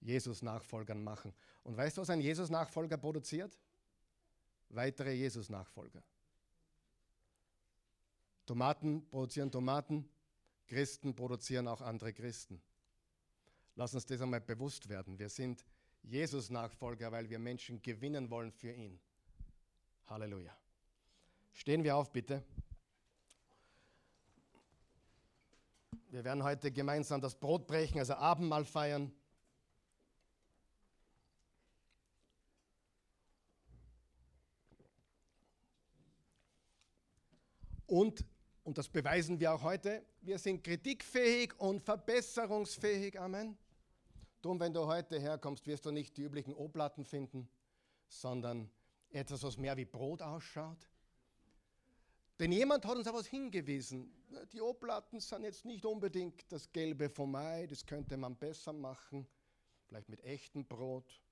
Jesus-Nachfolgern 0.00 1.02
machen. 1.02 1.34
Und 1.62 1.76
weißt 1.76 1.96
du, 1.96 2.02
was 2.02 2.10
ein 2.10 2.20
Jesus-Nachfolger 2.20 2.96
produziert? 2.98 3.58
weitere 4.70 5.12
Jesus-Nachfolger. 5.12 6.02
Tomaten 8.46 9.06
produzieren 9.10 9.50
Tomaten, 9.50 10.08
Christen 10.66 11.14
produzieren 11.14 11.68
auch 11.68 11.80
andere 11.80 12.12
Christen. 12.12 12.62
Lass 13.74 13.94
uns 13.94 14.06
das 14.06 14.20
einmal 14.20 14.40
bewusst 14.40 14.88
werden. 14.88 15.18
Wir 15.18 15.28
sind 15.28 15.64
Jesus-Nachfolger, 16.02 17.12
weil 17.12 17.28
wir 17.28 17.38
Menschen 17.38 17.82
gewinnen 17.82 18.30
wollen 18.30 18.52
für 18.52 18.72
ihn. 18.72 18.98
Halleluja. 20.06 20.56
Stehen 21.52 21.82
wir 21.84 21.96
auf, 21.96 22.12
bitte. 22.12 22.44
Wir 26.08 26.24
werden 26.24 26.44
heute 26.44 26.70
gemeinsam 26.70 27.20
das 27.20 27.34
Brot 27.34 27.66
brechen, 27.66 27.98
also 27.98 28.14
Abendmahl 28.14 28.64
feiern. 28.64 29.12
Und, 37.86 38.24
und 38.66 38.76
das 38.78 38.88
beweisen 38.88 39.38
wir 39.38 39.54
auch 39.54 39.62
heute, 39.62 40.04
wir 40.22 40.40
sind 40.40 40.64
kritikfähig 40.64 41.54
und 41.60 41.80
verbesserungsfähig. 41.84 43.16
Amen. 43.16 43.56
Drum, 44.42 44.58
wenn 44.58 44.74
du 44.74 44.84
heute 44.86 45.20
herkommst, 45.20 45.68
wirst 45.68 45.86
du 45.86 45.92
nicht 45.92 46.16
die 46.16 46.22
üblichen 46.22 46.52
O-Platten 46.52 47.04
finden, 47.04 47.48
sondern 48.08 48.68
etwas, 49.10 49.44
was 49.44 49.56
mehr 49.56 49.76
wie 49.76 49.84
Brot 49.84 50.20
ausschaut. 50.20 50.90
Denn 52.40 52.50
jemand 52.50 52.84
hat 52.84 52.96
uns 52.96 53.06
auf 53.06 53.14
was 53.14 53.28
hingewiesen. 53.28 54.12
Die 54.52 54.60
O-Platten 54.60 55.20
sind 55.20 55.44
jetzt 55.44 55.64
nicht 55.64 55.86
unbedingt 55.86 56.50
das 56.50 56.72
Gelbe 56.72 57.08
vom 57.08 57.36
Ei, 57.36 57.68
das 57.68 57.86
könnte 57.86 58.16
man 58.16 58.34
besser 58.34 58.72
machen, 58.72 59.28
vielleicht 59.86 60.08
mit 60.08 60.24
echtem 60.24 60.66
Brot. 60.66 61.22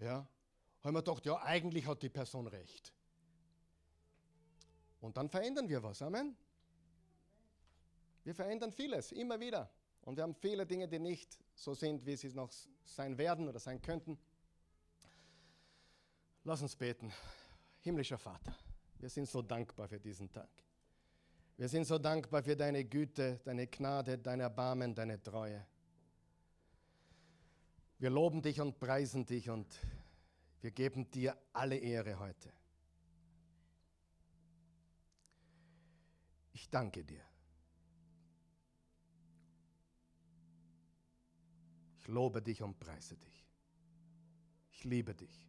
Ja, 0.00 0.28
haben 0.84 0.94
wir 0.94 1.02
gedacht, 1.02 1.24
ja, 1.24 1.40
eigentlich 1.42 1.86
hat 1.86 2.02
die 2.02 2.10
Person 2.10 2.46
recht. 2.46 2.92
Und 5.00 5.16
dann 5.16 5.28
verändern 5.28 5.68
wir 5.68 5.82
was. 5.82 6.02
Amen. 6.02 6.36
Wir 8.24 8.34
verändern 8.34 8.72
vieles, 8.72 9.12
immer 9.12 9.38
wieder. 9.38 9.70
Und 10.02 10.16
wir 10.16 10.22
haben 10.22 10.34
viele 10.34 10.66
Dinge, 10.66 10.88
die 10.88 10.98
nicht 10.98 11.38
so 11.54 11.74
sind, 11.74 12.04
wie 12.06 12.16
sie 12.16 12.32
noch 12.32 12.50
sein 12.84 13.18
werden 13.18 13.48
oder 13.48 13.58
sein 13.58 13.80
könnten. 13.80 14.18
Lass 16.44 16.62
uns 16.62 16.76
beten. 16.76 17.12
Himmlischer 17.80 18.18
Vater, 18.18 18.54
wir 18.98 19.08
sind 19.08 19.28
so 19.28 19.42
dankbar 19.42 19.88
für 19.88 20.00
diesen 20.00 20.30
Tag. 20.30 20.48
Wir 21.56 21.68
sind 21.68 21.86
so 21.86 21.98
dankbar 21.98 22.42
für 22.42 22.56
deine 22.56 22.84
Güte, 22.84 23.40
deine 23.44 23.66
Gnade, 23.66 24.18
dein 24.18 24.40
Erbarmen, 24.40 24.94
deine 24.94 25.22
Treue. 25.22 25.64
Wir 27.98 28.10
loben 28.10 28.42
dich 28.42 28.60
und 28.60 28.78
preisen 28.78 29.24
dich 29.24 29.48
und 29.48 29.66
wir 30.60 30.70
geben 30.70 31.10
dir 31.10 31.36
alle 31.52 31.76
Ehre 31.78 32.18
heute. 32.18 32.52
Ich 36.66 36.70
danke 36.70 37.04
dir. 37.04 37.22
Ich 42.00 42.08
lobe 42.08 42.42
dich 42.42 42.60
und 42.60 42.76
preise 42.80 43.16
dich. 43.16 43.46
Ich 44.72 44.82
liebe 44.82 45.14
dich. 45.14 45.48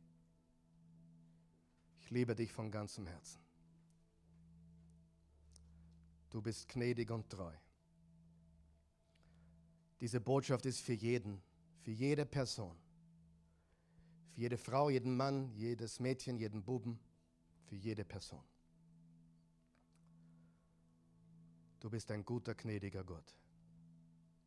Ich 2.02 2.12
liebe 2.12 2.36
dich 2.36 2.54
von 2.54 2.70
ganzem 2.70 3.08
Herzen. 3.08 3.42
Du 6.30 6.40
bist 6.40 6.70
gnädig 6.70 7.10
und 7.10 7.28
treu. 7.28 7.56
Diese 10.00 10.22
Botschaft 10.22 10.68
ist 10.68 10.82
für 10.82 10.94
jeden, 10.94 11.42
für 11.82 11.92
jede 11.92 12.28
Person, 12.28 12.78
für 14.34 14.42
jede 14.42 14.58
Frau, 14.60 14.92
jeden 14.92 15.18
Mann, 15.18 15.52
jedes 15.56 16.00
Mädchen, 16.00 16.38
jeden 16.38 16.62
Buben, 16.64 17.00
für 17.66 17.76
jede 17.76 18.06
Person. 18.06 18.44
Du 21.80 21.90
bist 21.90 22.10
ein 22.12 22.26
guter, 22.26 22.56
gnädiger 22.56 23.04
Gott. 23.04 23.36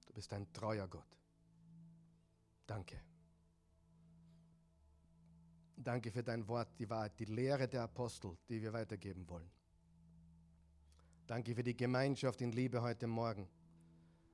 Du 0.06 0.12
bist 0.12 0.32
ein 0.32 0.52
treuer 0.52 0.88
Gott. 0.88 1.16
Danke. 2.66 3.00
Danke 5.76 6.10
für 6.10 6.22
dein 6.22 6.46
Wort, 6.46 6.68
die 6.78 6.90
Wahrheit, 6.90 7.18
die 7.18 7.24
Lehre 7.24 7.66
der 7.66 7.82
Apostel, 7.84 8.36
die 8.48 8.60
wir 8.60 8.72
weitergeben 8.72 9.28
wollen. 9.28 9.50
Danke 11.26 11.54
für 11.54 11.62
die 11.62 11.76
Gemeinschaft 11.76 12.40
in 12.40 12.52
Liebe 12.52 12.82
heute 12.82 13.06
Morgen, 13.06 13.48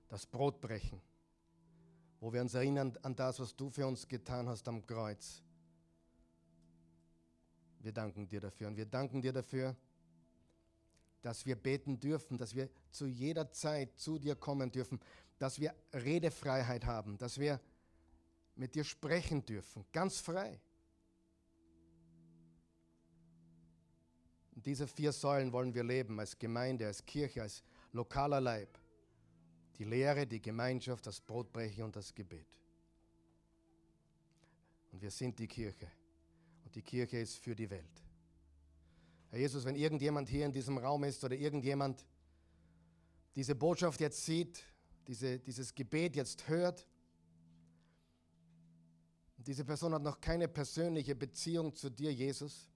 das 0.09 0.27
Brotbrechen, 0.27 1.01
wo 2.21 2.33
wir 2.33 2.41
uns 2.41 2.55
erinnern 2.55 2.97
an 3.03 3.15
das, 3.15 3.39
was 3.39 3.55
du 3.55 3.71
für 3.71 3.87
uns 3.87 4.09
getan 4.09 4.49
hast 4.49 4.67
am 4.67 4.85
Kreuz. 4.87 5.43
Wir 7.81 7.93
danken 7.93 8.27
dir 8.27 8.41
dafür 8.41 8.69
und 8.69 8.77
wir 8.77 8.87
danken 8.87 9.21
dir 9.21 9.33
dafür, 9.33 9.77
dass 11.23 11.47
wir 11.47 11.57
beten 11.57 11.99
dürfen, 11.99 12.39
dass 12.39 12.55
wir 12.55 12.69
zu 12.91 13.07
jeder 13.07 13.51
Zeit 13.51 13.99
zu 13.99 14.19
dir 14.19 14.37
kommen 14.37 14.71
dürfen, 14.71 15.01
dass 15.39 15.61
wir 15.61 15.75
Redefreiheit 15.93 16.85
haben, 16.85 17.19
dass 17.19 17.39
wir 17.39 17.61
mit 18.55 18.75
dir 18.75 18.85
sprechen 18.85 19.45
dürfen, 19.45 19.85
ganz 19.93 20.19
frei. 20.19 20.61
Und 24.55 24.65
diese 24.65 24.87
vier 24.87 25.13
Säulen 25.13 25.53
wollen 25.53 25.75
wir 25.75 25.85
leben 25.85 26.19
als 26.19 26.39
Gemeinde, 26.39 26.87
als 26.87 27.05
Kirche, 27.05 27.43
als 27.43 27.63
lokaler 27.93 28.41
Leib. 28.41 28.79
Die 29.79 29.85
Lehre, 29.85 30.27
die 30.27 30.41
Gemeinschaft, 30.41 31.07
das 31.07 31.21
Brotbrechen 31.21 31.85
und 31.85 31.95
das 31.95 32.15
Gebet. 32.15 32.47
Und 34.91 35.03
wir 35.03 35.11
sind 35.11 35.39
die 35.39 35.47
Kirche. 35.47 35.91
Und 36.65 36.75
die 36.75 36.81
Kirche 36.81 37.19
ist 37.19 37.37
für 37.37 37.55
die 37.55 37.69
Welt. 37.69 38.06
Herr 39.31 39.39
Jesus, 39.39 39.65
wenn 39.65 39.77
irgendjemand 39.77 40.29
hier 40.29 40.47
in 40.47 40.53
diesem 40.53 40.79
Raum 40.79 41.05
ist 41.05 41.23
oder 41.25 41.35
irgendjemand 41.35 42.05
diese 43.35 43.55
Botschaft 43.55 44.01
jetzt 44.01 44.25
sieht, 44.25 44.63
diese, 45.07 45.39
dieses 45.39 45.75
Gebet 45.75 46.17
jetzt 46.17 46.49
hört, 46.49 46.87
und 49.37 49.47
diese 49.47 49.65
Person 49.65 49.93
hat 49.93 50.03
noch 50.03 50.21
keine 50.21 50.49
persönliche 50.49 51.15
Beziehung 51.15 51.75
zu 51.75 51.91
dir, 51.91 52.13
Jesus, 52.13 52.71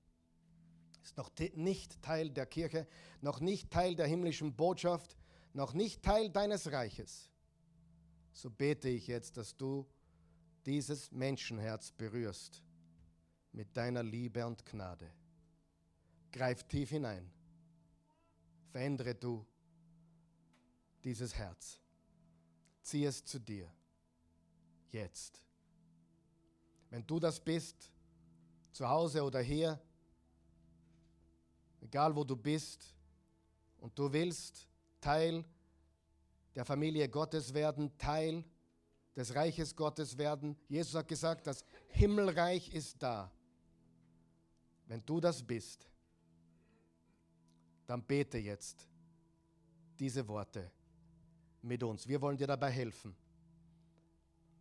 ist 1.02 1.16
noch 1.16 1.30
nicht 1.54 2.02
Teil 2.02 2.30
der 2.30 2.46
Kirche, 2.46 2.86
noch 3.22 3.40
nicht 3.40 3.70
Teil 3.70 3.96
der 3.96 4.06
himmlischen 4.06 4.54
Botschaft, 4.54 5.16
noch 5.54 5.72
nicht 5.72 6.02
Teil 6.02 6.30
deines 6.30 6.70
Reiches, 6.70 7.30
so 8.32 8.50
bete 8.50 8.88
ich 8.88 9.06
jetzt, 9.06 9.36
dass 9.36 9.56
du 9.56 9.86
dieses 10.66 11.10
Menschenherz 11.10 11.90
berührst 11.92 12.62
mit 13.52 13.76
deiner 13.76 14.02
Liebe 14.02 14.46
und 14.46 14.64
Gnade. 14.66 15.10
Greif 16.32 16.62
tief 16.64 16.90
hinein. 16.90 17.30
Verändere 18.70 19.14
du 19.14 19.44
dieses 21.02 21.34
Herz. 21.34 21.80
Zieh 22.82 23.04
es 23.04 23.24
zu 23.24 23.38
dir. 23.38 23.72
Jetzt. 24.90 25.44
Wenn 26.88 27.06
du 27.06 27.18
das 27.18 27.38
bist, 27.40 27.90
zu 28.72 28.88
Hause 28.88 29.22
oder 29.22 29.40
hier, 29.40 29.80
egal 31.80 32.14
wo 32.14 32.24
du 32.24 32.36
bist, 32.36 32.94
und 33.80 33.98
du 33.98 34.12
willst 34.12 34.68
Teil 35.00 35.44
der 36.54 36.64
Familie 36.64 37.08
Gottes 37.08 37.54
werden, 37.54 37.96
Teil 37.96 38.44
des 39.16 39.34
Reiches 39.34 39.74
Gottes 39.74 40.16
werden. 40.16 40.56
Jesus 40.68 40.94
hat 40.94 41.08
gesagt, 41.08 41.46
das 41.46 41.64
Himmelreich 41.88 42.72
ist 42.74 43.02
da. 43.02 43.30
Wenn 44.86 45.04
du 45.04 45.20
das 45.20 45.42
bist, 45.42 45.89
dann 47.90 48.02
bete 48.02 48.38
jetzt 48.38 48.88
diese 49.98 50.26
Worte 50.28 50.70
mit 51.62 51.82
uns. 51.82 52.06
Wir 52.06 52.20
wollen 52.20 52.36
dir 52.36 52.46
dabei 52.46 52.70
helfen. 52.70 53.14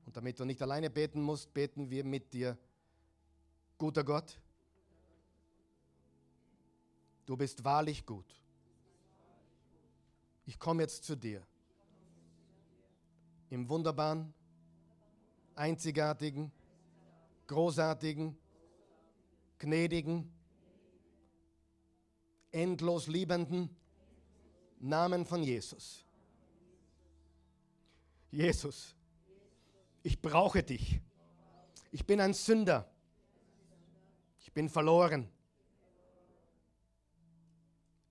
Und 0.06 0.18
damit 0.18 0.40
du 0.40 0.46
nicht 0.46 0.62
alleine 0.62 0.90
beten 0.90 1.22
musst, 1.22 1.54
beten 1.54 1.90
wir 1.90 2.04
mit 2.04 2.34
dir. 2.34 2.58
Guter 3.78 4.04
Gott, 4.04 4.40
Du 7.30 7.38
bist 7.38 7.64
wahrlich 7.64 8.08
gut. 8.08 8.26
Ich 10.48 10.58
komme 10.58 10.82
jetzt 10.82 11.04
zu 11.04 11.16
dir. 11.16 11.46
Im 13.52 13.70
wunderbaren, 13.70 14.34
einzigartigen, 15.54 16.52
großartigen, 17.46 18.36
gnädigen, 19.60 20.32
endlos 22.52 23.08
liebenden 23.08 23.70
Namen 24.80 25.26
von 25.26 25.44
Jesus. 25.44 26.06
Jesus, 28.32 28.96
ich 30.04 30.22
brauche 30.22 30.64
dich. 30.64 31.02
Ich 31.92 32.06
bin 32.06 32.22
ein 32.22 32.34
Sünder. 32.34 32.90
Ich 34.40 34.54
bin 34.54 34.70
verloren. 34.70 35.30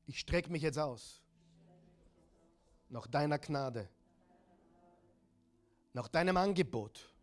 Ich 0.07 0.20
strecke 0.20 0.51
mich 0.51 0.62
jetzt 0.62 0.78
aus. 0.78 1.22
Nach 2.89 3.07
deiner 3.07 3.39
Gnade. 3.39 3.89
Nach 5.93 6.09
deinem 6.09 6.36
Angebot 6.36 7.14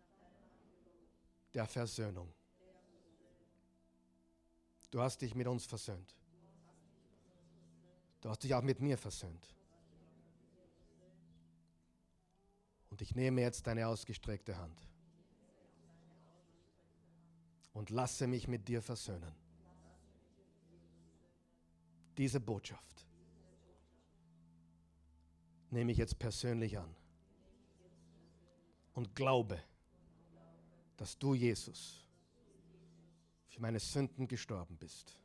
der 1.53 1.65
Versöhnung. 1.65 2.33
Du 4.91 5.01
hast 5.01 5.21
dich 5.21 5.35
mit 5.35 5.47
uns 5.47 5.65
versöhnt. 5.65 6.15
Du 8.25 8.31
hast 8.31 8.43
dich 8.43 8.55
auch 8.55 8.63
mit 8.63 8.79
mir 8.79 8.97
versöhnt. 8.97 9.53
Und 12.89 12.99
ich 13.03 13.13
nehme 13.13 13.41
jetzt 13.41 13.67
deine 13.67 13.87
ausgestreckte 13.87 14.57
Hand 14.57 14.89
und 17.73 17.91
lasse 17.91 18.25
mich 18.25 18.47
mit 18.47 18.67
dir 18.67 18.81
versöhnen 18.81 19.31
diese 22.17 22.39
Botschaft 22.39 23.05
nehme 25.69 25.91
ich 25.91 25.99
jetzt 25.99 26.17
persönlich 26.17 26.79
an 26.79 26.95
und 28.95 29.13
glaube, 29.13 29.61
dass 30.97 31.15
du, 31.19 31.35
Jesus, 31.35 32.07
für 33.49 33.61
meine 33.61 33.79
Sünden 33.79 34.27
gestorben 34.27 34.77
bist, 34.77 35.19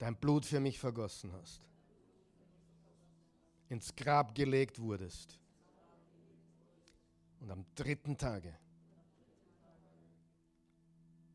dein 0.00 0.16
Blut 0.16 0.46
für 0.46 0.60
mich 0.60 0.78
vergossen 0.78 1.30
hast, 1.34 1.60
ins 3.68 3.94
Grab 3.94 4.34
gelegt 4.34 4.80
wurdest 4.80 5.38
und 7.40 7.50
am 7.50 7.66
dritten 7.74 8.16
Tage 8.16 8.58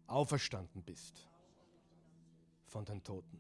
auferstanden 0.07 0.81
bist 0.81 1.29
von 2.65 2.83
den 2.85 3.03
Toten. 3.03 3.39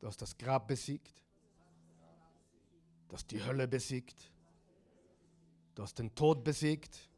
Du 0.00 0.06
hast 0.06 0.20
das 0.20 0.36
Grab 0.36 0.68
besiegt. 0.68 1.24
Du 3.08 3.14
hast 3.14 3.30
die 3.30 3.42
Hölle 3.42 3.66
besiegt. 3.66 4.30
Du 5.74 5.82
hast 5.82 5.98
den 5.98 6.14
Tod 6.14 6.44
besiegt. 6.44 7.08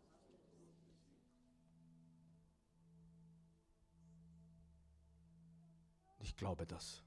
Glaube 6.39 6.67
das. 6.67 7.03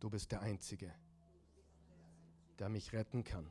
Du 0.00 0.10
bist 0.10 0.30
der 0.30 0.42
Einzige, 0.42 0.92
der 2.58 2.68
mich 2.68 2.92
retten 2.92 3.24
kann. 3.24 3.50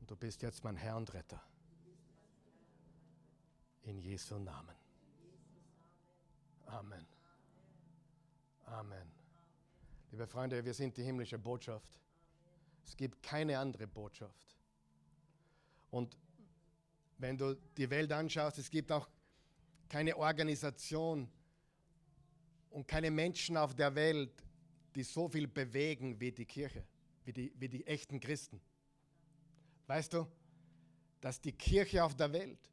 Und 0.00 0.10
du 0.10 0.16
bist 0.16 0.40
jetzt 0.42 0.64
mein 0.64 0.76
Herr 0.76 0.96
und 0.96 1.12
Retter. 1.12 1.42
In 3.82 3.98
Jesu 3.98 4.38
Namen. 4.38 4.76
Amen. 6.66 7.06
Amen. 8.66 9.12
Liebe 10.10 10.26
Freunde, 10.26 10.64
wir 10.64 10.74
sind 10.74 10.96
die 10.96 11.02
himmlische 11.02 11.38
Botschaft. 11.38 12.00
Es 12.84 12.96
gibt 12.96 13.22
keine 13.22 13.58
andere 13.58 13.86
Botschaft. 13.86 14.56
Und 15.90 16.16
wenn 17.18 17.36
du 17.36 17.54
die 17.76 17.90
Welt 17.90 18.12
anschaust, 18.12 18.58
es 18.58 18.70
gibt 18.70 18.90
auch 18.92 19.08
keine 19.88 20.16
Organisation 20.16 21.28
und 22.70 22.86
keine 22.88 23.10
Menschen 23.10 23.56
auf 23.56 23.74
der 23.74 23.94
Welt, 23.94 24.44
die 24.94 25.02
so 25.02 25.28
viel 25.28 25.46
bewegen 25.46 26.18
wie 26.18 26.32
die 26.32 26.46
Kirche, 26.46 26.84
wie 27.24 27.32
die, 27.32 27.52
wie 27.56 27.68
die 27.68 27.86
echten 27.86 28.18
Christen. 28.20 28.60
Weißt 29.86 30.12
du, 30.12 30.26
dass 31.20 31.40
die 31.40 31.52
Kirche 31.52 32.02
auf 32.02 32.14
der 32.14 32.32
Welt 32.32 32.70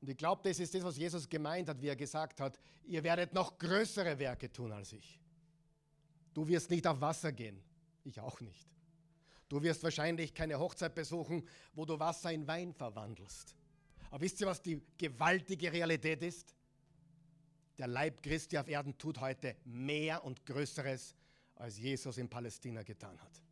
und 0.00 0.08
ich 0.08 0.16
glaube, 0.16 0.40
das 0.42 0.58
ist 0.58 0.74
das, 0.74 0.82
was 0.82 0.96
Jesus 0.96 1.28
gemeint 1.28 1.68
hat, 1.68 1.80
wie 1.80 1.88
er 1.88 1.96
gesagt 1.96 2.40
hat, 2.40 2.58
ihr 2.84 3.02
werdet 3.04 3.34
noch 3.34 3.58
größere 3.58 4.18
Werke 4.18 4.50
tun 4.50 4.72
als 4.72 4.92
ich. 4.92 5.20
Du 6.32 6.46
wirst 6.48 6.70
nicht 6.70 6.86
auf 6.86 7.00
Wasser 7.00 7.32
gehen, 7.32 7.62
ich 8.04 8.18
auch 8.18 8.40
nicht. 8.40 8.66
Du 9.48 9.62
wirst 9.62 9.82
wahrscheinlich 9.82 10.32
keine 10.32 10.58
Hochzeit 10.58 10.94
besuchen, 10.94 11.46
wo 11.74 11.84
du 11.84 11.98
Wasser 11.98 12.32
in 12.32 12.46
Wein 12.46 12.72
verwandelst. 12.72 13.54
Aber 14.10 14.22
wisst 14.22 14.40
ihr, 14.40 14.46
was 14.46 14.62
die 14.62 14.80
gewaltige 14.96 15.72
Realität 15.72 16.22
ist? 16.22 16.54
Der 17.78 17.86
Leib 17.86 18.22
Christi 18.22 18.58
auf 18.58 18.68
Erden 18.68 18.96
tut 18.98 19.20
heute 19.20 19.56
mehr 19.64 20.24
und 20.24 20.44
Größeres, 20.44 21.14
als 21.56 21.78
Jesus 21.78 22.18
in 22.18 22.28
Palästina 22.28 22.82
getan 22.82 23.18
hat. 23.20 23.42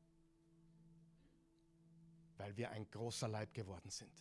Weil 2.37 2.57
wir 2.57 2.71
ein 2.71 2.91
großer 2.91 3.29
Leib 3.29 3.53
geworden 3.53 3.91
sind 3.91 4.13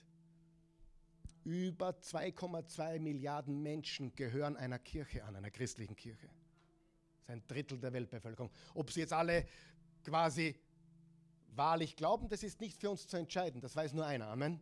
Über 1.43 1.91
2,2 1.91 2.99
Milliarden 2.99 3.61
Menschen 3.61 4.13
gehören 4.15 4.57
einer 4.57 4.79
Kirche 4.79 5.23
an, 5.23 5.35
einer 5.35 5.51
christlichen 5.51 5.95
Kirche. 5.95 6.27
Das 6.27 7.23
ist 7.23 7.29
ein 7.29 7.47
Drittel 7.47 7.79
der 7.79 7.93
Weltbevölkerung. 7.93 8.51
Ob 8.73 8.91
sie 8.91 9.01
jetzt 9.01 9.13
alle 9.13 9.45
quasi 10.03 10.59
wahrlich 11.55 11.95
glauben, 11.95 12.29
das 12.29 12.43
ist 12.43 12.61
nicht 12.61 12.79
für 12.79 12.89
uns 12.89 13.07
zu 13.07 13.17
entscheiden. 13.17 13.61
Das 13.61 13.75
weiß 13.75 13.93
nur 13.93 14.05
einer. 14.05 14.27
Amen. 14.27 14.59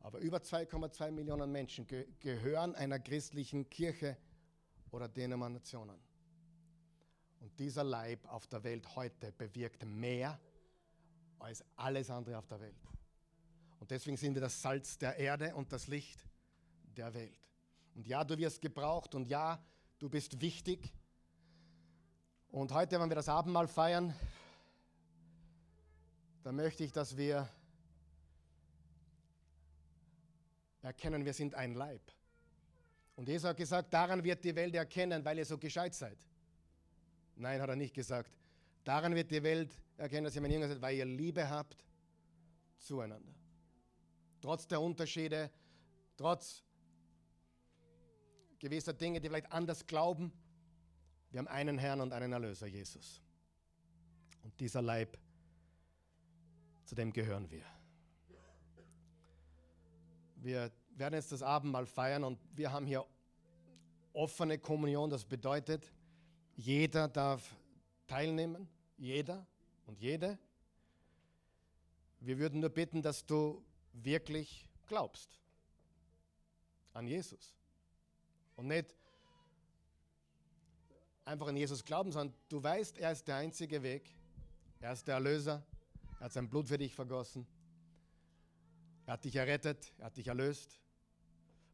Aber 0.00 0.18
über 0.18 0.38
2,2 0.38 1.10
Millionen 1.12 1.52
Menschen 1.52 1.86
ge 1.86 2.06
gehören 2.20 2.74
einer 2.74 2.98
christlichen 2.98 3.70
Kirche 3.70 4.16
oder 4.92 5.08
Denominationen. 5.08 5.98
Und 7.40 7.58
dieser 7.58 7.82
Leib 7.82 8.24
auf 8.30 8.46
der 8.46 8.62
Welt 8.62 8.94
heute 8.94 9.32
bewirkt 9.32 9.84
mehr 9.84 10.38
als 11.40 11.64
alles 11.76 12.08
andere 12.08 12.38
auf 12.38 12.46
der 12.46 12.60
Welt. 12.60 12.76
Und 13.80 13.90
deswegen 13.90 14.16
sind 14.16 14.34
wir 14.34 14.42
das 14.42 14.62
Salz 14.62 14.96
der 14.96 15.16
Erde 15.16 15.56
und 15.56 15.72
das 15.72 15.88
Licht 15.88 16.24
der 16.96 17.12
Welt. 17.14 17.36
Und 17.96 18.06
ja, 18.06 18.22
du 18.22 18.38
wirst 18.38 18.60
gebraucht 18.60 19.14
und 19.16 19.26
ja, 19.26 19.60
du 19.98 20.08
bist 20.08 20.40
wichtig. 20.40 20.92
Und 22.50 22.72
heute, 22.72 23.00
wenn 23.00 23.08
wir 23.08 23.16
das 23.16 23.28
Abendmahl 23.28 23.66
feiern, 23.66 24.14
dann 26.44 26.54
möchte 26.54 26.84
ich, 26.84 26.92
dass 26.92 27.16
wir 27.16 27.48
erkennen, 30.82 31.24
wir 31.24 31.34
sind 31.34 31.54
ein 31.54 31.74
Leib. 31.74 32.02
Und 33.16 33.28
Jesus 33.28 33.48
hat 33.48 33.56
gesagt, 33.56 33.92
daran 33.92 34.22
wird 34.24 34.42
die 34.44 34.54
Welt 34.54 34.74
erkennen, 34.74 35.24
weil 35.24 35.38
ihr 35.38 35.44
so 35.44 35.58
gescheit 35.58 35.94
seid. 35.94 36.18
Nein, 37.36 37.60
hat 37.60 37.68
er 37.68 37.76
nicht 37.76 37.94
gesagt. 37.94 38.30
Daran 38.84 39.14
wird 39.14 39.30
die 39.30 39.42
Welt 39.42 39.78
erkennen, 39.96 40.24
dass 40.24 40.34
ihr 40.34 40.42
mein 40.42 40.50
Jünger 40.50 40.68
seid, 40.68 40.80
weil 40.80 40.96
ihr 40.96 41.04
Liebe 41.04 41.48
habt 41.48 41.84
zueinander. 42.78 43.32
Trotz 44.40 44.66
der 44.66 44.80
Unterschiede, 44.80 45.50
trotz 46.16 46.64
gewisser 48.58 48.92
Dinge, 48.92 49.20
die 49.20 49.28
vielleicht 49.28 49.52
anders 49.52 49.86
glauben, 49.86 50.32
wir 51.30 51.38
haben 51.38 51.48
einen 51.48 51.78
Herrn 51.78 52.00
und 52.00 52.12
einen 52.12 52.32
Erlöser, 52.32 52.66
Jesus. 52.66 53.22
Und 54.42 54.58
dieser 54.60 54.82
Leib, 54.82 55.16
zu 56.84 56.94
dem 56.94 57.12
gehören 57.12 57.50
wir. 57.50 57.64
Wir 60.36 60.72
werden 61.02 61.14
jetzt 61.14 61.32
das 61.32 61.42
Abendmahl 61.42 61.84
feiern 61.84 62.22
und 62.22 62.38
wir 62.54 62.70
haben 62.70 62.86
hier 62.86 63.04
offene 64.12 64.56
Kommunion. 64.56 65.10
Das 65.10 65.24
bedeutet, 65.24 65.92
jeder 66.54 67.08
darf 67.08 67.56
teilnehmen, 68.06 68.68
jeder 68.96 69.44
und 69.86 70.00
jede. 70.00 70.38
Wir 72.20 72.38
würden 72.38 72.60
nur 72.60 72.70
bitten, 72.70 73.02
dass 73.02 73.26
du 73.26 73.64
wirklich 73.92 74.68
glaubst 74.86 75.40
an 76.92 77.08
Jesus. 77.08 77.52
Und 78.54 78.68
nicht 78.68 78.94
einfach 81.24 81.48
an 81.48 81.56
Jesus 81.56 81.84
glauben, 81.84 82.12
sondern 82.12 82.36
du 82.48 82.62
weißt, 82.62 82.98
er 82.98 83.10
ist 83.10 83.26
der 83.26 83.36
einzige 83.36 83.82
Weg. 83.82 84.08
Er 84.78 84.92
ist 84.92 85.08
der 85.08 85.16
Erlöser. 85.16 85.66
Er 86.20 86.26
hat 86.26 86.32
sein 86.32 86.48
Blut 86.48 86.68
für 86.68 86.78
dich 86.78 86.94
vergossen. 86.94 87.44
Er 89.04 89.14
hat 89.14 89.24
dich 89.24 89.34
errettet, 89.34 89.92
er 89.98 90.04
hat 90.06 90.16
dich 90.16 90.28
erlöst. 90.28 90.78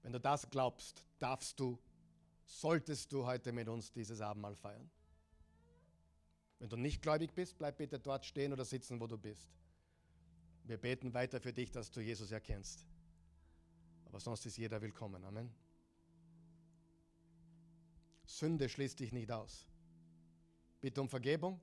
Wenn 0.02 0.12
du 0.12 0.20
das 0.20 0.48
glaubst, 0.48 1.04
darfst 1.18 1.58
du, 1.60 1.78
solltest 2.44 3.12
du 3.12 3.26
heute 3.26 3.52
mit 3.52 3.68
uns 3.68 3.92
dieses 3.92 4.20
Abendmahl 4.20 4.54
feiern. 4.54 4.90
Wenn 6.58 6.68
du 6.68 6.76
nicht 6.76 7.02
gläubig 7.02 7.34
bist, 7.34 7.56
bleib 7.58 7.78
bitte 7.78 7.98
dort 7.98 8.24
stehen 8.24 8.52
oder 8.52 8.64
sitzen, 8.64 9.00
wo 9.00 9.06
du 9.06 9.16
bist. 9.16 9.48
Wir 10.64 10.76
beten 10.76 11.14
weiter 11.14 11.40
für 11.40 11.52
dich, 11.52 11.70
dass 11.70 11.90
du 11.90 12.00
Jesus 12.00 12.30
erkennst. 12.30 12.84
Aber 14.06 14.20
sonst 14.20 14.44
ist 14.46 14.56
jeder 14.56 14.80
willkommen. 14.80 15.24
Amen. 15.24 15.54
Sünde 18.24 18.68
schließt 18.68 19.00
dich 19.00 19.12
nicht 19.12 19.30
aus. 19.30 19.66
Bitte 20.80 21.00
um 21.00 21.08
Vergebung 21.08 21.60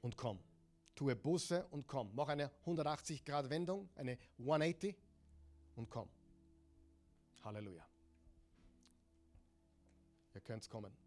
und 0.00 0.16
komm. 0.16 0.38
Tue 0.94 1.14
Buße 1.14 1.66
und 1.66 1.86
komm. 1.86 2.10
Mach 2.14 2.28
eine 2.28 2.50
180-Grad-Wendung, 2.64 3.88
eine 3.96 4.18
180 4.38 4.96
und 5.74 5.90
komm. 5.90 6.08
Halleluja. 7.46 7.86
Ihr 10.34 10.40
könnt 10.40 10.68
kommen. 10.68 11.05